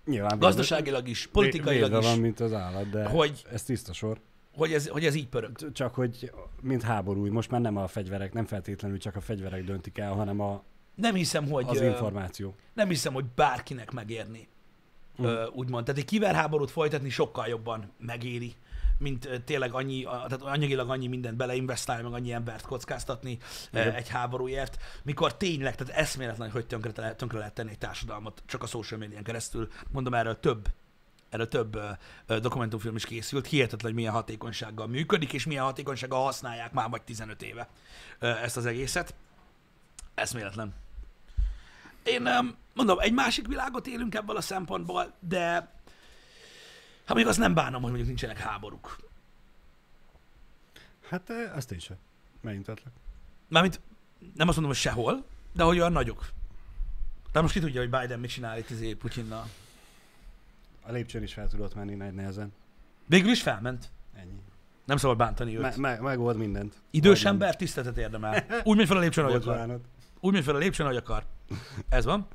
Nyilván 0.06 0.40
gazdaságilag 0.40 1.08
is, 1.08 1.28
politikailag 1.28 2.02
is, 2.02 2.08
van, 2.08 2.20
mint 2.20 2.40
az 2.40 2.54
állat, 2.54 2.90
de 2.90 3.06
Hogy- 3.06 3.46
ez 3.52 3.64
tiszta 3.64 3.94
sor. 3.94 4.20
Hogy 4.56 4.74
ez, 4.74 4.88
hogy 4.88 5.06
ez 5.06 5.16
így 5.16 5.28
pörög. 5.28 5.72
Csak 5.72 5.96
hogy, 5.96 6.32
mint 6.62 6.82
háború, 6.84 7.32
most 7.32 7.52
már 7.52 7.62
nem 7.62 7.78
a 7.78 7.88
fegyverek, 7.88 8.34
nem 8.34 8.46
feltétlenül 8.46 8.98
csak 8.98 9.16
a 9.16 9.22
fegyverek 9.22 9.64
döntik 9.64 9.98
el, 9.98 10.14
hanem 10.14 10.40
a, 10.40 10.64
Nem 10.96 11.14
hiszem, 11.16 11.50
hogy, 11.50 11.66
az 11.68 11.82
információ. 11.82 12.56
nem 12.74 12.88
hiszem, 12.88 13.14
hogy 13.14 13.26
bárkinek 13.36 13.92
megérni, 13.92 14.48
Mm. 15.22 15.26
ö, 15.26 15.46
úgymond. 15.54 15.86
Tehát 15.86 16.00
egy 16.02 16.08
kiberháborút 16.08 16.72
folytatni 16.72 17.10
sokkal 17.10 17.48
jobban 17.48 17.92
megéri, 17.98 18.54
mint 18.98 19.42
tényleg 19.46 19.74
annyi, 19.74 20.04
tehát 20.04 20.42
anyagilag 20.42 20.90
annyi 20.90 21.08
mindent 21.08 21.38
beleinvestálni, 21.38 22.04
meg 22.04 22.14
annyi 22.14 22.32
embert 22.32 22.66
kockáztatni 22.66 23.38
Igen. 23.72 23.94
egy 23.94 24.10
háborúért, 24.10 24.78
mikor 25.04 25.38
tényleg, 25.38 25.76
tehát 25.76 25.94
eszméletlen, 25.96 26.50
hogy 26.52 26.66
tönkre, 26.68 27.14
tönkre 27.16 27.38
lehet 27.38 27.54
tenni 27.54 27.70
egy 27.70 27.78
társadalmat 27.78 28.44
csak 28.46 28.64
a 28.64 28.66
social 28.66 29.00
médián 29.00 29.24
keresztül. 29.24 29.68
Mondom, 29.92 30.14
erről 30.14 30.40
több 30.40 30.68
erről 31.32 31.48
több 31.48 31.76
ö, 31.76 31.90
ö, 32.26 32.40
dokumentumfilm 32.40 32.96
is 32.96 33.06
készült, 33.06 33.48
hihetetlen, 33.48 33.92
hogy 33.92 33.94
milyen 33.94 34.14
hatékonysággal 34.14 34.88
működik, 34.88 35.34
és 35.34 35.46
milyen 35.46 35.64
hatékonysággal 35.64 36.24
használják 36.24 36.72
már 36.72 36.90
vagy 36.90 37.02
15 37.02 37.42
éve 37.42 37.68
ö, 38.20 38.28
ezt 38.28 38.58
az 38.58 38.66
egészet. 38.66 39.14
Eszméletlen. 40.14 40.74
Én 42.04 42.26
öm, 42.26 42.56
mondom, 42.74 43.00
egy 43.00 43.14
másik 43.14 43.48
világot 43.48 43.88
élünk 43.88 44.16
ebből 44.16 44.36
a 44.36 44.42
szempontból, 44.42 45.14
de 45.20 45.44
hát 47.06 47.16
még 47.16 47.28
azt 47.28 47.40
nem 47.40 47.54
bánom, 47.54 47.82
hogy 47.82 47.92
mondjuk 47.92 48.08
nincsenek 48.08 48.38
háborúk. 48.38 48.98
Hát 51.10 51.30
azt 51.56 51.72
én 51.72 51.80
sem. 51.80 51.98
Megint 52.42 52.68
ötlek. 52.68 52.94
Mármint 53.48 53.80
nem 54.20 54.48
azt 54.48 54.58
mondom, 54.58 54.74
hogy 54.74 54.82
sehol, 54.82 55.26
de 55.54 55.64
hogy 55.64 55.78
olyan 55.78 55.92
nagyok. 55.92 56.30
De 57.32 57.42
most 57.42 57.54
ki 57.54 57.60
tudja, 57.60 57.82
hogy 57.82 57.90
Biden 57.90 58.20
mit 58.20 58.30
csinál 58.30 58.58
itt 58.58 58.70
izé 58.70 58.94
Putyinnal. 58.94 59.48
A 60.82 60.92
lépcsőn 60.92 61.24
is 61.24 61.34
fel 61.34 61.48
tudott 61.48 61.76
menni 61.76 61.96
nagy 61.96 62.14
nehezen. 62.14 62.54
Végül 63.08 63.32
is 63.32 63.42
felment. 63.42 63.92
Ennyi. 64.14 64.40
Nem 64.86 64.98
szabad 64.98 65.18
bántani 65.18 65.56
őt. 65.56 65.62
Me- 65.62 65.78
me- 65.78 66.02
megold 66.02 66.38
mindent. 66.38 66.82
Idős 66.92 67.22
Vagy 67.24 67.32
ember 67.32 67.56
tiszteletet 67.56 67.98
érdemel. 67.98 68.46
Úgy 68.64 68.78
megy 68.78 68.88
fel 68.88 68.98
a 68.98 69.00
lépcsőn, 69.00 69.26
ahogy 69.26 69.48
akar. 69.48 69.80
Úgy 70.20 70.34
megy 70.34 70.44
fel 70.44 70.56
a 70.56 70.58
lépcsőn, 70.58 70.86
ahogy 70.86 70.98
akar. 70.98 71.24
Ez 71.90 72.06
van. 72.06 72.28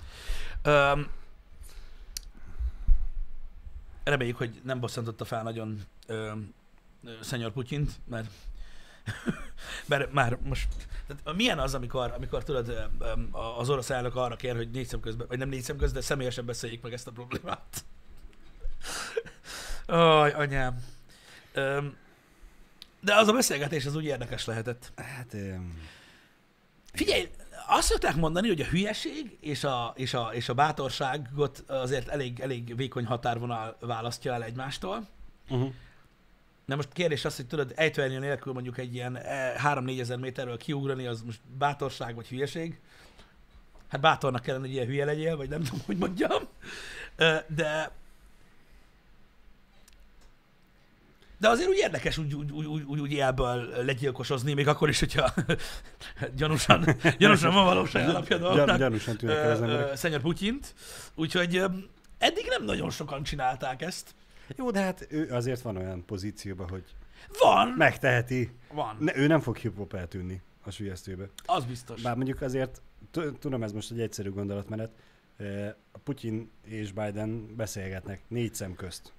Öm, 0.62 1.08
reméljük, 4.04 4.36
hogy 4.36 4.60
nem 4.64 4.80
bosszantotta 4.80 5.24
fel 5.24 5.42
nagyon 5.42 5.80
ö, 6.06 6.32
Szenyor 7.20 7.52
Putyint, 7.52 7.92
mert, 8.04 8.30
mert 9.88 10.12
már 10.12 10.38
most... 10.42 10.68
Tehát 11.06 11.36
milyen 11.36 11.58
az, 11.58 11.74
amikor, 11.74 12.12
amikor 12.16 12.44
tudod, 12.44 12.90
az 13.58 13.70
orosz 13.70 13.90
elnök 13.90 14.16
arra 14.16 14.36
kér, 14.36 14.56
hogy 14.56 14.70
négy 14.70 14.86
szem 14.86 15.00
közben, 15.00 15.26
vagy 15.26 15.38
nem 15.38 15.48
négy 15.48 15.62
szem 15.62 15.76
közben, 15.76 16.00
de 16.00 16.06
személyesen 16.06 16.46
beszéljék 16.46 16.82
meg 16.82 16.92
ezt 16.92 17.06
a 17.06 17.10
problémát. 17.10 17.84
Aj, 19.86 20.32
anyám. 20.32 20.84
Öm, 21.52 21.96
de 23.00 23.14
az 23.14 23.28
a 23.28 23.32
beszélgetés 23.32 23.86
az 23.86 23.96
úgy 23.96 24.04
érdekes 24.04 24.44
lehetett. 24.44 24.92
Hát, 24.96 25.34
em, 25.34 25.88
Figyelj, 26.92 27.30
azt 27.66 27.86
szokták 27.88 28.16
mondani, 28.16 28.48
hogy 28.48 28.60
a 28.60 28.64
hülyeség 28.64 29.36
és 29.40 29.64
a, 29.64 29.92
és 29.96 30.14
a, 30.14 30.30
és 30.32 30.48
a 30.48 30.54
bátorságot 30.54 31.64
azért 31.66 32.08
elég, 32.08 32.40
elég 32.40 32.76
vékony 32.76 33.04
határvonal 33.04 33.76
választja 33.80 34.32
el 34.32 34.44
egymástól. 34.44 35.08
uh-huh. 35.48 35.72
De 36.66 36.74
most 36.74 36.92
kérdés 36.92 37.24
az, 37.24 37.36
hogy 37.36 37.46
tudod, 37.46 37.72
ejtőernyő 37.76 38.18
nélkül 38.18 38.52
mondjuk 38.52 38.78
egy 38.78 38.94
ilyen 38.94 39.16
eh, 39.16 39.54
3-4 39.64 40.00
ezer 40.00 40.18
méterről 40.18 40.56
kiugrani, 40.56 41.06
az 41.06 41.22
most 41.22 41.40
bátorság 41.58 42.14
vagy 42.14 42.28
hülyeség. 42.28 42.80
Hát 43.88 44.00
bátornak 44.00 44.42
kellene, 44.42 44.64
hogy 44.64 44.74
ilyen 44.74 44.86
hülye 44.86 45.04
legyél, 45.04 45.36
vagy 45.36 45.48
nem 45.48 45.62
tudom, 45.62 45.80
hogy 45.86 45.96
mondjam. 45.96 46.42
De 47.46 47.90
de 51.38 51.48
azért 51.48 51.68
úgy 51.68 51.76
érdekes 51.76 52.18
úgy, 52.18 52.34
úgy, 52.34 52.52
úgy, 52.52 52.66
úgy, 52.86 53.00
úgy, 53.00 53.14
elből 53.14 53.68
legyilkosozni, 53.84 54.52
még 54.54 54.68
akkor 54.68 54.88
is, 54.88 54.98
hogyha 54.98 55.34
gyanúsan, 56.36 56.84
gyanúsan 57.18 57.54
van 57.54 57.64
valóság 57.64 58.08
alapja 58.08 58.38
dolgnak. 58.38 58.78
gyanúsan 58.78 59.16
tűnnek 59.16 59.36
el 59.36 59.50
az 59.50 59.60
emberek. 59.60 59.96
Szenyor 59.96 60.20
Putyint. 60.20 60.74
Úgyhogy 61.14 61.62
eddig 62.18 62.46
nem 62.48 62.64
nagyon 62.64 62.90
sokan 62.90 63.22
csinálták 63.22 63.82
ezt. 63.82 64.14
Jó, 64.56 64.70
de 64.70 64.80
hát 64.80 65.06
ő 65.10 65.28
azért 65.30 65.60
van 65.60 65.76
olyan 65.76 66.04
pozícióban, 66.04 66.68
hogy 66.68 66.84
Van, 67.40 67.68
megteheti. 67.68 68.50
van, 68.72 68.96
Ne, 69.00 69.16
ő 69.16 69.26
nem 69.26 69.40
fog 69.40 69.56
hip-hop 69.56 69.94
eltűnni 69.94 70.42
a 70.64 70.70
sülyeztőbe. 70.70 71.28
az 71.44 71.64
biztos. 71.64 72.02
Bár 72.02 72.14
mondjuk 72.16 72.40
azért, 72.42 72.82
tudom, 73.40 73.62
ez 73.62 73.72
most 73.72 73.90
egy 73.90 74.00
egyszerű 74.00 74.30
gondolatmenet, 74.30 74.90
a 75.92 75.98
Putyin 76.04 76.50
és 76.64 76.92
Biden 76.92 77.56
beszélgetnek 77.56 78.20
négy 78.28 78.54
szem 78.54 78.74
közt. 78.74 79.12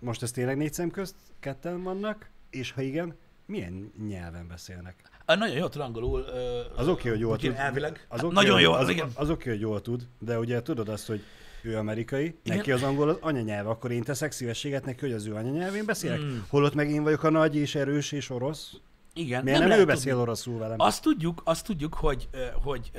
Most 0.00 0.22
ez 0.22 0.30
tényleg 0.30 0.56
négy 0.56 0.72
szem 0.72 0.90
közt 0.90 1.14
ketten 1.40 1.82
vannak, 1.82 2.30
és 2.50 2.72
ha 2.72 2.80
igen, 2.82 3.14
milyen 3.46 3.92
nyelven 4.08 4.48
beszélnek? 4.48 4.94
Ah, 5.24 5.38
Nagyon 5.38 5.56
jó 5.56 5.68
tud 5.68 5.80
angolul. 5.80 6.20
Ö, 6.20 6.60
Az 6.76 6.88
oké, 6.88 7.08
hogy 7.08 7.20
jól 7.20 7.36
tud. 7.38 7.54
Elvileg. 7.56 8.06
Az 8.08 8.22
oké, 8.24 8.34
nagyon 8.34 8.60
jó, 8.60 8.72
az, 8.72 8.88
igen. 8.88 9.10
az 9.14 9.30
oké, 9.30 9.50
hogy 9.50 9.60
jól 9.60 9.80
tud, 9.82 10.06
de 10.18 10.38
ugye 10.38 10.62
tudod 10.62 10.88
azt, 10.88 11.06
hogy 11.06 11.22
ő 11.62 11.76
amerikai, 11.76 12.24
Igen. 12.42 12.56
neki 12.56 12.72
az 12.72 12.82
angol 12.82 13.08
az 13.08 13.16
anyanyelv, 13.20 13.68
akkor 13.68 13.90
én 13.90 14.02
teszek 14.02 14.32
szívességet 14.32 14.84
neki, 14.84 15.00
hogy 15.00 15.12
az 15.12 15.26
ő 15.26 15.34
anyanyelvén 15.34 15.84
beszélek. 15.84 16.20
Mm. 16.20 16.38
Holott 16.48 16.74
meg 16.74 16.90
én 16.90 17.02
vagyok 17.02 17.22
a 17.22 17.30
nagy 17.30 17.56
és 17.56 17.74
erős 17.74 18.12
és 18.12 18.30
orosz. 18.30 18.72
Igen. 19.14 19.44
Miért 19.44 19.58
nem, 19.58 19.68
nem 19.68 19.78
ő 19.78 19.80
tudni. 19.80 19.94
beszél 19.94 20.16
oroszul 20.18 20.58
velem? 20.58 20.80
Azt 20.80 21.02
tudjuk, 21.02 21.40
azt 21.44 21.64
tudjuk, 21.66 21.94
hogy, 21.94 22.28
hogy, 22.62 22.90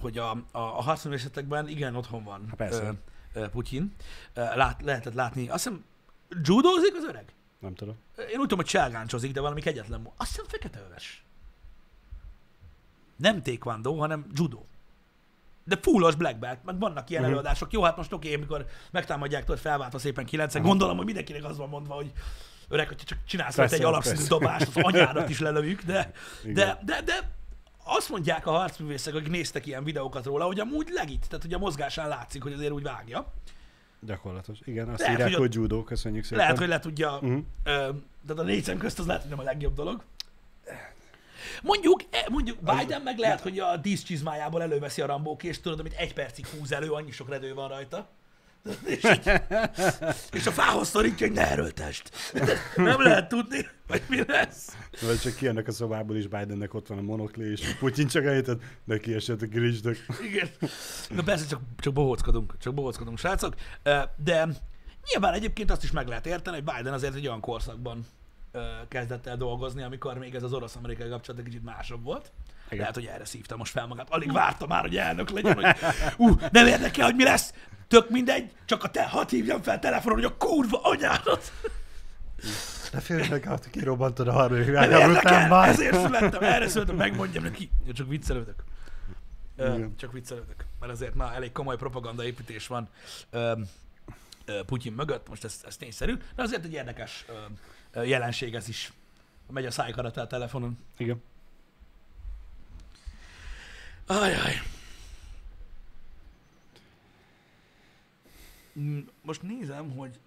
hogy 0.00 0.18
a, 0.18 0.30
a, 0.30 0.38
a 0.52 0.60
harcművészetekben 0.82 1.68
igen 1.68 1.96
otthon 1.96 2.24
van 2.24 2.44
Há, 2.48 2.54
persze. 2.54 2.94
Putyin. 3.50 3.92
Lát, 4.34 4.82
lehetett 4.82 5.14
látni. 5.14 5.48
Azt 5.48 5.64
hiszem, 5.64 5.84
judózik 6.44 6.94
az 6.96 7.04
öreg? 7.08 7.24
Nem 7.58 7.74
tudom. 7.74 7.94
Én 8.18 8.24
úgy 8.26 8.40
tudom, 8.40 8.58
hogy 8.58 8.66
cselgáncsozik, 8.66 9.32
de 9.32 9.40
valami 9.40 9.60
kegyetlen. 9.60 10.08
Azt 10.16 10.28
hiszem 10.30 10.44
fekete 10.48 10.84
öves. 10.88 11.24
Nem 13.16 13.42
taekwondo, 13.42 13.94
hanem 13.94 14.26
judo. 14.34 14.60
De 15.64 15.78
fullos 15.82 16.14
black 16.14 16.38
belt, 16.38 16.64
meg 16.64 16.78
vannak 16.78 17.10
ilyen 17.10 17.22
Mhm. 17.22 17.30
előadások. 17.30 17.72
Jó, 17.72 17.82
hát 17.82 17.96
most 17.96 18.12
oké, 18.12 18.34
amikor 18.34 18.66
megtámadják, 18.90 19.44
tudod, 19.44 19.60
felváltva 19.60 19.98
szépen 19.98 20.24
kilencen, 20.24 20.62
gondolom, 20.62 20.96
hogy 20.96 21.04
mindenkinek 21.04 21.44
az 21.44 21.56
van 21.56 21.68
mondva, 21.68 21.94
hogy 21.94 22.12
öreg, 22.68 22.88
hogyha 22.88 23.04
csak 23.04 23.18
csinálsz 23.26 23.54
Persze, 23.54 23.76
egy 23.76 23.84
alapszintű 23.84 24.24
dobást, 24.26 24.66
az 24.66 24.76
anyádat 24.82 25.28
is 25.28 25.40
lelövjük, 25.40 25.82
de, 25.82 26.12
Igen. 26.42 26.54
de, 26.54 26.78
de, 26.84 27.02
de 27.02 27.30
azt 27.84 28.08
mondják 28.08 28.46
a 28.46 28.50
harcművészek, 28.50 29.14
akik 29.14 29.28
néztek 29.28 29.66
ilyen 29.66 29.84
videókat 29.84 30.24
róla, 30.24 30.44
hogy 30.44 30.60
amúgy 30.60 30.88
legit, 30.90 31.26
tehát 31.28 31.44
hogy 31.44 31.54
a 31.54 31.58
mozgásán 31.58 32.08
látszik, 32.08 32.42
hogy 32.42 32.52
azért 32.52 32.72
úgy 32.72 32.82
vágja. 32.82 33.32
Gyakorlatos. 34.06 34.58
Igen, 34.64 34.88
azt 34.88 35.00
Lehet, 35.00 35.14
írják, 35.14 35.30
hogy 35.30 35.38
hogy, 35.46 35.54
judo, 35.54 35.82
köszönjük 35.84 36.24
szépen. 36.24 36.38
Lehet, 36.38 36.58
hogy 36.58 36.68
le 36.68 36.78
tudja 36.78 37.18
Mhm. 37.20 37.38
Ö, 37.64 37.70
tehát 38.26 38.42
a 38.42 38.42
négy 38.42 38.62
szem 38.64 38.78
közt 38.78 38.98
az 38.98 39.06
lehet, 39.06 39.22
hogy 39.22 39.30
nem 39.30 39.38
a 39.40 39.42
legjobb 39.42 39.74
dolog. 39.74 40.02
Mondjuk, 41.62 42.02
e, 42.10 42.26
mondjuk 42.30 42.58
Biden 42.58 43.02
meg 43.02 43.18
lehet, 43.18 43.40
hogy 43.40 43.58
a 43.58 43.76
díszcsizmájából 43.76 44.62
előveszi 44.62 45.00
a 45.00 45.06
rambók, 45.06 45.42
és 45.42 45.60
tudod, 45.60 45.78
amit 45.80 45.92
egy 45.92 46.14
percig 46.14 46.46
húz 46.46 46.72
elő, 46.72 46.90
annyi 46.90 47.10
sok 47.10 47.28
redő 47.28 47.54
van 47.54 47.68
rajta. 47.68 48.08
És, 48.84 49.04
így, 49.04 49.32
és 50.32 50.46
a 50.46 50.50
fához 50.50 50.88
szorítja, 50.88 51.26
hogy 51.26 51.36
ne 51.36 51.50
erőltest. 51.50 52.10
Nem 52.76 53.02
lehet 53.02 53.28
tudni, 53.28 53.68
hogy 53.88 54.02
mi 54.08 54.24
lesz. 54.26 54.76
Vagy 55.00 55.20
csak 55.20 55.34
kijönnek 55.34 55.68
a 55.68 55.72
szobából, 55.72 56.16
és 56.16 56.26
Bidennek 56.26 56.74
ott 56.74 56.86
van 56.86 56.98
a 56.98 57.02
monokli, 57.02 57.50
és 57.50 57.74
Putyin 57.78 58.06
csak 58.06 58.24
eljutott, 58.24 58.62
de 58.84 58.98
kiesett 58.98 59.42
a 59.42 59.46
grisdök. 59.46 60.06
Igen. 60.22 60.48
Na 61.08 61.22
persze, 61.22 61.46
csak, 61.46 61.60
csak 61.78 61.92
bohóckodunk, 61.92 62.54
csak 62.58 62.74
bohóckodunk, 62.74 63.18
srácok. 63.18 63.54
De 64.16 64.48
nyilván 65.10 65.32
egyébként 65.34 65.70
azt 65.70 65.82
is 65.82 65.90
meg 65.90 66.06
lehet 66.06 66.26
érteni, 66.26 66.62
hogy 66.62 66.74
Biden 66.74 66.92
azért 66.92 67.14
egy 67.14 67.26
olyan 67.26 67.40
korszakban 67.40 68.06
kezdett 68.88 69.26
el 69.26 69.36
dolgozni, 69.36 69.82
amikor 69.82 70.18
még 70.18 70.34
ez 70.34 70.42
az 70.42 70.52
orosz-amerikai 70.52 71.08
kapcsolat 71.08 71.40
egy 71.40 71.46
kicsit 71.46 71.64
másabb 71.64 72.02
volt. 72.04 72.32
Igen. 72.66 72.78
Lehet, 72.78 72.94
hogy 72.94 73.04
erre 73.06 73.24
szívta 73.24 73.56
most 73.56 73.72
fel 73.72 73.86
magát. 73.86 74.10
Alig 74.10 74.32
várta 74.32 74.66
már, 74.66 74.80
hogy 74.80 74.96
elnök 74.96 75.30
legyen, 75.30 75.54
hogy 75.54 75.76
ú, 76.16 76.36
nem 76.50 76.66
érdekel, 76.66 77.04
hogy 77.04 77.14
mi 77.14 77.24
lesz. 77.24 77.52
Tök 77.92 78.10
mindegy, 78.10 78.52
csak 78.64 78.84
a 78.84 78.90
te, 78.90 79.08
hadd 79.08 79.28
hívjam 79.28 79.62
fel 79.62 79.78
telefonon, 79.78 80.18
hogy 80.22 80.32
a 80.32 80.36
kurva 80.36 80.80
anyádat. 80.82 81.52
De 82.92 83.00
félnek 83.00 83.46
át, 83.46 83.70
kirobbantod 83.70 84.28
a 84.28 84.32
harmadik 84.32 84.72
nem 84.72 84.90
érdekel, 84.90 85.48
már. 85.48 85.68
ezért 85.68 86.00
születtem, 86.00 86.42
erre 86.42 86.68
születtem, 86.68 86.96
megmondjam 86.96 87.42
neki. 87.42 87.70
Ja, 87.86 87.92
csak 87.92 88.08
viccelődök. 88.08 88.64
Igen. 89.58 89.96
csak 89.96 90.12
viccelődök, 90.12 90.64
mert 90.80 90.92
azért 90.92 91.14
na, 91.14 91.32
elég 91.34 91.52
komoly 91.52 91.76
propaganda 91.76 92.24
építés 92.24 92.66
van 92.66 92.88
Putyin 94.66 94.92
mögött, 94.92 95.28
most 95.28 95.44
ez, 95.44 95.60
ez 95.66 95.76
tényszerű, 95.76 96.16
de 96.34 96.42
azért 96.42 96.64
egy 96.64 96.72
érdekes 96.72 97.24
jelenség 98.04 98.54
ez 98.54 98.68
is. 98.68 98.92
Megy 99.50 99.66
a 99.66 99.70
szájkarata 99.70 100.20
a 100.20 100.26
telefonon. 100.26 100.78
Igen. 100.96 101.22
Ajaj. 104.06 104.62
Most 109.22 109.42
nézem, 109.42 109.90
hogy... 109.90 110.18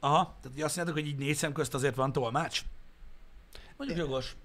Aha, 0.00 0.36
tehát 0.42 0.62
azt 0.62 0.76
mondjátok, 0.76 0.94
hogy 0.94 1.06
így 1.06 1.18
négy 1.18 1.36
szem 1.36 1.52
közt 1.52 1.74
azért 1.74 1.94
van 1.94 2.12
tolmács? 2.12 2.62
Mondjuk 3.76 3.98
jogos. 3.98 4.36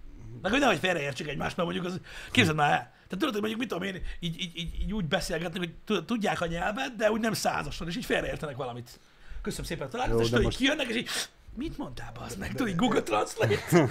Meg 0.42 0.52
hogy 0.52 0.60
nehogy 0.60 0.80
félreértsük 0.80 1.28
egymást, 1.28 1.58
mert 1.58 1.70
mondjuk 1.70 1.94
az... 1.94 2.00
Képzeld 2.32 2.56
már 2.56 2.72
el. 2.72 2.78
Tehát 2.78 3.10
tudod, 3.10 3.32
hogy 3.32 3.40
mondjuk 3.40 3.60
mit 3.60 3.70
tudom 3.70 3.84
én, 3.84 4.02
így, 4.20 4.42
így, 4.42 4.52
így, 4.56 4.82
így 4.82 4.94
úgy 4.94 5.06
beszélgetnek, 5.06 5.58
hogy 5.58 5.74
tud- 5.86 6.06
tudják 6.06 6.42
a 6.42 6.46
nyelvet, 6.46 6.96
de 6.96 7.12
úgy 7.12 7.20
nem 7.20 7.34
százason, 7.34 7.88
és 7.88 7.96
így 7.96 8.06
félreértenek 8.06 8.56
valamit. 8.56 9.00
Köszönöm 9.42 9.66
szépen 9.66 9.88
a 9.88 9.90
találkozást, 9.90 10.34
így 10.34 10.44
most- 10.44 10.58
kijönnek, 10.58 10.88
és 10.88 10.96
így... 10.96 11.10
Mit 11.56 11.78
mondtál, 11.78 12.12
bazd 12.12 12.38
meg? 12.38 12.50
Tudod, 12.52 12.68
így 12.68 12.76
Google 12.76 13.02
Translate. 13.02 13.58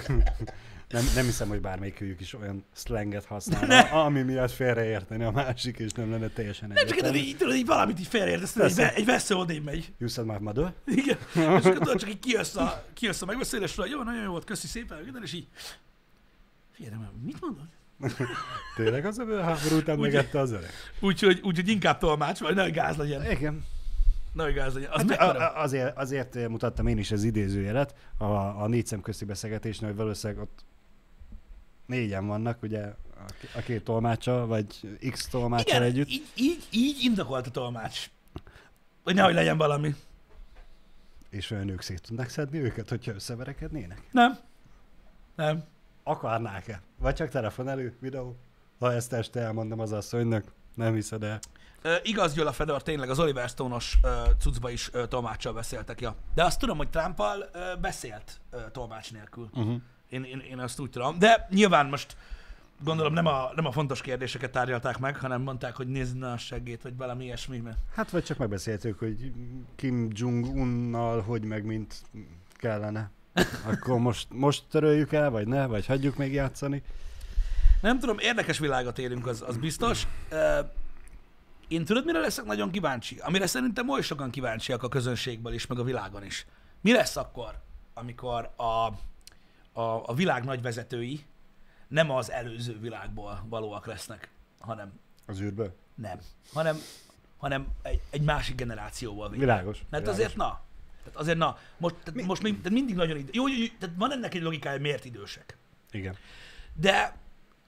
Nem, 0.91 1.03
nem 1.15 1.25
hiszem, 1.25 1.47
hogy 1.47 1.61
bármelyikőjük 1.61 2.19
is 2.21 2.33
olyan 2.33 2.65
slanget 2.73 3.25
használna, 3.25 4.03
ami 4.03 4.21
miatt 4.21 4.51
félreérteni 4.51 5.23
a 5.23 5.31
másik, 5.31 5.77
és 5.77 5.91
nem 5.91 6.11
lenne 6.11 6.27
teljesen 6.27 6.67
Nem 6.67 6.85
csak 6.87 7.15
így, 7.15 7.35
tudod, 7.37 7.55
így 7.55 7.65
valamit 7.65 7.99
így 7.99 8.07
félreértesz, 8.07 8.55
egy, 8.55 8.75
ve- 8.75 8.95
egy 8.95 9.05
vesző 9.05 9.35
odébb 9.35 9.63
megy. 9.63 9.93
You 9.97 10.09
said 10.09 10.27
my 10.27 10.37
mother? 10.39 10.73
Igen. 10.85 11.17
És 11.35 11.41
akkor 11.65 11.73
tudod, 11.73 11.99
csak 11.99 12.09
így 12.09 12.19
kijössz 12.19 12.55
a, 12.55 12.83
kijössz 12.93 13.21
a 13.21 13.25
megbeszélésről, 13.25 13.85
jó, 13.87 14.03
nagyon 14.03 14.23
jó 14.23 14.31
volt, 14.31 14.43
köszi 14.43 14.67
szépen, 14.67 15.01
minden, 15.03 15.21
és 15.23 15.33
így... 15.33 15.47
Figyelj, 16.71 16.95
mit 17.23 17.41
mondod? 17.41 17.65
Tényleg 18.75 19.05
az 19.05 19.17
a 19.17 19.41
háború 19.41 19.75
után 19.75 19.95
Úgy- 19.95 20.01
megette 20.01 20.39
az 20.39 20.51
öreg? 20.51 20.69
Úgyhogy, 20.99 21.39
úgyhogy 21.43 21.67
inkább 21.67 21.97
tolmács, 21.97 22.39
vagy 22.39 22.55
nehogy 22.55 22.71
gáz 22.73 22.95
legyen. 22.97 23.31
Igen. 23.31 23.63
Nehogy 24.33 24.53
gáz 24.53 24.73
legyen. 24.73 24.89
Az 24.91 25.05
Hát, 25.09 25.35
a, 25.37 25.61
azért, 25.61 25.97
azért 25.97 26.47
mutattam 26.47 26.87
én 26.87 26.97
is 26.97 27.11
az 27.11 27.23
idézőjelet 27.23 27.95
a, 28.17 28.23
a 28.63 28.67
négy 28.67 28.85
szem 28.87 29.01
közti 29.01 29.25
beszélgetésnél, 29.25 29.89
hogy 29.89 29.97
valószínűleg 29.97 30.41
ott 30.43 30.65
négyen 31.91 32.27
vannak, 32.27 32.61
ugye 32.61 32.93
a, 33.55 33.59
két 33.65 33.83
tolmácsa, 33.83 34.45
vagy 34.45 34.97
x 35.11 35.27
tolmácsal 35.27 35.67
Igen, 35.67 35.81
együtt. 35.81 36.09
így, 36.09 36.27
így, 36.35 36.67
így 36.71 37.03
indokolt 37.03 37.47
a 37.47 37.51
tolmács. 37.51 38.09
Hogy 39.03 39.15
nehogy 39.15 39.33
legyen 39.33 39.57
valami. 39.57 39.95
És 41.29 41.51
olyan 41.51 41.65
nők 41.65 41.81
szét 41.81 42.01
tudnak 42.01 42.29
szedni 42.29 42.59
őket, 42.59 42.89
hogyha 42.89 43.13
összeverekednének? 43.13 44.01
Nem. 44.11 44.39
Nem. 45.35 45.63
Akarnák-e? 46.03 46.81
Vagy 46.99 47.15
csak 47.15 47.29
telefon 47.29 47.67
elő, 47.67 47.95
videó? 47.99 48.35
Ha 48.79 48.93
ezt 48.93 49.13
este 49.13 49.39
elmondom 49.39 49.79
az 49.79 49.91
asszonynak, 49.91 50.43
nem 50.75 50.93
hiszed 50.93 51.23
el. 51.23 51.39
Ö, 51.81 51.95
igaz, 52.03 52.33
Gyula 52.33 52.51
Fedor, 52.51 52.83
tényleg 52.83 53.09
az 53.09 53.19
Oliver 53.19 53.49
Stone-os 53.49 53.97
ö, 54.03 54.21
cuccba 54.39 54.69
is 54.69 54.89
ö, 54.93 55.07
tolmáccsal 55.07 55.53
beszéltek, 55.53 56.01
ja. 56.01 56.15
De 56.33 56.43
azt 56.43 56.59
tudom, 56.59 56.77
hogy 56.77 56.89
Trumpal 56.89 57.49
ö, 57.53 57.75
beszélt 57.81 58.39
ö, 58.51 58.59
tolmács 58.71 59.11
nélkül. 59.11 59.49
Uh-huh. 59.53 59.81
Én, 60.11 60.23
én, 60.23 60.39
én 60.39 60.59
azt 60.59 60.79
úgy 60.79 60.89
tudom. 60.89 61.19
De 61.19 61.47
nyilván 61.49 61.85
most 61.85 62.15
gondolom 62.83 63.13
nem 63.13 63.25
a, 63.25 63.51
nem 63.55 63.65
a 63.65 63.71
fontos 63.71 64.01
kérdéseket 64.01 64.51
tárgyalták 64.51 64.99
meg, 64.99 65.17
hanem 65.17 65.41
mondták, 65.41 65.75
hogy 65.75 65.87
nézd 65.87 66.23
a 66.23 66.37
segít, 66.37 66.81
vagy 66.81 66.97
valami 66.97 67.23
ilyesmi. 67.23 67.57
Mert... 67.57 67.77
Hát 67.95 68.09
vagy 68.09 68.23
csak 68.23 68.37
megbeszéltük, 68.37 68.99
hogy 68.99 69.31
Kim 69.75 70.09
Jong-unnal 70.13 71.21
hogy 71.21 71.43
meg 71.43 71.65
mint 71.65 71.95
kellene. 72.55 73.11
Akkor 73.65 73.99
most, 73.99 74.27
most 74.29 74.63
töröljük 74.69 75.13
el, 75.13 75.29
vagy 75.29 75.47
ne, 75.47 75.65
vagy 75.65 75.85
hagyjuk 75.85 76.15
még 76.17 76.33
játszani. 76.33 76.83
Nem 77.81 77.99
tudom, 77.99 78.17
érdekes 78.19 78.59
világot 78.59 78.99
élünk, 78.99 79.27
az, 79.27 79.43
az 79.47 79.57
biztos. 79.57 80.07
Én 81.67 81.85
tudod, 81.85 82.05
mire 82.05 82.19
leszek 82.19 82.45
nagyon 82.45 82.71
kíváncsi? 82.71 83.17
Amire 83.21 83.47
szerintem 83.47 83.89
oly 83.89 84.01
sokan 84.01 84.29
kíváncsiak 84.29 84.83
a 84.83 84.89
közönségből 84.89 85.53
is, 85.53 85.67
meg 85.67 85.79
a 85.79 85.83
világon 85.83 86.25
is. 86.25 86.45
Mi 86.81 86.91
lesz 86.91 87.15
akkor, 87.15 87.59
amikor 87.93 88.49
a, 88.57 88.87
a, 89.73 89.81
a 89.81 90.13
világ 90.13 90.43
nagy 90.43 90.61
vezetői 90.61 91.25
nem 91.87 92.11
az 92.11 92.31
előző 92.31 92.79
világból 92.79 93.45
valóak 93.49 93.85
lesznek, 93.85 94.29
hanem 94.59 94.91
Az 95.25 95.39
űrből? 95.41 95.75
nem, 95.95 96.19
hanem, 96.53 96.77
hanem 97.37 97.67
egy, 97.81 98.01
egy 98.09 98.21
másik 98.21 98.55
generációból. 98.55 99.29
végre. 99.29 99.45
Világos. 99.45 99.77
Mert 99.89 100.03
világos. 100.03 100.23
azért 100.23 100.35
na, 100.37 100.61
tehát 101.03 101.19
azért 101.19 101.37
na, 101.37 101.57
most, 101.77 101.95
tehát 101.95 102.13
Mi- 102.13 102.23
most 102.23 102.41
még, 102.41 102.57
tehát 102.57 102.71
mindig 102.71 102.95
nagyon 102.95 103.17
idő. 103.17 103.29
Jó, 103.33 103.47
jó, 103.47 103.57
jó, 103.57 103.65
tehát 103.79 103.95
van 103.97 104.11
ennek 104.11 104.33
egy 104.33 104.41
logikája, 104.41 104.73
hogy 104.75 104.81
miért 104.85 105.05
idősek. 105.05 105.57
Igen. 105.91 106.15
De 106.73 107.15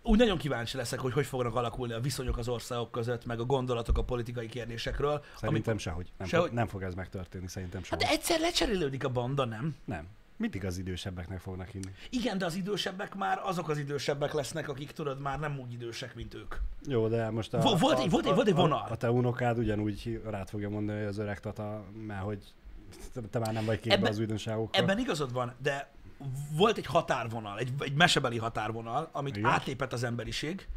úgy 0.01 0.18
nagyon 0.18 0.38
kíváncsi 0.38 0.78
leszek, 0.78 0.99
hogy 0.99 1.14
hogy 1.14 1.26
fognak 1.26 1.56
alakulni 1.56 1.93
a 1.93 1.99
viszonyok 1.99 2.38
az 2.38 2.47
országok 2.47 2.91
között, 2.91 3.26
meg 3.26 3.39
a 3.39 3.43
gondolatok 3.45 3.97
a 3.97 4.04
politikai 4.04 4.47
kérdésekről. 4.47 5.24
Szerintem 5.38 5.78
sehogy. 5.78 6.12
Nem, 6.18 6.28
Sehogy. 6.28 6.47
Fog, 6.47 6.58
nem 6.58 6.68
fog 6.68 6.84
ez 6.84 6.93
megtörténni, 6.93 7.47
szerintem 7.47 7.80
Hát 7.80 7.89
sehogy. 7.89 8.06
de 8.06 8.12
egyszer 8.12 8.39
lecserélődik 8.39 9.04
a 9.04 9.10
banda, 9.10 9.45
nem? 9.45 9.76
Nem. 9.86 10.08
Mindig 10.38 10.65
az 10.65 10.77
idősebbeknek 10.77 11.39
fognak 11.39 11.67
hinni. 11.67 11.91
Igen, 12.09 12.38
de 12.38 12.45
az 12.45 12.55
idősebbek 12.55 13.15
már 13.15 13.39
azok 13.43 13.69
az 13.69 13.77
idősebbek 13.77 14.34
lesznek, 14.34 14.69
akik 14.69 14.91
tudod 14.91 15.19
már 15.21 15.39
nem 15.39 15.59
úgy 15.59 15.73
idősek, 15.73 16.15
mint 16.15 16.34
ők. 16.34 16.55
Jó, 16.88 17.07
de 17.07 17.29
most 17.29 17.53
a, 17.53 17.59
Vo- 17.61 17.79
volt 17.79 17.97
a, 17.97 18.01
egy- 18.01 18.09
volt 18.09 18.25
egy- 18.25 18.34
volt 18.36 18.47
egy 18.47 18.53
a- 18.53 18.57
vonal. 18.57 18.86
A, 18.89 18.91
a 18.91 18.95
te 18.97 19.11
unokád 19.11 19.57
ugyanúgy 19.57 20.21
rád 20.25 20.49
fogja 20.49 20.69
mondani, 20.69 20.97
hogy 20.99 21.07
az 21.07 21.17
öreg 21.17 21.39
tata, 21.39 21.84
mert 22.07 22.21
hogy 22.23 22.43
te, 23.13 23.21
te 23.21 23.39
már 23.39 23.53
nem 23.53 23.65
vagy 23.65 23.79
képbe 23.79 23.95
Ebben- 23.95 24.09
az 24.11 24.19
újdonságokkal. 24.19 24.81
Ebben 24.81 24.99
igazad 24.99 25.34
van, 25.34 25.53
de 25.61 25.91
volt 26.51 26.77
egy 26.77 26.86
határvonal, 26.86 27.59
egy, 27.59 27.73
egy 27.79 27.93
mesebeli 27.93 28.38
határvonal, 28.38 29.09
amit 29.11 29.38
Igen. 29.38 29.49
átlépett 29.49 29.93
az 29.93 30.03
emberiség, 30.03 30.67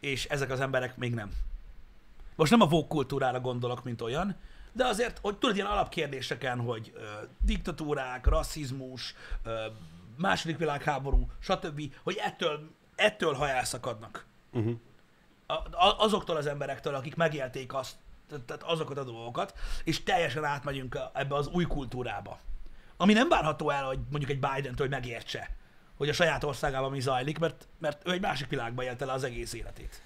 és 0.00 0.24
ezek 0.24 0.50
az 0.50 0.60
emberek 0.60 0.96
még 0.96 1.14
nem. 1.14 1.30
Most 2.36 2.50
nem 2.50 2.60
a 2.60 2.66
vók 2.66 2.88
kultúrára 2.88 3.40
gondolok, 3.40 3.84
mint 3.84 4.00
olyan, 4.00 4.36
de 4.72 4.86
azért, 4.86 5.18
hogy 5.18 5.38
tudod, 5.38 5.56
ilyen 5.56 5.68
alapkérdéseken, 5.68 6.60
hogy 6.60 6.92
ö, 6.94 7.04
diktatúrák, 7.40 8.26
rasszizmus, 8.26 9.14
ö, 9.44 9.66
második 10.16 10.58
világháború, 10.58 11.30
stb., 11.38 11.94
hogy 12.02 12.16
ettől, 12.16 12.70
ettől 12.94 13.34
ha 13.34 13.48
elszakadnak. 13.48 14.26
Uh-huh. 14.52 14.76
A, 15.46 15.52
a, 15.52 15.98
azoktól 15.98 16.36
az 16.36 16.46
emberektől, 16.46 16.94
akik 16.94 17.16
megélték 17.16 17.74
azt, 17.74 17.96
tehát- 18.46 18.62
azokat 18.62 18.98
a 18.98 19.04
dolgokat, 19.04 19.54
és 19.84 20.02
teljesen 20.02 20.44
átmegyünk 20.44 20.98
ebbe 21.12 21.34
az 21.34 21.46
új 21.46 21.64
kultúrába. 21.64 22.38
Ami 22.96 23.12
nem 23.12 23.28
várható 23.28 23.70
el, 23.70 23.84
hogy 23.84 23.98
mondjuk 24.10 24.30
egy 24.30 24.40
Biden-től 24.40 24.74
hogy 24.76 24.90
megértse, 24.90 25.56
hogy 25.96 26.08
a 26.08 26.12
saját 26.12 26.44
országában 26.44 26.90
mi 26.90 27.00
zajlik, 27.00 27.38
mert, 27.38 27.68
mert 27.78 28.08
ő 28.08 28.12
egy 28.12 28.20
másik 28.20 28.48
világban 28.48 28.84
élte 28.84 29.04
le 29.04 29.12
az 29.12 29.24
egész 29.24 29.52
életét. 29.52 30.02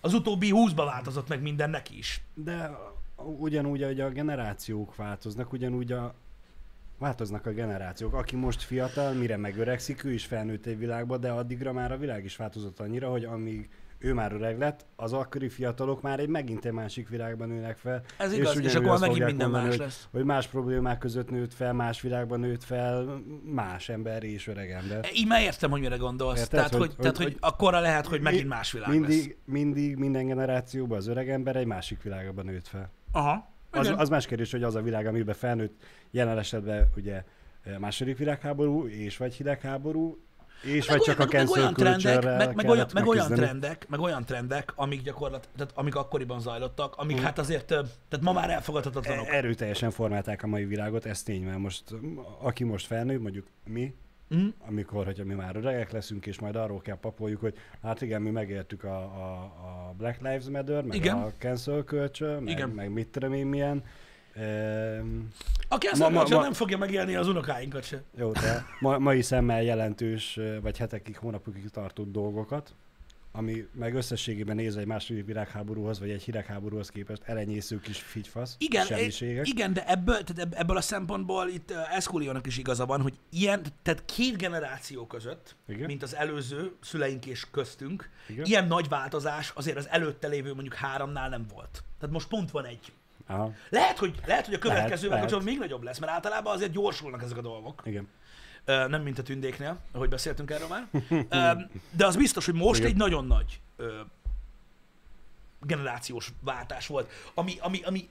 Az 0.00 0.14
utóbbi 0.14 0.50
húszba 0.50 0.84
változott 0.84 1.28
meg 1.28 1.42
minden 1.42 1.70
neki 1.70 1.98
is. 1.98 2.20
De 2.34 2.78
ugyanúgy, 3.24 3.82
hogy 3.82 4.00
a 4.00 4.08
generációk 4.08 4.96
változnak, 4.96 5.52
ugyanúgy 5.52 5.92
a 5.92 6.14
változnak 6.98 7.46
a 7.46 7.50
generációk. 7.50 8.14
Aki 8.14 8.36
most 8.36 8.62
fiatal, 8.62 9.12
mire 9.12 9.36
megöregszik, 9.36 10.04
ő 10.04 10.12
is 10.12 10.24
felnőtt 10.24 10.66
egy 10.66 10.78
világba, 10.78 11.16
de 11.16 11.30
addigra 11.30 11.72
már 11.72 11.92
a 11.92 11.96
világ 11.96 12.24
is 12.24 12.36
változott 12.36 12.80
annyira, 12.80 13.10
hogy 13.10 13.24
amíg 13.24 13.68
ő 14.04 14.12
már 14.14 14.32
öreg 14.32 14.58
lett, 14.58 14.86
az 14.96 15.12
akkori 15.12 15.48
fiatalok 15.48 16.02
már 16.02 16.20
egy 16.20 16.28
megint 16.28 16.64
egy 16.64 16.72
másik 16.72 17.08
világban 17.08 17.48
nőnek 17.48 17.76
fel. 17.76 18.02
Ez 18.18 18.32
igaz, 18.32 18.58
és 18.58 18.74
akkor 18.74 18.98
megint 18.98 19.24
minden 19.24 19.50
mondani, 19.50 19.68
más 19.68 19.76
lesz. 19.76 20.08
Hogy 20.10 20.24
más 20.24 20.46
problémák 20.46 20.98
között 20.98 21.30
nőtt 21.30 21.54
fel, 21.54 21.72
más 21.72 22.00
világban 22.00 22.40
nőtt 22.40 22.64
fel, 22.64 23.22
más 23.44 23.88
ember 23.88 24.22
és 24.22 24.46
öreg 24.46 24.70
ember. 24.70 25.08
Így 25.14 25.26
már 25.26 25.42
értem, 25.42 25.70
hogy 25.70 25.80
mire 25.80 25.96
gondolsz. 25.96 26.38
Érted? 26.38 26.50
Tehát, 26.50 26.70
hogy, 26.70 26.80
Hogy- 26.80 26.96
tehát, 26.96 27.16
hogy- 27.16 27.26
hogy, 27.26 27.36
akkorra 27.40 27.80
lehet, 27.80 28.06
hogy 28.06 28.20
megint 28.20 28.48
más 28.48 28.72
világ 28.72 28.88
mindig, 28.88 29.26
lesz. 29.26 29.36
mindig, 29.44 29.96
minden 29.96 30.26
generációban 30.26 30.98
az 30.98 31.06
öreg 31.06 31.30
ember 31.30 31.56
egy 31.56 31.66
másik 31.66 32.02
világban 32.02 32.44
nőtt 32.44 32.66
fel. 32.66 32.90
Aha. 33.12 33.50
Az, 33.70 33.92
az 33.96 34.08
más 34.08 34.26
kérdés, 34.26 34.50
hogy 34.50 34.62
az 34.62 34.74
a 34.74 34.82
világ, 34.82 35.06
amiben 35.06 35.34
felnőtt, 35.34 35.82
jelen 36.10 36.38
esetben 36.38 36.90
ugye 36.96 37.24
eh, 37.62 37.78
második 37.78 38.18
világháború 38.18 38.86
és 38.86 39.16
vagy 39.16 39.34
hidegháború, 39.34 40.18
És 40.62 40.86
Meg 40.88 40.96
vagy 40.96 41.06
csak 41.06 41.18
a 41.18 41.26
olyan- 41.32 41.48
meg, 41.50 41.58
meg 41.66 41.74
cancel 41.74 42.08
olyan 42.08 42.20
trendek, 42.20 42.46
meg, 42.46 42.56
meg, 42.56 42.68
olyan, 42.68 42.86
meg 42.94 43.06
olyan 43.06 43.28
trendek, 43.28 43.88
meg 43.88 44.00
olyan 44.00 44.24
trendek, 44.24 44.72
amik 44.76 45.02
gyakorlat, 45.02 45.48
tehát 45.56 45.72
amik 45.74 45.94
akkoriban 45.94 46.40
zajlottak, 46.40 46.94
amik 46.96 47.16
Mhm. 47.16 47.24
hát 47.24 47.38
azért, 47.38 47.70
ö, 47.70 47.74
tehát 48.08 48.24
ma 48.24 48.32
már 48.32 48.50
elfogadhatatlanok. 48.50 49.26
E- 49.28 49.36
Erőteljesen 49.36 49.90
formálták 49.90 50.42
a 50.42 50.46
mai 50.46 50.64
világot, 50.64 51.04
ez 51.06 51.22
tény, 51.22 51.44
mert 51.44 51.58
most 51.58 51.82
aki 52.40 52.64
most 52.64 52.86
felnő, 52.86 53.20
mondjuk 53.20 53.46
mi, 53.66 53.94
Mm? 54.34 54.48
amikor, 54.68 55.04
hogyha 55.04 55.24
mi 55.24 55.34
már 55.34 55.56
öregek 55.56 55.90
leszünk, 55.92 56.26
és 56.26 56.40
majd 56.40 56.56
arról 56.56 56.80
kell 56.80 56.98
papoljuk, 56.98 57.40
hogy 57.40 57.54
hát 57.82 58.00
igen, 58.02 58.22
mi 58.22 58.30
megértük 58.30 58.84
a, 58.84 58.96
a, 58.96 59.32
a 59.42 59.94
Black 59.96 60.20
Lives 60.20 60.44
Matter, 60.48 60.82
meg 60.84 60.96
Igen. 60.96 61.16
a 61.16 61.32
cancel 61.38 61.82
culture, 61.82 62.38
meg, 62.40 62.48
Igen. 62.48 62.68
meg 62.68 62.92
mit 62.92 63.08
tudom 63.08 63.32
én 63.32 63.46
milyen. 63.46 63.82
Ehm, 64.34 65.18
Aki 65.68 65.86
ezt 65.86 66.00
Ma- 66.00 66.08
ma- 66.08 66.28
nem 66.40 66.52
fogja 66.52 66.78
megélni 66.78 67.14
az 67.14 67.28
unokáinkat 67.28 67.84
se. 67.84 68.02
jó, 68.16 68.32
de 68.32 68.64
ma, 68.80 68.98
mai 68.98 69.22
szemmel 69.22 69.62
jelentős, 69.62 70.40
vagy 70.62 70.78
hetekig, 70.78 71.16
hónapokig 71.16 71.70
tartott 71.70 72.12
dolgokat, 72.12 72.74
ami 73.34 73.66
meg 73.74 73.94
összességében 73.94 74.56
nézve 74.56 74.80
egy 74.80 74.86
második 74.86 75.24
világháborúhoz, 75.26 75.98
vagy 75.98 76.10
egy 76.10 76.22
hidegháborúhoz 76.22 76.88
képest 76.88 77.22
elenyésző 77.24 77.80
kis 77.80 77.98
figyfasz, 77.98 78.54
Igen, 78.58 78.86
semmiségek. 78.86 79.48
igen, 79.48 79.72
de 79.72 79.86
ebből, 79.88 80.14
tehát 80.24 80.38
ebb- 80.38 80.54
ebből 80.56 80.76
a 80.76 80.80
szempontból 80.80 81.48
itt 81.48 81.70
uh, 81.70 81.96
Eszkúliónak 81.96 82.46
is 82.46 82.58
igaza 82.58 82.86
van, 82.86 83.00
hogy 83.00 83.14
ilyen, 83.30 83.62
tehát 83.82 84.04
két 84.04 84.36
generáció 84.36 85.06
között, 85.06 85.56
Igen. 85.68 85.86
mint 85.86 86.02
az 86.02 86.14
előző 86.14 86.72
szüleink 86.80 87.26
és 87.26 87.46
köztünk, 87.50 88.10
Igen. 88.28 88.44
ilyen 88.44 88.66
nagy 88.66 88.88
változás 88.88 89.52
azért 89.54 89.76
az 89.76 89.88
előtte 89.88 90.28
lévő 90.28 90.52
mondjuk 90.52 90.74
háromnál 90.74 91.28
nem 91.28 91.46
volt. 91.52 91.84
Tehát 91.98 92.14
most 92.14 92.28
pont 92.28 92.50
van 92.50 92.64
egy. 92.64 92.92
Aha, 93.26 93.52
Lehet, 93.68 93.98
hogy, 93.98 94.14
lehet, 94.26 94.44
hogy 94.44 94.54
a 94.54 94.58
következővel 94.58 95.08
lehet. 95.08 95.20
kapcsolatban 95.20 95.52
még 95.52 95.62
nagyobb 95.62 95.82
lesz, 95.82 95.98
mert 95.98 96.12
általában 96.12 96.54
azért 96.54 96.72
gyorsulnak 96.72 97.22
ezek 97.22 97.36
a 97.36 97.40
dolgok. 97.42 97.82
igen. 97.84 98.08
Nem 98.64 99.02
mint 99.02 99.18
a 99.18 99.22
tündéknél, 99.22 99.80
ahogy 99.92 100.08
beszéltünk 100.08 100.50
erről 100.50 100.68
már. 100.68 100.88
De 101.96 102.06
az 102.06 102.16
biztos, 102.16 102.44
hogy 102.44 102.54
most 102.54 102.78
Igen. 102.80 102.90
egy 102.90 102.96
nagyon 102.96 103.26
nagy 103.26 103.60
generációs 105.60 106.32
váltás 106.40 106.86
volt, 106.86 107.10
ami, 107.34 107.54
ami, 107.60 107.80
ami, 107.82 108.08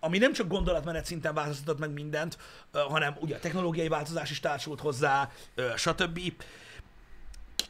ami 0.00 0.18
nem 0.18 0.32
csak 0.32 0.48
gondolatmenet 0.48 1.04
szinten 1.04 1.34
változtatott 1.34 1.78
meg 1.78 1.90
mindent, 1.92 2.38
hanem 2.72 3.16
ugye 3.20 3.36
a 3.36 3.38
technológiai 3.38 3.88
változás 3.88 4.30
is 4.30 4.40
társult 4.40 4.80
hozzá, 4.80 5.30
stb. 5.76 6.20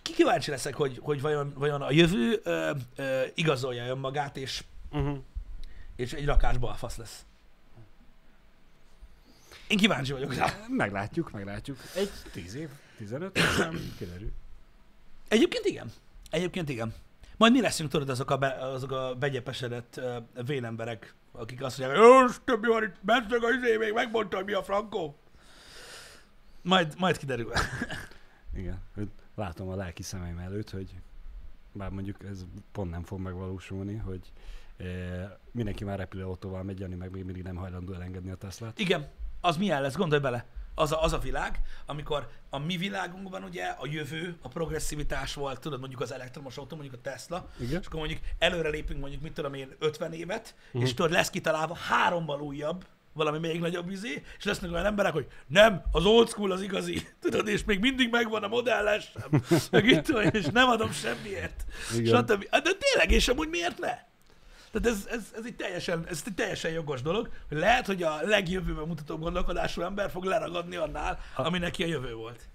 Ki 0.02 0.12
kíváncsi 0.12 0.50
leszek, 0.50 0.74
hogy, 0.74 0.98
hogy 1.02 1.20
vajon, 1.20 1.52
vajon 1.56 1.82
a 1.82 1.90
jövő 1.90 2.42
igazolja 3.34 3.86
önmagát, 3.86 4.36
és, 4.36 4.64
Uh-huh. 4.90 5.18
és 5.96 6.12
egy 6.12 6.24
rakás 6.24 6.56
balfasz 6.58 6.96
lesz. 6.96 7.24
Én 9.68 9.78
kíváncsi 9.78 10.12
vagyok 10.12 10.34
rá. 10.34 10.46
Meglátjuk, 10.68 11.30
meglátjuk. 11.32 11.78
Egy 11.96 12.10
10 12.32 12.54
év, 12.54 12.68
15, 12.96 13.38
aztán 13.38 13.74
kiderül. 13.98 14.32
Egyébként 15.28 15.64
igen. 15.64 15.92
Egyébként 16.30 16.68
igen. 16.68 16.94
Majd 17.36 17.52
mi 17.52 17.60
leszünk, 17.60 17.90
tudod, 17.90 18.08
azok 18.08 18.30
a, 18.30 18.36
be, 18.36 18.48
azok 18.48 18.90
a 18.90 19.14
begyepesedett 19.14 19.94
uh, 19.96 20.44
vénemberek, 20.46 21.14
akik 21.32 21.62
azt 21.62 21.78
mondják, 21.78 22.00
hogy 22.00 22.08
"Jó, 22.08 22.26
többi 22.44 22.66
van 22.68 22.82
itt, 22.82 22.94
meg 23.02 23.44
a 23.44 23.50
izé, 23.58 23.76
még 23.76 23.92
megmondta, 23.92 24.36
hogy 24.36 24.44
mi 24.44 24.52
a 24.52 24.62
frankó. 24.62 25.18
Majd, 26.62 26.94
majd 26.98 27.16
kiderül. 27.16 27.52
Igen, 28.56 28.82
látom 29.34 29.68
a 29.68 29.74
lelki 29.74 30.02
szemeim 30.02 30.38
előtt, 30.38 30.70
hogy 30.70 30.94
bár 31.72 31.90
mondjuk 31.90 32.24
ez 32.24 32.44
pont 32.72 32.90
nem 32.90 33.02
fog 33.02 33.20
megvalósulni, 33.20 33.96
hogy 33.96 34.32
eh, 34.76 35.30
mindenki 35.50 35.84
már 35.84 35.98
repülőautóval 35.98 36.62
megy, 36.62 36.80
Jani 36.80 36.94
meg 36.94 37.10
még 37.10 37.24
mindig 37.24 37.42
nem 37.42 37.56
hajlandó 37.56 37.92
elengedni 37.92 38.30
a 38.30 38.34
Teslát. 38.34 38.78
Igen, 38.78 39.08
az 39.44 39.56
milyen 39.56 39.82
lesz, 39.82 39.94
gondolj 39.96 40.20
bele. 40.20 40.44
Az 40.74 40.92
a, 40.92 41.02
az 41.02 41.12
a 41.12 41.18
világ, 41.18 41.60
amikor 41.86 42.28
a 42.50 42.58
mi 42.58 42.76
világunkban 42.76 43.42
ugye 43.42 43.64
a 43.64 43.86
jövő, 43.86 44.36
a 44.42 44.48
progresszivitás 44.48 45.34
volt, 45.34 45.60
tudod, 45.60 45.78
mondjuk 45.80 46.00
az 46.00 46.12
elektromos 46.12 46.56
autó, 46.56 46.76
mondjuk 46.76 46.98
a 46.98 47.10
Tesla, 47.10 47.48
Igen. 47.60 47.80
és 47.80 47.86
akkor 47.86 47.98
mondjuk 47.98 48.20
előre 48.38 48.68
lépünk 48.68 49.00
mondjuk, 49.00 49.22
mit 49.22 49.32
tudom 49.32 49.54
én, 49.54 49.68
50 49.78 50.12
évet, 50.12 50.54
Mhm. 50.72 50.82
és 50.84 50.94
tudod, 50.94 51.10
lesz 51.10 51.30
kitalálva 51.30 51.74
hárommal 51.76 52.40
újabb, 52.40 52.84
valami 53.12 53.38
még 53.38 53.60
nagyobb 53.60 53.90
izé, 53.90 54.22
és 54.38 54.44
lesznek 54.44 54.70
olyan 54.72 54.84
emberek, 54.86 55.12
hogy 55.12 55.26
nem, 55.46 55.82
az 55.92 56.04
old 56.04 56.28
school 56.28 56.52
az 56.52 56.62
igazi, 56.62 57.06
tudod, 57.22 57.48
és 57.48 57.64
még 57.64 57.80
mindig 57.80 58.10
megvan 58.10 58.42
a 58.42 58.48
modelles 58.48 59.10
sem, 59.12 59.42
meg 59.70 59.86
itt 59.86 60.08
és 60.08 60.44
nem 60.46 60.68
adom 60.68 60.92
semmiért, 60.92 61.64
Igen. 61.96 62.16
stb. 62.22 62.46
Hát 62.50 62.62
De 62.62 62.70
tényleg, 62.78 63.10
és 63.10 63.28
amúgy 63.28 63.48
miért 63.48 63.78
ne? 63.78 63.98
Tehát 64.74 64.98
ez, 64.98 65.06
ez, 65.10 65.32
ez, 65.36 65.44
egy 65.44 65.56
teljesen, 65.56 66.06
ez 66.08 66.22
egy 66.26 66.34
teljesen 66.34 66.70
jogos 66.70 67.02
dolog, 67.02 67.30
hogy 67.48 67.58
lehet, 67.58 67.86
hogy 67.86 68.02
a 68.02 68.20
legjövőben 68.22 68.86
mutató 68.86 69.16
gondolkodású 69.16 69.82
ember 69.82 70.10
fog 70.10 70.24
leragadni 70.24 70.76
annál, 70.76 71.18
ami 71.36 71.58
neki 71.58 71.82
a 71.82 71.86
jövő 71.86 72.14
volt. 72.14 72.48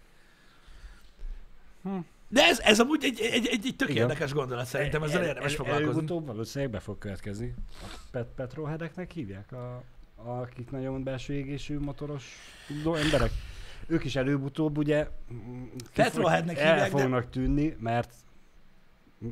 Hm. 1.84 1.97
De 2.28 2.43
ez, 2.43 2.59
ez 2.59 2.80
amúgy 2.80 3.03
egy, 3.03 3.20
egy, 3.20 3.47
egy, 3.47 3.65
egy 3.65 3.76
tök 3.78 3.89
Igen. 3.89 4.01
érdekes 4.01 4.34
gondolat 4.34 4.65
szerintem, 4.65 5.03
ezzel 5.03 5.22
El- 5.22 5.28
érdemes 5.28 5.51
el- 5.51 5.57
foglalkozni. 5.57 5.91
Előbb-utóbb 5.91 6.26
valószínűleg 6.26 6.74
be 6.74 6.80
fog 6.80 6.97
következni. 6.97 7.53
A 7.82 7.86
pet 8.11 8.28
petrolheadeknek 8.36 9.11
hívják, 9.11 9.51
a, 9.51 9.84
akik 10.15 10.72
nagyon 10.72 11.03
belső 11.03 11.34
égésű 11.34 11.80
motoros 11.80 12.36
emberek. 12.86 13.32
Ők 13.88 14.03
is 14.03 14.15
előbb-utóbb 14.15 14.78
ugye 14.78 15.07
mm, 15.34 15.63
el 15.97 16.43
hívják, 16.43 16.91
de- 16.91 17.01
fognak 17.01 17.30
tűnni, 17.30 17.76
mert 17.80 18.13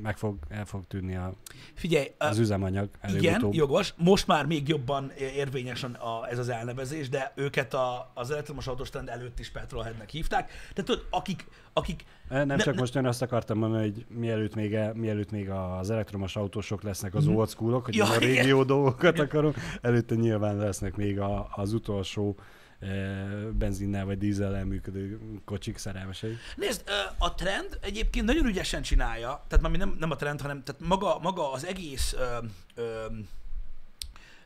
meg 0.01 0.17
fog, 0.17 0.37
el 0.49 0.65
fog 0.65 0.83
tűnni 0.87 1.15
a, 1.15 1.33
Figyelj, 1.73 2.07
az 2.17 2.37
üzemanyag 2.39 2.89
igen, 3.07 3.19
előbb-utóbb. 3.23 3.53
jogos, 3.53 3.93
most 3.97 4.27
már 4.27 4.45
még 4.45 4.67
jobban 4.67 5.11
érvényes 5.17 5.83
a, 5.83 6.27
ez 6.29 6.37
az 6.37 6.49
elnevezés, 6.49 7.09
de 7.09 7.31
őket 7.35 7.73
a, 7.73 8.11
az 8.13 8.31
elektromos 8.31 8.67
autós 8.67 8.89
trend 8.89 9.09
előtt 9.09 9.39
is 9.39 9.51
petrolheadnek 9.51 10.09
hívták. 10.09 10.47
Tehát 10.73 10.89
tudod, 10.89 11.05
akik, 11.09 11.45
akik 11.73 12.05
Nem 12.29 12.47
Ne- 12.47 12.55
csak 12.57 12.73
ne- 12.73 12.79
most 12.79 12.95
én 12.95 13.05
azt 13.05 13.21
akartam 13.21 13.57
mondani, 13.57 13.81
hogy 13.83 14.05
mielőtt 14.09 14.55
még, 14.55 14.73
el, 14.73 14.93
mielőtt 14.93 15.31
még 15.31 15.49
az 15.49 15.89
elektromos 15.89 16.35
autósok 16.35 16.83
lesznek 16.83 17.15
az 17.15 17.27
old 17.27 17.49
schoolok, 17.49 17.85
hogy 17.85 17.95
Ja, 17.95 18.03
a 18.09 18.15
igen. 18.15 18.19
régió 18.19 18.63
dolgokat 18.63 19.19
akarom, 19.19 19.53
előtte 19.81 20.15
nyilván 20.15 20.57
lesznek 20.57 20.95
még 20.95 21.19
a, 21.19 21.47
az 21.55 21.73
utolsó 21.73 22.35
benzinnel 23.53 24.05
vagy 24.05 24.17
dízellel 24.17 24.65
működő 24.65 25.19
kocsik 25.45 25.77
szerelmesei. 25.77 26.37
Nézd, 26.55 26.83
a 27.17 27.35
trend 27.35 27.77
egyébként 27.81 28.25
nagyon 28.25 28.45
ügyesen 28.45 28.81
csinálja, 28.81 29.43
tehát 29.47 29.67
már 29.67 29.77
nem, 29.77 29.95
nem 29.99 30.11
a 30.11 30.15
trend, 30.15 30.41
hanem 30.41 30.63
tehát 30.63 30.81
maga, 30.81 31.19
maga 31.19 31.51
az 31.51 31.65
egész 31.65 32.13
ö, 32.13 32.37
ö, 32.75 33.05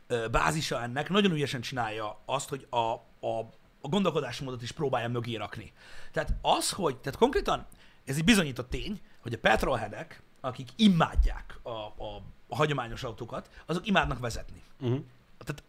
ö, 0.07 0.27
bázisa 0.27 0.81
ennek 0.81 1.09
nagyon 1.09 1.31
ügyesen 1.31 1.61
csinálja 1.61 2.19
azt, 2.25 2.49
hogy 2.49 2.67
a, 2.69 2.77
a, 2.77 3.39
a 3.81 3.87
gondolkodásmódot 3.87 4.61
is 4.61 4.71
próbálja 4.71 5.09
mögé 5.09 5.35
rakni. 5.35 5.73
Tehát 6.11 6.33
az, 6.41 6.71
hogy, 6.71 6.97
tehát 6.97 7.19
konkrétan 7.19 7.65
ez 8.05 8.17
egy 8.17 8.23
bizonyított 8.23 8.69
tény, 8.69 9.01
hogy 9.19 9.33
a 9.33 9.37
petrolheadek, 9.37 10.21
akik 10.41 10.69
imádják 10.75 11.59
a, 11.61 11.69
a, 11.69 12.21
a 12.47 12.55
hagyományos 12.55 13.03
autókat, 13.03 13.49
azok 13.65 13.87
imádnak 13.87 14.19
vezetni. 14.19 14.61
Uh-huh. 14.79 15.03
Tehát 15.37 15.63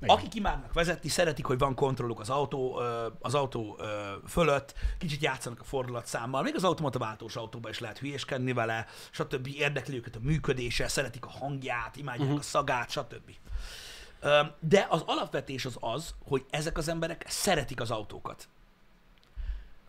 Igen. 0.00 0.16
akik 0.16 0.34
imádnak 0.34 0.72
vezetni, 0.72 1.08
szeretik, 1.08 1.44
hogy 1.44 1.58
van 1.58 1.74
kontrolluk 1.74 2.20
az 2.20 2.30
autó, 2.30 2.80
az 3.20 3.34
autó 3.34 3.80
fölött, 4.28 4.74
kicsit 4.98 5.22
játszanak 5.22 5.60
a 5.60 5.64
fordulatszámmal, 5.64 6.42
még 6.42 6.54
az 6.54 6.64
automata 6.64 6.98
váltós 6.98 7.36
autóban 7.36 7.70
is 7.70 7.78
lehet 7.78 7.98
hülyéskedni 7.98 8.52
vele, 8.52 8.86
stb. 9.10 9.46
Érdekli 9.46 9.96
őket 9.96 10.16
a 10.16 10.20
működése, 10.22 10.88
szeretik 10.88 11.24
a 11.24 11.30
hangját, 11.30 11.96
imádják 11.96 12.28
uh-huh. 12.28 12.38
a 12.38 12.42
szagát, 12.42 12.90
stb. 12.90 13.30
De 14.60 14.86
az 14.90 15.02
alapvetés 15.06 15.64
az 15.64 15.76
az, 15.80 16.14
hogy 16.24 16.44
ezek 16.50 16.78
az 16.78 16.88
emberek 16.88 17.24
szeretik 17.28 17.80
az 17.80 17.90
autókat. 17.90 18.48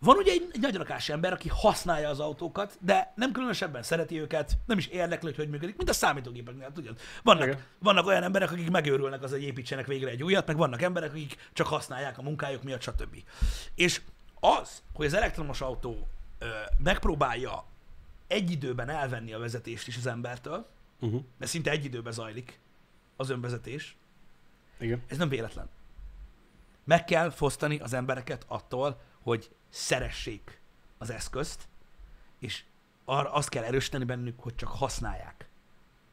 Van 0.04 0.16
ugye 0.16 0.32
egy, 0.32 0.48
egy 0.52 0.60
nagy 0.60 0.76
rakás 0.76 1.08
ember, 1.08 1.32
aki 1.32 1.48
használja 1.48 2.08
az 2.08 2.20
autókat, 2.20 2.78
de 2.80 3.12
nem 3.16 3.32
különösebben 3.32 3.82
szereti 3.82 4.20
őket, 4.20 4.58
nem 4.66 4.78
is 4.78 4.86
érdekli, 4.86 5.26
hogy 5.28 5.36
hogy 5.36 5.48
működik, 5.48 5.76
mint 5.76 5.88
a 5.88 5.92
számítógépeknél, 5.92 6.72
tudod. 6.72 6.98
Vannak, 7.22 7.46
Igen. 7.46 7.62
vannak 7.78 8.06
olyan 8.06 8.22
emberek, 8.22 8.50
akik 8.52 8.70
megőrülnek 8.70 9.22
az, 9.22 9.30
hogy 9.30 9.42
építsenek 9.42 9.86
végre 9.86 10.10
egy 10.10 10.22
újat, 10.22 10.46
meg 10.46 10.56
vannak 10.56 10.82
emberek, 10.82 11.10
akik 11.10 11.50
csak 11.52 11.66
használják 11.66 12.18
a 12.18 12.22
munkájuk 12.22 12.62
miatt, 12.62 12.80
stb. 12.82 13.16
És 13.74 14.00
az, 14.40 14.82
hogy 14.94 15.06
az 15.06 15.14
elektromos 15.14 15.60
autó 15.60 16.08
ö, 16.38 16.46
megpróbálja 16.78 17.64
egy 18.26 18.50
időben 18.50 18.88
elvenni 18.88 19.32
a 19.32 19.38
vezetést 19.38 19.86
is 19.86 19.96
az 19.96 20.06
embertől, 20.06 20.66
Uh-huh. 21.00 21.22
mert 21.38 21.50
szinte 21.50 21.70
egy 21.70 21.84
időben 21.84 22.12
zajlik 22.12 22.60
az 23.16 23.30
önvezetés, 23.30 23.96
Igen. 24.78 25.02
ez 25.06 25.16
nem 25.16 25.28
véletlen. 25.28 25.68
Meg 26.84 27.04
kell 27.04 27.30
fosztani 27.30 27.78
az 27.78 27.92
embereket 27.92 28.44
attól, 28.48 29.00
hogy 29.22 29.50
szeressék 29.72 30.60
az 30.98 31.10
eszközt, 31.10 31.68
és 32.38 32.62
arra 33.04 33.32
azt 33.32 33.48
kell 33.48 33.62
erősíteni 33.62 34.04
bennük, 34.04 34.40
hogy 34.40 34.54
csak 34.54 34.68
használják. 34.68 35.48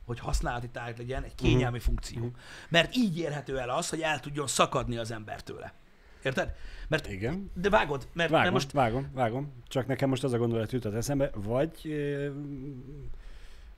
Hogy 0.06 0.20
használati 0.20 0.70
tárgy 0.70 0.98
legyen 0.98 1.24
egy 1.24 1.36
kényelmi 1.36 1.78
uh-huh. 1.78 1.82
funkció. 1.82 2.24
Mhm. 2.24 2.36
Mert 2.70 2.96
így 2.96 3.18
érhető 3.18 3.60
el 3.60 3.70
az, 3.70 3.90
hogy 3.90 4.02
el 4.02 4.20
tudjon 4.20 4.48
szakadni 4.48 4.98
az 4.98 5.12
ember 5.12 5.44
tőle. 5.44 5.74
Érted? 6.24 6.56
Mert, 6.88 7.10
Igen. 7.10 7.52
de 7.54 7.70
vágod, 7.70 8.08
mert, 8.14 8.30
Vágom, 8.30 8.42
mert 8.42 8.54
most... 8.54 8.72
vágom, 8.72 9.12
vágom. 9.14 9.54
Csak 9.68 9.88
nekem 9.88 10.10
most 10.10 10.24
az 10.24 10.34
a 10.34 10.38
gondolat 10.38 10.72
jutott 10.72 10.94
eszembe, 10.94 11.30
vagy 11.34 11.96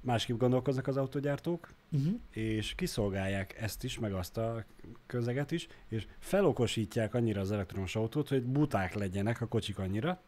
másképp 0.02 0.38
gondolkoznak 0.38 0.88
az 0.88 0.98
autógyártók, 0.98 1.74
uh-huh. 1.92 2.14
és 2.30 2.76
kiszolgálják 2.76 3.62
ezt 3.62 3.84
is, 3.84 4.00
meg 4.00 4.14
azt 4.14 4.38
a 4.38 4.66
közeget 5.06 5.52
is, 5.52 5.68
és 5.88 6.08
felokosítják 6.20 7.14
annyira 7.14 7.42
az 7.42 7.52
elektromos 7.52 7.96
autót, 7.96 8.30
hogy 8.30 8.44
buták 8.44 8.94
legyenek 8.94 9.42
a 9.42 9.48
kocsik 9.48 9.80
annyira, 9.80 10.22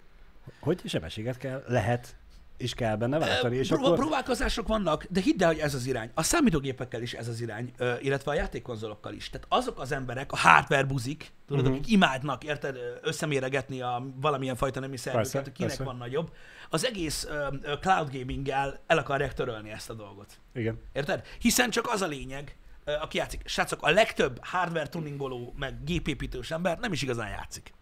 hogy 0.60 0.80
sebességet 0.84 1.36
kell, 1.36 1.62
lehet 1.66 2.16
és 2.56 2.74
kell 2.74 2.96
benne 2.96 3.18
váltani, 3.18 3.56
és 3.56 3.68
Pró- 3.68 3.84
akkor... 3.84 3.98
Próbálkozások 3.98 4.68
vannak, 4.68 5.06
de 5.10 5.20
hidd 5.20 5.42
el, 5.42 5.48
hogy 5.48 5.58
ez 5.58 5.74
az 5.74 5.86
irány. 5.86 6.10
A 6.14 6.22
számítógépekkel 6.22 7.02
is 7.02 7.12
ez 7.12 7.28
az 7.28 7.40
irány, 7.40 7.72
illetve 8.00 8.30
a 8.30 8.34
játékkonzolokkal 8.34 9.12
is. 9.12 9.30
Tehát 9.30 9.46
azok 9.50 9.80
az 9.80 9.92
emberek, 9.92 10.32
a 10.32 10.36
hardware 10.36 10.84
buzik, 10.84 11.32
tudod, 11.46 11.62
uh-huh. 11.62 11.78
akik 11.78 11.92
imádnak, 11.92 12.44
érted, 12.44 12.78
összeméregetni 13.02 13.80
a 13.80 14.06
valamilyen 14.20 14.56
fajta 14.56 14.80
nemi 14.80 14.96
szervüket, 14.96 15.52
kinek 15.52 15.56
persze. 15.56 15.84
van 15.84 15.96
nagyobb, 15.96 16.32
az 16.70 16.86
egész 16.86 17.24
ö, 17.24 17.76
cloud 17.80 18.12
gaminggel 18.12 18.80
el 18.86 18.98
akarják 18.98 19.34
törölni 19.34 19.70
ezt 19.70 19.90
a 19.90 19.94
dolgot. 19.94 20.40
Igen. 20.54 20.80
Érted? 20.92 21.26
Hiszen 21.38 21.70
csak 21.70 21.88
az 21.88 22.02
a 22.02 22.06
lényeg, 22.06 22.56
aki 23.00 23.16
játszik. 23.16 23.42
Srácok, 23.44 23.82
a 23.82 23.90
legtöbb 23.90 24.38
hardware 24.44 24.88
tuningoló, 24.88 25.54
meg 25.58 25.84
gépépítős 25.84 26.50
ember 26.50 26.78
nem 26.78 26.92
is 26.92 27.02
igazán 27.02 27.28
játszik. 27.28 27.74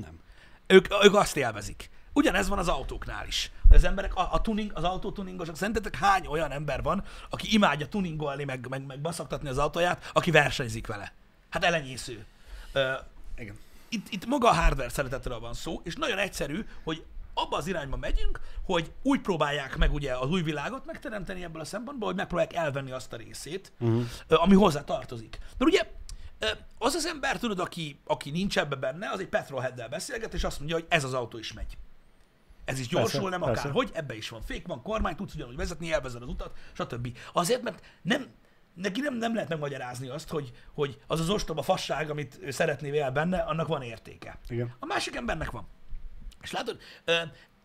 Nem. 0.00 0.20
Ők, 0.66 0.86
ők 1.04 1.14
azt 1.14 1.36
élvezik. 1.36 1.90
Ugyanez 2.12 2.48
van 2.48 2.58
az 2.58 2.68
autóknál 2.68 3.26
is. 3.26 3.50
Az 3.68 3.84
emberek, 3.84 4.14
a, 4.14 4.28
a 4.32 4.40
tuning, 4.40 4.70
az 4.74 4.84
autótuningosok, 4.84 5.56
szerintetek 5.56 5.96
hány 5.96 6.26
olyan 6.26 6.50
ember 6.50 6.82
van, 6.82 7.04
aki 7.30 7.54
imádja 7.54 7.88
tuningolni, 7.88 8.44
meg, 8.44 8.68
meg, 8.68 8.86
meg 8.86 9.00
baszaktatni 9.00 9.48
az 9.48 9.58
autóját, 9.58 10.10
aki 10.12 10.30
versenyzik 10.30 10.86
vele? 10.86 11.12
Hát 11.50 11.64
elenyésző. 11.64 12.26
Ö, 12.72 12.92
Igen. 13.36 13.58
itt, 13.88 14.06
itt 14.10 14.26
maga 14.26 14.48
a 14.48 14.54
hardware 14.54 14.88
szeretetről 14.88 15.40
van 15.40 15.54
szó, 15.54 15.80
és 15.84 15.94
nagyon 15.94 16.18
egyszerű, 16.18 16.64
hogy 16.84 17.04
abba 17.34 17.56
az 17.56 17.66
irányba 17.66 17.96
megyünk, 17.96 18.40
hogy 18.64 18.92
úgy 19.02 19.20
próbálják 19.20 19.76
meg 19.76 19.92
ugye 19.92 20.16
az 20.16 20.28
új 20.30 20.42
világot 20.42 20.86
megteremteni 20.86 21.44
ebből 21.44 21.60
a 21.60 21.64
szempontból, 21.64 22.08
hogy 22.08 22.16
megpróbálják 22.16 22.54
elvenni 22.54 22.90
azt 22.90 23.12
a 23.12 23.16
részét, 23.16 23.72
uh-huh. 23.78 24.04
ami 24.28 24.54
hozzá 24.54 24.84
tartozik. 24.84 25.38
Mert 25.58 25.70
ugye 25.70 25.90
az 26.78 26.94
az 26.94 27.06
ember, 27.06 27.38
tudod, 27.38 27.60
aki, 27.60 28.00
aki 28.04 28.30
nincs 28.30 28.58
ebbe 28.58 28.76
benne, 28.76 29.10
az 29.10 29.20
egy 29.20 29.28
petrolheaddel 29.28 29.88
beszélget, 29.88 30.34
és 30.34 30.44
azt 30.44 30.58
mondja, 30.58 30.76
hogy 30.76 30.86
ez 30.88 31.04
az 31.04 31.14
autó 31.14 31.38
is 31.38 31.52
megy. 31.52 31.76
Ez 32.70 32.78
is 32.78 32.88
gyorsul, 32.88 33.20
Persze, 33.20 33.36
nem 33.36 33.48
persze. 33.48 33.60
akár, 33.60 33.72
hogy 33.72 33.90
ebbe 33.92 34.16
is 34.16 34.28
van 34.28 34.42
fék, 34.42 34.66
van 34.66 34.82
kormány, 34.82 35.16
tudsz 35.16 35.34
ugyanúgy 35.34 35.56
vezetni, 35.56 35.92
elvezed 35.92 36.22
az 36.22 36.28
utat, 36.28 36.56
stb. 36.72 37.16
Azért, 37.32 37.62
mert 37.62 37.84
nem, 38.02 38.26
neki 38.74 39.00
nem, 39.00 39.14
nem 39.14 39.34
lehet 39.34 39.48
megmagyarázni 39.48 40.08
azt, 40.08 40.28
hogy, 40.28 40.52
hogy 40.74 41.00
az 41.06 41.20
az 41.20 41.30
ostoba 41.30 41.62
fasság, 41.62 42.10
amit 42.10 42.38
ő 42.42 42.50
szeretné 42.50 42.98
el 42.98 43.10
benne, 43.12 43.38
annak 43.38 43.68
van 43.68 43.82
értéke. 43.82 44.38
Igen. 44.48 44.74
A 44.78 44.86
másik 44.86 45.16
embernek 45.16 45.50
van. 45.50 45.66
És 46.42 46.50
látod, 46.52 46.78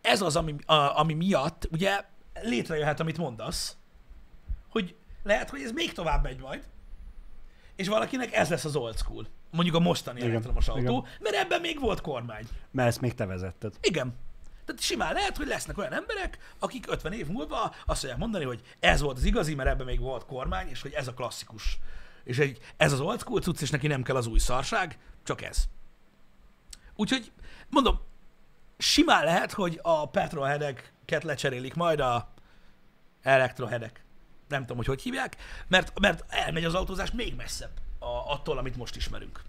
ez 0.00 0.22
az, 0.22 0.36
ami, 0.36 0.54
a, 0.66 0.98
ami 0.98 1.14
miatt 1.14 1.68
ugye 1.72 2.04
létrejöhet, 2.42 3.00
amit 3.00 3.18
mondasz, 3.18 3.76
hogy 4.68 4.96
lehet, 5.22 5.50
hogy 5.50 5.62
ez 5.62 5.72
még 5.72 5.92
tovább 5.92 6.22
megy 6.22 6.40
majd, 6.40 6.64
és 7.76 7.88
valakinek 7.88 8.34
ez 8.34 8.48
lesz 8.48 8.64
az 8.64 8.76
old 8.76 8.96
school. 8.96 9.26
Mondjuk 9.50 9.76
a 9.76 9.80
mostani 9.80 10.18
Igen, 10.18 10.30
elektromos 10.30 10.68
autó, 10.68 10.80
igen. 10.80 11.04
mert 11.20 11.34
ebben 11.34 11.60
még 11.60 11.80
volt 11.80 12.00
kormány. 12.00 12.44
Mert 12.70 12.88
ezt 12.88 13.00
még 13.00 13.14
te 13.14 13.26
vezetted. 13.26 13.74
Igen. 13.80 14.14
Tehát 14.66 14.82
simán 14.82 15.12
lehet, 15.12 15.36
hogy 15.36 15.46
lesznek 15.46 15.78
olyan 15.78 15.92
emberek, 15.92 16.38
akik 16.58 16.86
50 16.88 17.12
év 17.12 17.26
múlva 17.26 17.74
azt 17.86 18.00
fogják 18.00 18.18
mondani, 18.18 18.44
hogy 18.44 18.62
ez 18.80 19.00
volt 19.00 19.16
az 19.16 19.24
igazi, 19.24 19.54
mert 19.54 19.68
ebben 19.68 19.86
még 19.86 20.00
volt 20.00 20.26
kormány, 20.26 20.68
és 20.68 20.82
hogy 20.82 20.92
ez 20.92 21.08
a 21.08 21.14
klasszikus. 21.14 21.78
És 22.24 22.38
egy, 22.38 22.58
ez 22.76 22.92
az 22.92 23.00
old 23.00 23.20
school 23.20 23.40
cucc, 23.40 23.60
és 23.60 23.70
neki 23.70 23.86
nem 23.86 24.02
kell 24.02 24.16
az 24.16 24.26
új 24.26 24.38
szarság, 24.38 24.98
csak 25.22 25.42
ez. 25.42 25.64
Úgyhogy 26.94 27.32
mondom, 27.70 28.00
simán 28.78 29.24
lehet, 29.24 29.52
hogy 29.52 29.78
a 29.82 30.08
petrolhedeket 30.08 31.22
lecserélik 31.22 31.74
majd 31.74 32.00
a 32.00 32.32
elektrohedek. 33.22 34.04
Nem 34.48 34.60
tudom, 34.60 34.76
hogy 34.76 34.86
hogy 34.86 35.02
hívják, 35.02 35.36
mert, 35.68 36.00
mert 36.00 36.24
elmegy 36.28 36.64
az 36.64 36.74
autózás 36.74 37.10
még 37.10 37.34
messzebb 37.34 37.72
a, 37.98 38.32
attól, 38.32 38.58
amit 38.58 38.76
most 38.76 38.96
ismerünk. 38.96 39.42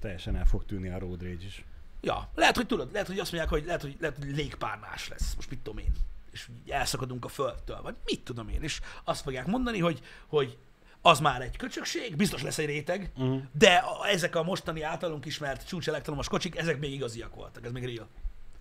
Teljesen 0.00 0.36
el 0.36 0.46
fog 0.46 0.64
tűnni 0.64 0.88
a 0.88 0.98
road 0.98 1.22
rage 1.22 1.44
is. 1.44 1.64
Ja, 2.04 2.30
lehet, 2.34 2.56
hogy 2.56 2.66
tudod, 2.66 2.92
lehet, 2.92 3.06
hogy 3.06 3.18
azt 3.18 3.32
mondják, 3.32 3.52
hogy 3.52 3.64
lehet, 3.64 3.82
hogy, 3.82 3.96
lehet, 4.00 4.16
hogy 4.16 4.34
légpárnás 4.34 5.08
lesz, 5.08 5.34
most 5.34 5.50
mit 5.50 5.58
tudom 5.58 5.78
én, 5.78 5.92
és 6.30 6.48
elszakadunk 6.68 7.24
a 7.24 7.28
földtől, 7.28 7.82
vagy 7.82 7.94
mit 8.04 8.20
tudom 8.24 8.48
én, 8.48 8.62
és 8.62 8.80
azt 9.04 9.22
fogják 9.22 9.46
mondani, 9.46 9.78
hogy, 9.78 10.00
hogy 10.26 10.58
az 11.02 11.20
már 11.20 11.42
egy 11.42 11.56
köcsökség, 11.56 12.16
biztos 12.16 12.42
lesz 12.42 12.58
egy 12.58 12.66
réteg, 12.66 13.10
uh-huh. 13.16 13.42
de 13.52 13.74
a, 13.74 14.06
ezek 14.06 14.36
a 14.36 14.42
mostani 14.42 14.82
általunk 14.82 15.24
ismert 15.24 15.66
csúcs 15.66 15.88
elektromos 15.88 16.28
kocsik, 16.28 16.56
ezek 16.56 16.78
még 16.78 16.92
igaziak 16.92 17.34
voltak, 17.34 17.64
ez 17.64 17.72
még 17.72 17.84
real. 17.84 18.08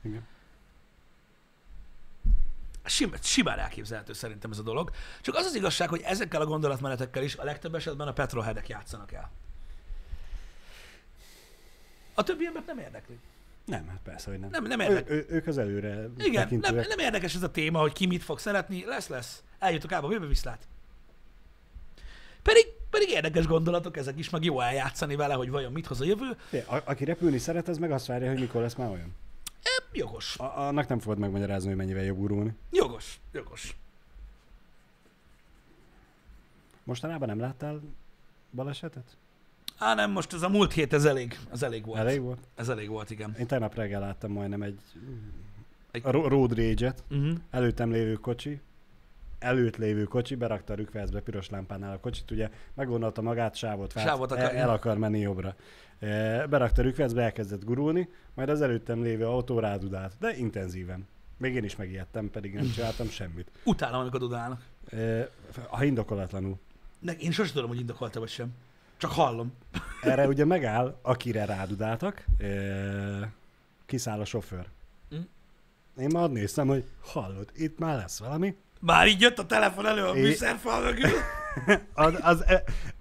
Igen. 0.01 0.27
Sim, 2.85 3.13
simán 3.21 3.59
elképzelhető 3.59 4.13
szerintem 4.13 4.51
ez 4.51 4.59
a 4.59 4.63
dolog. 4.63 4.91
Csak 5.21 5.35
az 5.35 5.45
az 5.45 5.55
igazság, 5.55 5.89
hogy 5.89 6.01
ezekkel 6.01 6.41
a 6.41 6.45
gondolatmenetekkel 6.45 7.23
is 7.23 7.35
a 7.35 7.43
legtöbb 7.43 7.75
esetben 7.75 8.07
a 8.07 8.13
petrolhedek 8.13 8.67
játszanak 8.67 9.11
el. 9.11 9.31
A 12.13 12.23
többi 12.23 12.45
embert 12.45 12.65
nem 12.65 12.77
érdekli. 12.77 13.19
Nem, 13.65 13.87
hát 13.87 13.99
persze, 14.03 14.29
hogy 14.29 14.39
nem. 14.39 14.49
Nem, 14.49 14.63
nem 14.63 14.79
ő, 14.79 14.83
érdekli. 14.83 15.13
ő, 15.15 15.25
ők 15.29 15.47
az 15.47 15.57
előre 15.57 15.89
Igen, 15.89 16.09
nem, 16.17 16.43
tekintőek. 16.43 16.87
nem 16.87 16.99
érdekes 16.99 17.35
ez 17.35 17.43
a 17.43 17.51
téma, 17.51 17.79
hogy 17.79 17.93
ki 17.93 18.05
mit 18.05 18.23
fog 18.23 18.39
szeretni, 18.39 18.85
lesz, 18.85 19.07
lesz. 19.07 19.43
Eljutok 19.59 19.91
ába, 19.91 20.11
jövő 20.11 20.27
viszlát. 20.27 20.67
Pedig, 22.41 22.65
pedig 22.89 23.09
érdekes 23.09 23.47
gondolatok 23.47 23.97
ezek 23.97 24.17
is, 24.17 24.29
meg 24.29 24.43
jó 24.43 24.59
eljátszani 24.59 25.15
vele, 25.15 25.33
hogy 25.33 25.49
vajon 25.49 25.71
mit 25.71 25.87
hoz 25.87 26.01
a 26.01 26.05
jövő. 26.05 26.37
Fé, 26.47 26.59
a, 26.67 26.81
aki 26.85 27.03
repülni 27.05 27.37
szeret, 27.37 27.67
az 27.67 27.77
meg 27.77 27.91
azt 27.91 28.05
várja, 28.05 28.29
hogy 28.29 28.39
mikor 28.39 28.61
lesz 28.61 28.75
már 28.75 28.89
olyan. 28.89 29.15
E, 29.63 29.83
jogos, 29.91 30.37
A, 30.37 30.59
annak 30.59 30.87
nem 30.87 30.99
fogod 30.99 31.17
megmagyarázni, 31.17 31.67
hogy 31.67 31.77
mennyivel 31.77 32.03
jobb 32.03 32.17
gurulni. 32.17 32.53
jogos, 32.71 33.19
jogos. 33.31 33.75
Mostanában 36.83 37.27
nem 37.27 37.39
láttál 37.39 37.81
balesetet? 38.51 39.17
Á, 39.83 39.93
nem, 39.95 40.11
most 40.11 40.33
ez 40.33 40.41
a 40.41 40.49
múlt 40.49 40.73
hét, 40.73 40.93
ez 40.93 41.05
elég, 41.05 41.39
ez 41.51 41.63
elég 41.63 41.85
volt. 41.85 41.99
Elég 41.99 42.21
volt? 42.21 42.39
Ez 42.55 42.69
elég 42.69 42.89
volt, 42.89 43.09
igen. 43.09 43.35
Én 43.39 43.47
tegnap 43.47 43.75
reggel 43.75 43.99
láttam 43.99 44.31
majdnem 44.31 44.61
egy, 44.61 44.79
Egy- 45.91 46.03
road 46.03 46.57
rage-et. 46.57 47.03
Uh-huh. 47.11 47.37
Előttem 47.51 47.91
lévő 47.91 48.13
kocsi, 48.13 48.61
előtt 49.39 49.77
lévő 49.77 50.03
kocsi, 50.03 50.35
berakta 50.35 50.73
a 50.73 50.75
rükvercbe 50.75 51.19
piros 51.21 51.49
lámpánál 51.49 51.93
a 51.93 51.99
kocsit, 51.99 52.31
ugye 52.31 52.49
meggondolta 52.73 53.21
magát, 53.21 53.55
sávot 53.55 53.93
vált, 53.93 54.07
Sávot 54.07 54.31
akar- 54.31 54.51
el, 54.51 54.57
el 54.57 54.69
akar 54.69 54.97
menni 54.97 55.19
jobbra. 55.19 55.55
E, 55.99 56.47
Berakta 56.47 56.81
a 56.81 56.83
rükvercbe, 56.83 57.21
elkezdett 57.23 57.63
gurulni, 57.63 58.09
majd 58.33 58.49
az 58.49 58.61
előttem 58.61 59.01
lévő 59.01 59.25
autó 59.25 59.59
rádudált, 59.59 60.13
de 60.19 60.35
intenzíven. 60.37 61.07
Még 61.37 61.55
én 61.55 61.63
is 61.63 61.75
megijedtem, 61.75 62.29
pedig 62.29 62.53
nem 62.53 62.71
csináltam 62.71 63.09
semmit. 63.09 63.51
Utálom, 63.63 63.99
amikor 63.99 64.19
dudálnak. 64.19 64.61
E, 64.91 65.29
Ha 65.67 65.83
indokolatlanul. 65.83 66.59
De 66.99 67.11
én 67.11 67.31
sosem 67.31 67.53
tudom, 67.53 67.69
hogy 67.69 67.79
indokolta 67.79 68.19
vagy 68.19 68.29
sem. 68.29 68.53
Csak 68.97 69.11
hallom. 69.11 69.53
Erre 70.01 70.27
ugye 70.27 70.45
megáll, 70.45 70.97
akire 71.01 71.45
rádudáltak, 71.45 72.25
e, 72.37 72.47
kiszáll 73.85 74.19
a 74.19 74.25
sofőr. 74.25 74.65
Hm? 75.09 75.15
Én 76.01 76.09
már 76.13 76.29
néztem, 76.29 76.67
hogy 76.67 76.83
hallod, 77.01 77.49
itt 77.55 77.79
már 77.79 77.97
lesz 77.97 78.19
valami. 78.19 78.55
Már 78.79 79.07
így 79.07 79.21
jött 79.21 79.39
a 79.39 79.45
telefon 79.45 79.85
elő 79.85 80.05
a 80.05 80.13
műszerfal 80.13 80.81
mögül. 80.81 81.09
Az, 81.93 82.13
az, 82.21 82.45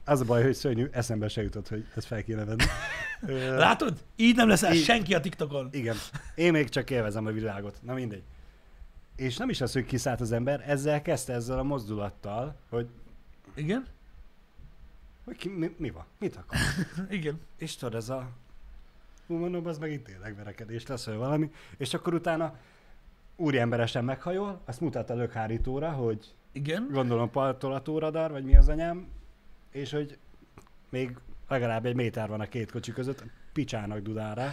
az 0.05 0.20
a 0.20 0.24
baj, 0.24 0.43
hogy 0.43 0.55
szörnyű, 0.55 0.88
eszembe 0.90 1.28
se 1.28 1.43
jutott, 1.43 1.68
hogy 1.68 1.86
ezt 1.95 2.07
fel 2.07 2.22
kéne 2.22 2.45
venni. 2.45 2.64
Látod? 3.57 4.05
Így 4.16 4.36
nem 4.36 4.49
lesz 4.49 4.62
el 4.62 4.74
Így- 4.74 4.84
senki 4.84 5.14
a 5.14 5.20
TikTokon. 5.20 5.68
Igen. 5.72 5.97
Én 6.34 6.53
még 6.53 6.68
csak 6.68 6.90
élvezem 6.90 7.26
a 7.26 7.30
világot. 7.30 7.78
Na 7.82 7.95
mindegy. 7.95 8.22
És 9.16 9.36
nem 9.36 9.49
is 9.49 9.61
az, 9.61 9.72
hogy 9.72 9.84
kiszállt 9.84 10.20
az 10.20 10.32
ember, 10.32 10.64
ezzel 10.66 11.03
kezdte 11.03 11.32
ezzel 11.32 11.59
a 11.59 11.62
mozdulattal, 11.62 12.57
hogy, 12.68 12.86
Igen? 13.55 13.86
Hogy 15.24 15.36
ki, 15.36 15.48
mi, 15.48 15.74
mi 15.78 15.90
van, 15.90 16.04
mit 16.18 16.36
akar. 16.36 16.58
Igen. 17.10 17.40
És 17.56 17.76
tudod, 17.76 17.94
ez 17.94 18.08
a... 18.08 18.28
Hú, 19.26 19.36
mondom, 19.36 19.66
az 19.66 19.78
meg 19.78 19.92
itt 19.92 20.04
tényleg 20.04 20.36
verekedés 20.36 20.86
lesz, 20.86 21.06
vagy 21.06 21.16
valami. 21.16 21.50
És 21.76 21.94
akkor 21.94 22.14
utána 22.14 22.56
úriemberesen 23.36 24.04
meghajol, 24.04 24.60
azt 24.64 24.80
mutat 24.80 25.10
a 25.10 25.14
lökhárítóra, 25.14 25.90
hogy 25.90 26.34
Igen. 26.52 26.88
gondolom 26.90 27.30
partolatóradar, 27.30 28.30
vagy 28.30 28.44
mi 28.44 28.56
az 28.56 28.68
anyám, 28.68 29.08
és 29.70 29.90
hogy 29.92 30.18
még 30.88 31.16
legalább 31.48 31.86
egy 31.86 31.94
méter 31.94 32.28
van 32.28 32.40
a 32.40 32.48
két 32.48 32.70
kocsi 32.70 32.92
között, 32.92 33.24
picsának 33.52 33.98
dudál 33.98 34.34
rá. 34.34 34.52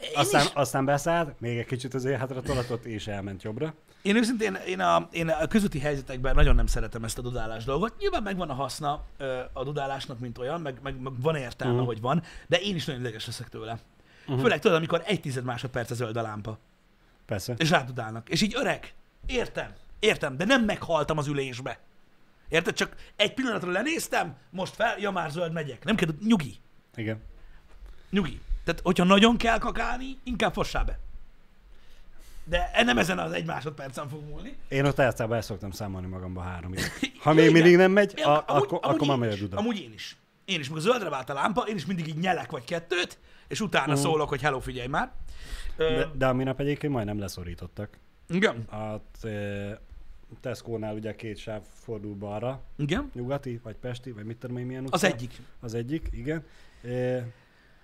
Én, 0.00 0.10
Aztán, 0.14 0.44
is, 0.44 0.50
aztán 0.54 0.84
beszállt, 0.84 1.40
még 1.40 1.58
egy 1.58 1.66
kicsit 1.66 1.94
azért 1.94 2.18
hátra 2.18 2.40
tolatott, 2.40 2.84
és 2.84 3.06
elment 3.06 3.42
jobbra. 3.42 3.74
Én 4.02 4.16
őszintén, 4.16 4.54
én 4.54 4.80
a, 4.80 5.08
én 5.12 5.28
a 5.28 5.46
közúti 5.46 5.78
helyzetekben 5.78 6.34
nagyon 6.34 6.54
nem 6.54 6.66
szeretem 6.66 7.04
ezt 7.04 7.18
a 7.18 7.22
dudálás 7.22 7.64
dolgot. 7.64 7.98
Nyilván 7.98 8.22
megvan 8.22 8.50
a 8.50 8.54
haszna 8.54 9.04
a 9.52 9.64
dudálásnak, 9.64 10.18
mint 10.18 10.38
olyan, 10.38 10.60
meg, 10.60 10.78
meg, 10.82 11.00
meg 11.00 11.20
van 11.20 11.36
értelme, 11.36 11.72
uh-huh. 11.72 11.88
hogy 11.88 12.00
van, 12.00 12.22
de 12.46 12.56
én 12.56 12.74
is 12.74 12.84
nagyon 12.84 13.00
ideges 13.00 13.26
leszek 13.26 13.48
tőle. 13.48 13.78
Uh-huh. 14.26 14.40
Főleg 14.40 14.58
tudod, 14.58 14.76
amikor 14.76 15.02
egy 15.04 15.20
tized 15.20 15.44
másodperc 15.44 15.92
zöld 15.92 16.16
a 16.16 16.22
lámpa, 16.22 16.58
Persze. 17.26 17.54
és 17.56 17.70
rádudálnak. 17.70 18.28
És 18.28 18.40
így 18.42 18.54
öreg, 18.56 18.94
értem, 19.26 19.72
értem, 19.98 20.36
de 20.36 20.44
nem 20.44 20.64
meghaltam 20.64 21.18
az 21.18 21.26
ülésbe. 21.26 21.78
Érted? 22.48 22.74
Csak 22.74 22.96
egy 23.16 23.34
pillanatra 23.34 23.70
lenéztem, 23.70 24.36
most 24.50 24.74
fel, 24.74 24.98
ja 24.98 25.10
már 25.10 25.30
zöld 25.30 25.52
megyek. 25.52 25.84
Nem 25.84 25.96
kell, 25.96 26.08
nyugi, 26.26 26.56
Igen. 26.94 27.22
nyugi. 28.10 28.40
Tehát, 28.64 28.80
hogyha 28.80 29.04
nagyon 29.04 29.36
kell 29.36 29.58
kakálni, 29.58 30.18
inkább 30.22 30.52
fossá 30.52 30.82
be. 30.82 30.98
De 32.50 32.70
nem 32.84 32.98
ezen 32.98 33.18
az 33.18 33.32
egy 33.32 33.46
másodpercen 33.46 34.08
fog 34.08 34.22
múlni. 34.28 34.56
Én 34.68 34.84
ott 34.84 34.98
általában 34.98 35.36
el 35.36 35.42
szoktam 35.42 35.70
számolni 35.70 36.06
magamba 36.06 36.40
háromig. 36.40 36.80
Ha 37.20 37.32
még 37.32 37.52
mindig 37.52 37.76
nem 37.76 37.92
megy, 37.92 38.20
a, 38.20 38.30
akkor, 38.30 38.78
akkor 38.82 39.00
én 39.02 39.08
már 39.08 39.16
megy 39.18 39.32
a 39.32 39.36
duda. 39.36 39.56
Amúgy 39.56 39.80
én 39.80 39.92
is. 39.92 40.16
Én 40.44 40.60
is, 40.60 40.66
amikor 40.66 40.82
zöldre 40.82 41.08
vált 41.08 41.30
a 41.30 41.32
lámpa, 41.34 41.60
én 41.62 41.76
is 41.76 41.86
mindig 41.86 42.06
így 42.08 42.16
nyelek 42.18 42.50
vagy 42.50 42.64
kettőt, 42.64 43.18
és 43.48 43.60
utána 43.60 43.92
Mhm. 43.92 44.00
szólok, 44.00 44.28
hogy 44.28 44.40
hello, 44.40 44.60
figyelj 44.60 44.86
már. 44.88 45.12
De, 45.76 46.08
de 46.14 46.26
a 46.26 46.32
minap 46.32 46.60
egyébként 46.60 46.92
majdnem 46.92 47.18
leszorítottak. 47.18 47.98
igen, 48.28 48.56
A 48.70 49.00
Tesco-nál 50.40 50.94
ugye 50.94 51.14
két 51.14 51.36
sáv 51.36 51.62
fordul 51.84 52.14
balra, 52.14 52.60
igen, 52.76 53.10
nyugati, 53.14 53.60
vagy 53.62 53.76
pesti, 53.76 54.10
vagy 54.12 54.24
mit 54.24 54.36
tudom 54.36 54.56
én 54.56 54.66
milyen 54.66 54.84
az 54.84 54.90
utca. 54.92 55.06
egyik. 55.06 55.40
Az 55.60 55.74
egyik, 55.74 56.08
igen. 56.12 56.44
E, 56.84 57.26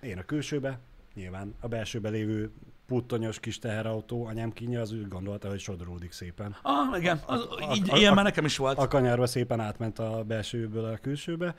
Én 0.01 0.17
a 0.17 0.23
külsőbe, 0.25 0.79
nyilván 1.13 1.55
a 1.59 1.67
belsőbe 1.67 2.09
lévő 2.09 2.51
puttonyos 2.87 3.39
kis 3.39 3.59
teherautó, 3.59 4.25
anyám 4.25 4.51
kínja, 4.53 4.81
az 4.81 4.91
úgy 4.91 5.07
gondolta, 5.07 5.49
hogy 5.49 5.59
sodródik 5.59 6.11
szépen. 6.11 6.55
Ah, 6.61 6.99
igen, 6.99 7.21
az, 7.25 7.39
A- 7.49 7.73
így, 7.75 7.89
a- 7.89 7.97
ilyen 7.97 8.11
a- 8.11 8.15
már 8.15 8.23
nekem 8.23 8.45
is 8.45 8.57
volt. 8.57 8.77
A 8.77 8.87
kanyarba 8.87 9.25
szépen 9.27 9.59
átment 9.59 9.99
a 9.99 10.23
belsőből 10.23 10.85
a 10.85 10.97
külsőbe. 10.97 11.55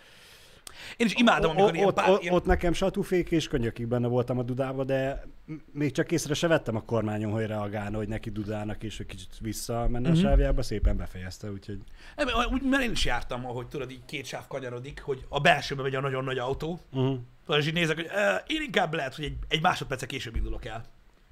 Én 0.97 1.07
is 1.07 1.15
imádom, 1.15 1.51
amikor 1.51 1.71
O- 1.71 1.75
ilyen 1.75 1.87
ott, 1.87 2.23
ilyen... 2.23 2.35
ott 2.35 2.45
nekem 2.45 2.73
satúfék 2.73 3.31
és 3.31 3.49
könyökig 3.49 3.87
benne 3.87 4.07
voltam 4.07 4.39
a 4.39 4.43
dudába, 4.43 4.85
de 4.85 5.25
még 5.73 5.93
csak 5.93 6.13
észre 6.13 6.35
se 6.35 6.47
vettem 6.47 6.77
a 6.77 6.81
kormányon, 6.83 7.33
hogy 7.33 7.47
reagálna, 7.47 7.97
hogy 7.97 8.09
neki 8.09 8.31
dudának, 8.31 8.83
és 8.83 9.01
egy 9.01 9.07
kicsit 9.07 9.29
visszamenne 9.41 10.09
Mhm. 10.09 10.19
a 10.19 10.21
sávjába, 10.21 10.63
szépen 10.63 10.97
befejezte, 10.97 11.51
úgyhogy 11.51 11.79
Nem, 12.17 12.29
Úgy, 12.53 12.63
mert 12.63 12.83
én 12.83 12.91
is 12.91 13.05
jártam, 13.05 13.47
ahogy 13.47 13.67
tudod, 13.67 13.91
így 13.91 14.05
két 14.07 14.25
sáv 14.25 14.47
kanyarodik, 14.47 15.01
hogy 15.01 15.25
a 15.29 15.41
belsőbe 15.41 15.83
megy 15.83 15.95
a 15.95 16.01
nagyon 16.01 16.25
nagy 16.25 16.39
autó. 16.39 16.81
Tudod, 16.91 17.61
és 17.61 17.67
így 17.67 17.73
nézek, 17.73 17.97
hogy 17.97 18.07
uh, 18.07 18.13
én 18.47 18.63
inkább 18.63 18.95
lehet, 18.95 19.15
hogy 19.15 19.25
egy, 19.25 19.37
egy 19.49 19.63
másodperce 19.63 20.07
később 20.07 20.37
indulok 20.37 20.65
el. 20.65 20.85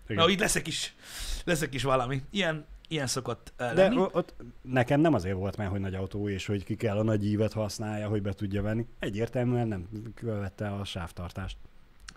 Igen. 0.07 0.17
Mert 0.17 0.31
itt 0.31 0.41
lesz 0.41 0.55
egy 0.57 0.63
kis, 0.63 0.95
lesz 1.45 1.63
egy 1.63 1.69
kis 1.69 1.83
valami. 1.83 2.23
Ilyen, 2.31 2.65
ilyen 2.89 3.07
szokott 3.07 3.53
De 3.57 3.73
lenni. 3.73 3.97
o- 3.97 4.15
ott 4.15 4.35
nekem 4.63 5.01
nem 5.01 5.15
azért 5.15 5.37
volt 5.37 5.57
már, 5.57 5.69
hogy 5.69 5.81
nagy 5.81 5.95
autó, 5.95 6.29
és 6.29 6.47
hogy 6.47 6.65
ki 6.65 6.75
kell 6.77 6.97
a 6.99 7.03
nagy 7.03 7.25
ívet 7.27 7.53
használja, 7.53 8.09
hogy 8.09 8.23
be 8.23 8.33
tudja 8.33 8.63
venni. 8.63 8.87
Egyértelműen 8.99 9.69
nem 9.69 9.89
követte 10.15 10.69
a 10.69 10.85
sávtartást. 10.85 11.57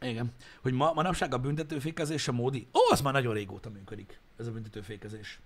Igen. 0.01 0.31
Hogy 0.61 0.73
ma, 0.73 0.91
manapság 0.93 1.33
a 1.33 1.37
büntetőfékezés 1.37 2.27
a 2.27 2.31
módi. 2.31 2.67
Ó, 2.73 2.79
az 2.91 3.01
már 3.01 3.13
nagyon 3.13 3.33
régóta 3.33 3.69
működik, 3.69 4.19
ez 4.37 4.47
a 4.47 4.51
büntetőfékezés. 4.51 5.39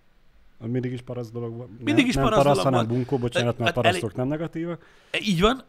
Mindig 0.60 0.92
is 0.92 1.02
paraszt 1.02 1.32
dolog 1.32 1.56
volt. 1.56 1.70
Mindig 1.70 1.96
nem, 1.96 2.06
is 2.06 2.14
nem 2.16 2.24
paraszt 2.24 2.42
paraszt, 2.44 2.62
dolog 2.64 2.74
hanem 2.80 2.96
bunkó, 2.96 3.18
bocsánat, 3.18 3.58
mert 3.58 3.76
Hát 3.76 3.84
parasztok 3.84 4.16
nem 4.16 4.28
negatívak. 4.28 4.86
Így 5.22 5.42
van. 5.42 5.64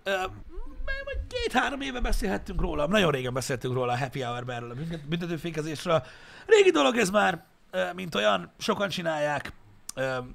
Uh, 1.02 1.26
két-három 1.28 1.80
éve 1.80 2.00
beszélhettünk 2.00 2.60
róla, 2.60 2.86
nagyon 2.86 3.10
régen 3.10 3.32
beszéltünk 3.32 3.74
róla 3.74 3.92
a 3.92 3.98
Happy 3.98 4.20
Hour-ben 4.20 4.56
erről 4.56 4.70
a 4.70 4.74
büntet- 4.74 5.08
büntetőfékezésről. 5.08 6.02
Régi 6.46 6.70
dolog 6.70 6.96
ez 6.96 7.10
már, 7.10 7.44
mint 7.94 8.14
olyan, 8.14 8.52
sokan 8.58 8.88
csinálják. 8.88 9.52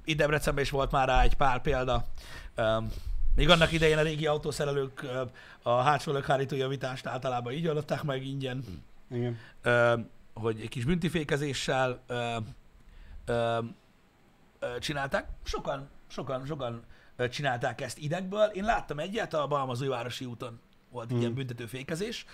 Itt 0.05 0.17
Debrecenben 0.17 0.63
is 0.63 0.69
volt 0.69 0.91
már 0.91 1.07
rá 1.07 1.21
egy 1.21 1.33
pár 1.33 1.61
példa. 1.61 2.05
Még 3.35 3.49
annak 3.49 3.71
idején 3.71 3.97
a 3.97 4.01
régi 4.01 4.27
autószerelők 4.27 5.05
a 5.63 5.81
hátsó 5.81 6.11
lökhárító 6.11 6.55
javítást 6.55 7.05
általában 7.05 7.53
így 7.53 7.67
oldották 7.67 8.03
meg 8.03 8.25
ingyen, 8.25 8.63
Igen. 9.11 9.37
ö, 9.61 9.97
hogy 10.33 10.59
egy 10.61 10.69
kis 10.69 10.85
büntifékezéssel 10.85 12.03
csinálták. 14.79 15.27
Sokan, 15.43 15.89
sokan, 16.07 16.45
sokan 16.45 16.83
csinálták 17.29 17.81
ezt 17.81 17.97
idegből. 17.97 18.43
Én 18.53 18.63
láttam 18.63 18.99
egyet, 18.99 19.33
a 19.33 19.47
Balmazújvárosi 19.47 20.25
úton 20.25 20.59
volt 20.91 21.09
Mhm. 21.09 21.19
ilyen 21.19 21.33
büntetőfékezés, 21.33 22.25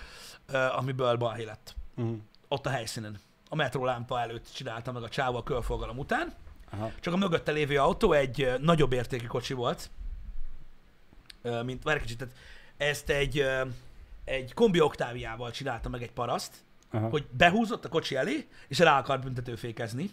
amiből 0.78 1.16
balhé 1.16 1.44
lett. 1.44 1.76
Uh-huh. 1.96 2.18
Ott 2.48 2.66
a 2.66 2.70
helyszínen. 2.70 3.20
A 3.50 3.56
metrólámpa 3.56 4.20
előtt 4.22 4.52
csinálta 4.54 4.92
meg 4.92 5.04
a 5.04 5.10
csávó 5.10 5.38
a 5.38 5.44
körforgalom 5.44 5.98
után. 5.98 6.34
Aha. 6.72 6.92
Csak 7.00 7.14
a 7.14 7.18
mögötte 7.18 7.52
lévő 7.52 7.78
autó 7.80 8.12
egy 8.12 8.54
nagyobb 8.62 8.94
értékű 8.94 9.26
kocsi 9.26 9.54
volt, 9.54 9.90
mint, 11.64 11.84
várj 11.84 12.00
kicsit, 12.00 12.18
tehát 12.18 12.34
ezt 12.78 13.10
egy, 13.10 13.46
egy 14.24 14.54
kombi 14.54 14.80
oktáviával 14.82 15.52
csinálta 15.52 15.90
meg 15.90 16.02
egy 16.02 16.12
paraszt, 16.12 16.54
Aha. 16.92 17.10
hogy 17.10 17.26
behúzott 17.32 17.86
a 17.86 17.90
kocsi 17.90 18.16
elé, 18.16 18.48
és 18.68 18.80
rá 18.80 19.00
akart 19.00 19.24
büntetőfékezni. 19.24 20.10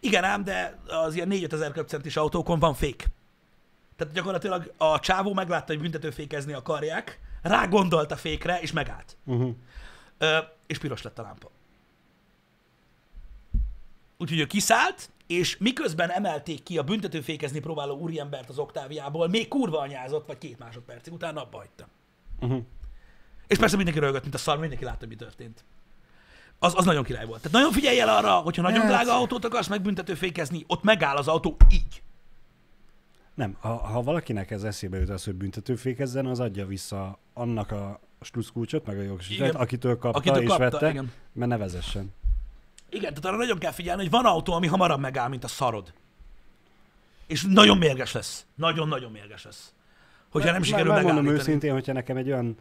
Igen 0.00 0.24
ám, 0.24 0.44
de 0.44 0.78
az 0.86 1.14
ilyen 1.14 1.28
4 1.28 1.52
ezer 1.52 1.72
köbcentis 1.72 2.16
autókon 2.16 2.58
van 2.58 2.74
fék. 2.74 3.06
Tehát 3.98 4.14
gyakorlatilag 4.14 4.72
a 4.76 5.00
csávó 5.00 5.32
meglátta, 5.32 5.72
hogy 5.72 5.80
büntetőfékezni 5.80 6.52
akarják, 6.52 7.20
rá 7.42 7.66
gondolt 7.66 8.10
a 8.10 8.16
fékre, 8.16 8.60
és 8.60 8.72
megállt. 8.72 9.16
Uh-huh. 9.24 9.54
Ö, 10.18 10.38
és 10.66 10.78
piros 10.78 11.02
lett 11.02 11.18
a 11.18 11.22
lámpa. 11.22 11.50
Úgyhogy 14.18 14.38
ő 14.38 14.46
kiszállt, 14.46 15.10
és 15.26 15.56
miközben 15.56 16.10
emelték 16.10 16.62
ki 16.62 16.78
a 16.78 16.82
büntetőfékezni 16.82 17.60
próbáló 17.60 17.96
úriembert 17.96 18.48
az 18.48 18.58
oktáviából, 18.58 19.28
még 19.28 19.48
kurva 19.48 19.78
anyázott, 19.78 20.26
vagy 20.26 20.38
két 20.38 20.58
másodpercig, 20.58 21.12
utána 21.12 21.42
abba 21.42 21.56
hagyta. 21.56 21.88
Uh-huh. 22.40 22.62
És 23.46 23.58
persze 23.58 23.76
mindenki 23.76 24.00
rögött, 24.00 24.22
mint 24.22 24.34
a 24.34 24.38
szar, 24.38 24.58
mindenki 24.58 24.84
látta, 24.84 25.06
mi 25.06 25.16
történt. 25.16 25.64
Az, 26.58 26.74
az 26.76 26.84
nagyon 26.84 27.04
király 27.04 27.26
volt. 27.26 27.40
Tehát 27.42 27.56
nagyon 27.56 27.72
figyelj 27.72 28.00
el 28.00 28.08
arra, 28.08 28.32
hogyha 28.32 28.62
nagyon 28.62 28.86
drága 28.86 29.16
autót 29.16 29.44
akarsz 29.44 29.68
megbüntetőfékezni, 29.68 30.64
ott 30.66 30.82
megáll 30.82 31.16
az 31.16 31.28
autó 31.28 31.56
így. 31.70 32.02
Nem, 33.38 33.56
ha, 33.60 33.76
ha 33.76 34.02
valakinek 34.02 34.50
ez 34.50 34.62
eszébe 34.62 34.98
jut 34.98 35.08
az, 35.08 35.24
hogy 35.24 35.34
büntetőfékezzen, 35.34 36.26
az 36.26 36.40
adja 36.40 36.66
vissza 36.66 37.18
annak 37.34 37.70
a 37.72 38.00
sluszkulcsot, 38.20 38.86
meg 38.86 38.98
a 38.98 39.02
jogosítványt, 39.02 39.54
akitől 39.54 39.98
kapta 39.98 40.18
Akitől 40.18 40.42
és 40.42 40.48
kapta, 40.48 40.70
vette, 40.70 40.90
igen. 40.90 41.12
mert 41.32 41.50
ne 41.50 41.56
vezessen. 41.56 42.14
Igen, 42.90 43.08
tehát 43.14 43.24
arra 43.24 43.36
nagyon 43.36 43.58
kell 43.58 43.72
figyelni, 43.72 44.02
hogy 44.02 44.10
van 44.10 44.24
autó, 44.24 44.52
ami 44.52 44.66
hamarabb 44.66 45.00
megáll, 45.00 45.28
mint 45.28 45.44
a 45.44 45.48
szarod. 45.48 45.92
És 47.26 47.44
nagyon 47.48 47.78
mérges 47.78 48.12
lesz. 48.12 48.46
Nagyon-nagyon 48.54 49.10
mérges 49.12 49.44
lesz. 49.44 49.72
Hogyha 50.28 50.52
nem 50.52 50.62
sikerül 50.62 50.92
Megmondom 50.92 51.24
megállítani. 51.24 51.48
őszintén, 51.48 51.72
hogyha 51.72 51.92
nekem 51.92 52.16
egy 52.16 52.30
olyan 52.30 52.56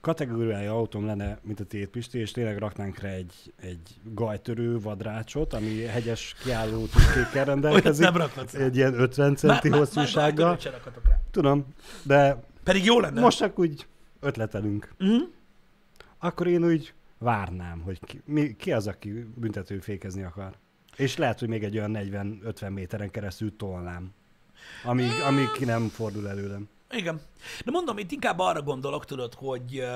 kategóriája 0.00 0.72
autóm 0.72 1.06
lenne, 1.06 1.38
mint 1.42 1.60
a 1.60 1.64
tiéd 1.64 1.88
Pisti, 1.88 2.18
és 2.18 2.30
tényleg 2.30 2.58
raknánk 2.58 2.98
rá 2.98 3.08
egy, 3.08 3.52
egy 3.60 3.80
gajtörő 4.04 4.78
vadrácsot, 4.80 5.52
ami 5.52 5.80
hegyes 5.82 6.34
kiálló 6.42 6.86
tüskékkel 6.86 7.44
rendelkezik, 7.44 8.04
nem 8.04 8.16
rakhatsz 8.16 8.54
egy 8.54 8.76
ilyen 8.76 8.94
50 8.94 9.28
Már- 9.28 9.38
centi 9.38 9.68
már- 9.68 9.78
már 9.78 9.78
hosszúsággal. 9.78 10.58
se 10.58 10.70
rakhatok 10.70 11.08
rá. 11.08 11.20
Tudom, 11.30 11.66
de 12.02 12.42
Pedig 12.64 12.84
jó 12.84 13.00
lenne. 13.00 13.20
most 13.20 13.38
csak 13.38 13.58
úgy 13.58 13.86
ötletelünk. 14.20 14.92
Mhm. 14.98 15.14
Akkor 16.18 16.46
én 16.46 16.64
úgy 16.64 16.94
várnám, 17.18 17.80
hogy 17.80 17.98
ki, 18.04 18.22
mi, 18.24 18.56
ki 18.56 18.72
az, 18.72 18.86
aki 18.86 19.10
büntetőfékezni 19.36 20.22
akar. 20.22 20.52
És 20.96 21.16
lehet, 21.16 21.38
hogy 21.38 21.48
még 21.48 21.64
egy 21.64 21.76
olyan 21.76 21.90
40-50 21.90 22.70
méteren 22.72 23.10
keresztül 23.10 23.56
tolnám. 23.56 24.12
Amíg, 24.84 25.10
amíg 25.28 25.50
ki 25.50 25.64
nem 25.64 25.88
fordul 25.88 26.28
előlem. 26.28 26.68
Igen. 26.90 27.20
De 27.64 27.70
mondom, 27.70 27.98
itt 27.98 28.10
inkább 28.10 28.38
arra 28.38 28.62
gondolok, 28.62 29.04
tudod, 29.04 29.34
hogy, 29.34 29.86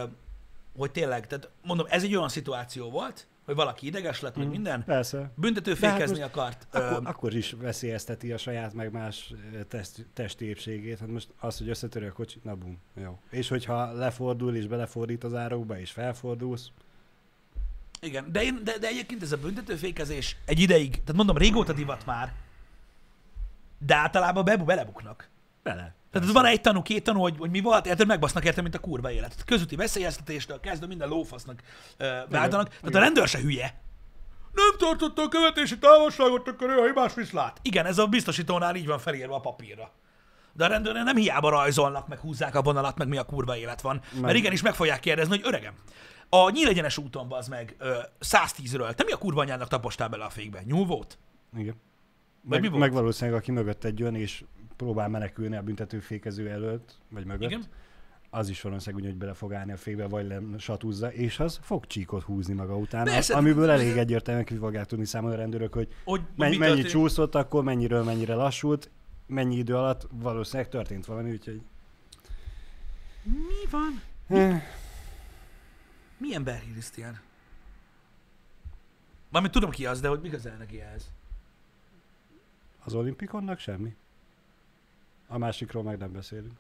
hogy 0.77 0.91
tényleg, 0.91 1.27
tehát 1.27 1.49
mondom, 1.63 1.87
ez 1.91 2.03
egy 2.03 2.17
olyan 2.17 2.29
szituáció 2.29 2.91
volt, 2.91 3.27
hogy 3.45 3.55
valaki 3.55 3.87
ideges 3.87 4.21
lett, 4.21 4.37
meg 4.37 4.49
minden, 4.49 4.85
Persze. 4.85 5.31
büntetőfékezni 5.35 6.17
De 6.17 6.23
hát 6.23 6.31
akart. 6.31 6.67
Akkor, 6.71 7.03
Ö, 7.05 7.09
akkor 7.09 7.35
is 7.35 7.53
veszélyezteti 7.59 8.33
a 8.33 8.39
saját 8.39 8.75
meg 8.75 8.93
más 8.93 9.33
test, 9.69 10.07
testi 10.13 10.45
épségét. 10.45 10.99
Hát 10.99 11.09
most 11.09 11.29
az, 11.39 11.59
hogy 11.59 11.69
összetöri 11.69 12.07
a 12.07 12.13
kocsi, 12.13 12.41
na 12.43 12.55
bum, 12.55 12.79
jó. 12.95 13.19
És 13.31 13.49
hogyha 13.49 13.93
lefordul 13.93 14.57
és 14.57 14.67
belefordít 14.67 15.25
az 15.25 15.35
árokba, 15.35 15.79
és 15.79 15.91
felfordulsz, 15.91 16.71
Igen, 18.01 18.33
de, 18.33 18.43
én, 18.43 18.61
de, 18.65 18.79
de 18.79 18.87
egyébként 18.87 19.23
ez 19.23 19.33
a 19.33 19.37
büntetőfékezés 19.37 20.37
egy 20.45 20.61
ideig, 20.61 20.91
tehát 20.91 21.15
mondom, 21.15 21.37
régóta 21.37 21.73
divat 21.73 22.07
már, 22.07 22.33
de 23.79 23.95
általában 23.95 24.45
be, 24.45 24.57
belebuknak. 24.57 25.29
bele. 25.63 25.95
Tehát 26.15 26.33
van 26.33 26.45
egy 26.45 26.61
tanú, 26.61 26.83
két 26.83 27.05
tanú, 27.05 27.21
hogy, 27.21 27.35
hogy 27.39 27.51
mi 27.51 27.61
volt, 27.61 27.87
érted, 27.87 28.07
megbasznak 28.07 28.45
érted, 28.45 28.63
mint 28.63 28.75
a 28.75 28.79
kurva 28.79 29.11
élet. 29.11 29.45
Közúti 29.45 29.77
veszélyeztetéstől 29.77 30.61
kezdve 30.61 30.87
minden 30.87 31.09
lófasznak 31.09 31.61
uh, 31.61 32.07
váltanak. 32.31 32.69
Tehát 32.69 32.89
igen. 32.89 33.01
a 33.01 33.05
rendőr 33.05 33.29
se 33.29 33.39
hülye. 33.39 33.83
Nem 34.53 34.77
tartotta 34.79 35.23
a 35.23 35.29
követési 35.29 35.79
távolságot, 35.79 36.49
akkor 36.49 36.71
ő 36.71 36.79
a 36.79 36.85
hibás 36.85 37.15
viszlát. 37.15 37.59
Igen, 37.63 37.87
ez 37.87 37.99
a 37.99 38.07
biztosítónál 38.07 38.77
így 38.77 38.87
van 38.87 38.99
felírva 38.99 39.35
a 39.35 39.41
papírra. 39.41 39.91
De 40.53 40.65
a 40.65 40.69
rendőrnél 40.69 41.03
nem 41.03 41.17
hiába 41.17 41.49
rajzolnak, 41.49 42.09
meg 42.09 42.19
húzzák 42.19 42.55
a 42.55 42.63
vonalat, 42.63 42.99
meg 42.99 43.09
mi 43.09 43.17
a 43.17 43.25
kurva 43.25 43.57
élet 43.57 43.81
van. 43.81 44.01
Mert 44.11 44.23
Meg- 44.23 44.37
igenis 44.37 44.63
meg 44.63 44.75
fogják 44.75 45.01
kérdezni, 45.01 45.37
hogy 45.37 45.47
öregem, 45.47 45.75
a 46.29 46.51
nyílegyenes 46.51 46.99
úton 46.99 47.33
az 47.33 47.49
meg 47.49 47.75
ö, 47.79 47.99
110-ről, 48.21 48.95
te 48.95 49.05
mi 49.05 49.13
a 49.13 49.17
kurva 49.17 49.41
anyának 49.41 49.69
tapostál 49.69 50.09
bele 50.09 50.25
a 50.25 50.31
fékbe? 50.31 50.63
Nyúl 50.65 50.87
volt? 50.87 51.19
Igen. 51.57 51.75
Vagy 52.43 52.61
mi 52.61 52.69
Meg, 52.69 52.71
volt? 52.71 52.83
meg 52.83 52.93
valószínűleg, 52.93 53.41
aki 53.41 53.51
mögött 53.51 53.85
egy 53.85 53.99
jön, 53.99 54.15
és 54.15 54.45
próbál 54.77 55.09
menekülni 55.09 55.57
a 55.57 55.63
büntetőfékező 55.63 56.51
előtt, 56.51 56.95
vagy 57.09 57.25
mögött, 57.25 57.51
Igen? 57.51 57.65
az 58.31 58.49
is 58.49 58.61
valószínűleg 58.61 59.05
úgy, 59.05 59.11
hogy 59.11 59.19
bele 59.19 59.35
fog 59.35 59.55
állni 59.55 59.73
a 59.73 59.77
fékbe, 59.77 60.07
vagy 60.09 60.35
satúzza, 60.59 61.13
és 61.13 61.41
az 61.41 61.59
fog 61.63 61.87
csíkot 61.87 62.23
húzni 62.23 62.55
maga 62.55 62.77
után, 62.77 63.05
Persze, 63.05 63.35
amiből 63.37 63.71
ez- 63.71 63.81
elég 63.81 63.97
egyértelműen 63.97 64.47
ki 64.47 64.57
fogják 64.57 64.87
tudni 64.87 65.05
számolni 65.05 65.37
a 65.37 65.39
rendőrök, 65.39 65.73
hogy 65.73 65.89
Hogy 66.05 66.21
mennyi, 66.37 66.57
mi 66.57 66.67
mennyi 66.67 66.83
csúszott, 66.83 67.35
akkor 67.35 67.65
mennyiről 67.65 68.03
mennyire 68.05 68.35
lassult, 68.35 68.91
mennyi 69.27 69.57
idő 69.57 69.77
alatt 69.77 70.07
valószínűleg 70.13 70.71
történt 70.71 71.07
valami, 71.07 71.31
úgyhogy... 71.31 71.61
Mi 73.23 73.71
van? 73.71 74.03
Eh, 74.29 74.63
Milyen 76.19 76.45
Barry 76.45 76.67
Christian? 76.73 77.21
Mármint 79.31 79.53
tudom 79.55 79.71
ki 79.71 79.87
az, 79.87 80.01
de 80.01 80.09
hogy 80.09 80.21
mi 80.21 80.29
közel 80.29 80.57
neki 80.57 80.81
ehhez? 80.81 81.11
Az 82.85 82.95
olimpikonnak 82.95 83.59
semmi. 83.59 83.95
A 85.35 85.39
másikról 85.39 85.83
meg 85.83 85.99
nem 85.99 86.13
beszélünk. 86.13 86.53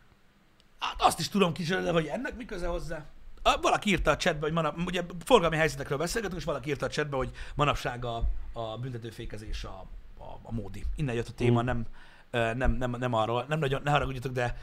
Hát 0.78 1.02
azt 1.02 1.18
is 1.18 1.28
tudom 1.28 1.52
de 1.68 1.90
hogy 1.90 2.06
ennek 2.06 2.36
mi 2.36 2.44
köze 2.44 2.66
hozzá? 2.66 3.04
A, 3.42 3.60
valaki 3.60 3.90
írta 3.90 4.10
a 4.10 4.16
chatbe, 4.16 4.40
hogy 4.40 4.52
manap, 4.52 4.78
ugye 4.86 5.02
forgalmi 5.24 5.56
helyzetekről 5.56 5.98
beszélgetünk, 5.98 6.40
és 6.40 6.46
valaki 6.46 6.68
írta 6.68 6.86
a 6.86 6.88
chatbe, 6.88 7.16
hogy 7.16 7.30
manapság 7.54 8.04
a, 8.04 8.22
a 8.52 8.78
büntetőfékezés 8.78 9.64
a, 9.64 9.86
a, 10.18 10.38
a 10.42 10.52
módi. 10.52 10.84
Innen 10.96 11.14
jött 11.14 11.28
a 11.28 11.32
téma, 11.32 11.62
Mm. 11.62 11.64
nem, 11.64 11.86
nem, 12.30 12.72
nem, 12.72 12.90
nem 12.90 13.12
arról, 13.14 13.44
nem 13.48 13.58
nagyon, 13.58 13.80
ne 13.84 13.90
haragudjatok, 13.90 14.32
de 14.32 14.58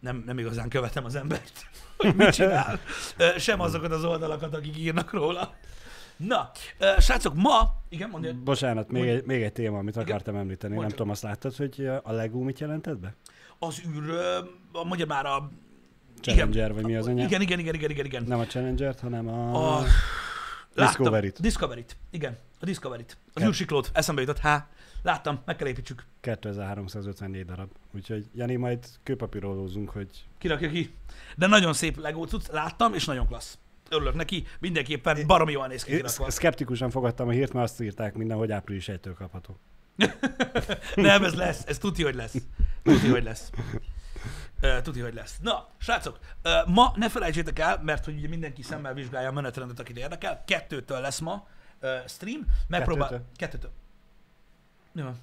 nem, 0.00 0.22
nem 0.26 0.38
igazán 0.38 0.68
követem 0.68 1.04
az 1.04 1.14
embert, 1.14 1.66
hogy 1.96 2.14
mit 2.14 2.30
csinál. 2.30 2.80
Sem 3.38 3.60
azokat 3.60 3.92
az 3.92 4.04
oldalakat, 4.04 4.54
akik 4.54 4.76
írnak 4.76 5.12
róla. 5.12 5.54
Na, 6.26 6.50
ö, 6.78 6.86
srácok, 7.00 7.34
ma, 7.34 7.74
igen, 7.88 8.10
mondja, 8.10 8.34
Bocsánat, 8.44 8.90
még 8.90 9.08
egy, 9.08 9.24
még 9.24 9.42
egy 9.42 9.52
téma, 9.52 9.78
amit 9.78 9.94
Igen. 9.96 10.06
akartam 10.08 10.36
említeni. 10.36 10.72
Mondj 10.74 10.88
Nem 10.88 10.96
tudom, 10.96 11.12
azt 11.12 11.22
láttad, 11.22 11.56
hogy 11.56 11.86
a 12.02 12.12
Lego 12.12 12.38
mit 12.40 12.60
jelentett 12.60 12.98
be? 12.98 13.14
az 13.58 13.82
űr, 13.96 14.08
ö, 14.08 14.38
mondja 14.84 15.06
már 15.06 15.26
a... 15.26 15.50
Challenger, 16.20 16.72
vagy 16.74 16.84
mi 16.84 16.96
az 16.96 17.06
anyja? 17.06 17.24
Igen, 17.24 17.40
igen, 17.40 17.58
igen, 17.58 17.74
igen, 17.74 17.90
igen, 17.90 18.04
igen. 18.04 18.24
Nem 18.26 18.38
a 18.38 18.46
Challenger-t, 18.46 19.00
hanem 19.00 19.28
a... 19.28 19.76
A... 19.78 19.84
Discovery-t. 20.74 21.40
Discovery-t. 21.40 21.96
Igen, 22.10 22.38
a 22.60 22.64
Discovery-t. 22.64 23.16
Az 23.26 23.40
Ke- 23.42 23.48
űrsiklót, 23.48 23.90
eszembe 23.92 24.20
jutott, 24.20 24.38
há. 24.38 24.68
Láttam, 25.02 25.40
meg 25.44 25.56
kell 25.56 25.66
építsük. 25.68 26.04
2354 26.20 27.44
darab. 27.44 27.70
Úgyhogy 27.94 28.26
Jani, 28.34 28.56
majd 28.56 28.86
kőpapírolózunk, 29.02 29.90
hogy 29.90 30.08
Kirakja 30.38 30.70
ki. 30.70 30.94
De 31.36 31.46
nagyon 31.46 31.72
szép 31.72 31.98
Lego 32.00 32.24
cucc, 32.24 32.46
láttam, 32.50 32.94
és 32.94 33.04
nagyon 33.04 33.26
klassz. 33.26 33.58
Örülök 33.90 34.14
neki, 34.14 34.46
mindenképpen 34.60 35.26
baromi 35.26 35.52
jól 35.52 35.66
néz 35.66 35.84
ki 35.84 35.90
kirakva. 35.90 36.30
szkeptikusan 36.30 36.90
fogadtam 36.90 37.28
a 37.28 37.30
hírt, 37.30 37.52
mert 37.52 37.64
azt 37.64 37.80
írták 37.80 38.14
minden, 38.14 38.36
hogy 38.36 38.52
április 38.52 38.88
1-től 38.92 39.14
kapható. 39.18 39.58
Nem, 40.94 41.24
ez 41.24 41.34
lesz, 41.34 41.62
ez 41.66 41.78
tuti, 41.78 42.02
hogy 42.02 42.14
lesz. 42.14 42.34
Tuti, 42.82 43.08
hogy 43.08 43.22
lesz. 43.22 43.50
Uh, 44.62 44.80
tuti, 44.80 45.00
hogy 45.00 45.14
lesz. 45.14 45.38
Na, 45.42 45.68
srácok, 45.78 46.18
uh, 46.44 46.72
ma 46.72 46.92
ne 46.96 47.08
felejtsétek 47.08 47.58
el, 47.58 47.80
mert 47.82 48.04
hogy 48.04 48.16
ugye 48.16 48.28
mindenki 48.28 48.62
szemmel 48.62 48.94
vizsgálja 48.94 49.28
a 49.28 49.32
menetrendet, 49.32 49.80
akit 49.80 49.98
érdekel. 49.98 50.42
Kettőtől 50.46 51.00
lesz 51.00 51.18
ma 51.18 51.46
uh, 51.80 51.90
stream. 52.06 52.46
Megpróbál... 52.68 53.08
Kettőtől? 53.08 53.26
Kettőtől. 53.36 53.70
Van? 54.92 55.18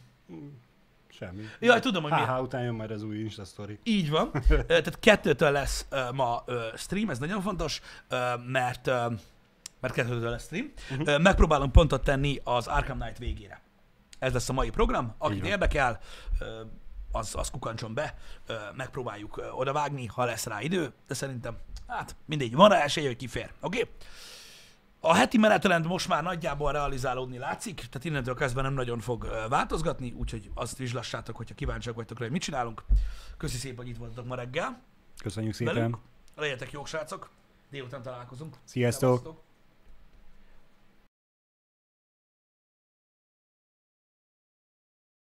Semmi. 1.20 1.44
Jaj, 1.60 1.80
tudom, 1.80 2.04
hogy 2.04 2.12
mi. 2.12 2.18
HH 2.18 2.42
után 2.42 2.62
jön 2.62 2.74
majd 2.74 2.92
az 2.92 3.04
új 3.04 3.18
Insta 3.18 3.44
story. 3.44 3.80
Így 3.84 4.10
van. 4.10 4.32
Tehát 4.68 5.00
kettőtől 5.00 5.52
lesz 5.52 5.88
ma 6.14 6.44
stream, 6.76 7.10
ez 7.10 7.20
nagyon 7.20 7.42
fontos, 7.42 7.82
mert, 8.46 8.86
mert 9.80 9.94
kettőtől 9.94 10.30
lesz 10.30 10.44
stream. 10.44 10.72
Uh-huh. 10.92 11.08
Uh, 11.08 11.22
megpróbálunk 11.22 11.72
pontot 11.72 12.04
tenni 12.04 12.40
az 12.44 12.68
Arkham 12.68 13.00
Knight 13.00 13.18
végére. 13.18 13.62
Ez 14.20 14.34
lesz 14.34 14.50
a 14.50 14.54
mai 14.54 14.70
program. 14.70 15.16
Akit 15.18 15.46
érdekel, 15.46 16.00
az, 17.12 17.36
az 17.36 17.50
kukancson 17.50 17.94
be, 17.94 18.16
megpróbáljuk 18.76 19.42
odavágni, 19.54 20.06
ha 20.06 20.26
lesz 20.26 20.46
rá 20.46 20.62
idő, 20.62 20.94
de 21.08 21.14
szerintem, 21.14 21.58
hát 21.88 22.16
mindegy, 22.26 22.56
van 22.56 22.70
rá 22.70 22.82
esély, 22.82 23.06
hogy 23.06 23.16
kifér. 23.16 23.52
Oké? 23.62 23.80
Okay? 23.80 23.90
A 25.02 25.14
heti 25.14 25.38
menetrend 25.38 25.86
most 25.86 26.08
már 26.08 26.24
nagyjából 26.24 26.72
realizálódni 26.72 27.38
látszik, 27.38 27.76
tehát 27.76 28.06
innentől 28.06 28.36
kezdve 28.36 28.62
nem 28.62 28.74
nagyon 28.74 29.00
fog 29.00 29.28
változgatni, 29.50 30.12
úgyhogy 30.12 30.52
azt 30.54 30.78
vizslassátok, 30.78 31.36
hogyha 31.36 31.56
kíváncsiak 31.56 31.96
vagytok 31.96 32.18
rá, 32.18 32.24
hogy 32.24 32.34
mit 32.34 32.42
csinálunk. 32.42 32.84
Köszi 33.38 33.58
szépen, 33.58 33.78
hogy 33.78 33.88
itt 33.88 33.98
voltatok 33.98 34.26
ma 34.26 34.36
reggel. 34.36 34.82
Köszönjük 35.24 35.54
szépen. 35.54 35.74
Velünk. 35.74 35.98
Legyetek 36.36 36.72
jók, 36.72 36.88
srácok. 36.88 37.30
Délután 37.70 38.02
találkozunk. 38.02 38.56
Sziasztok. 38.64 39.18
Szevasztok. 39.18 39.44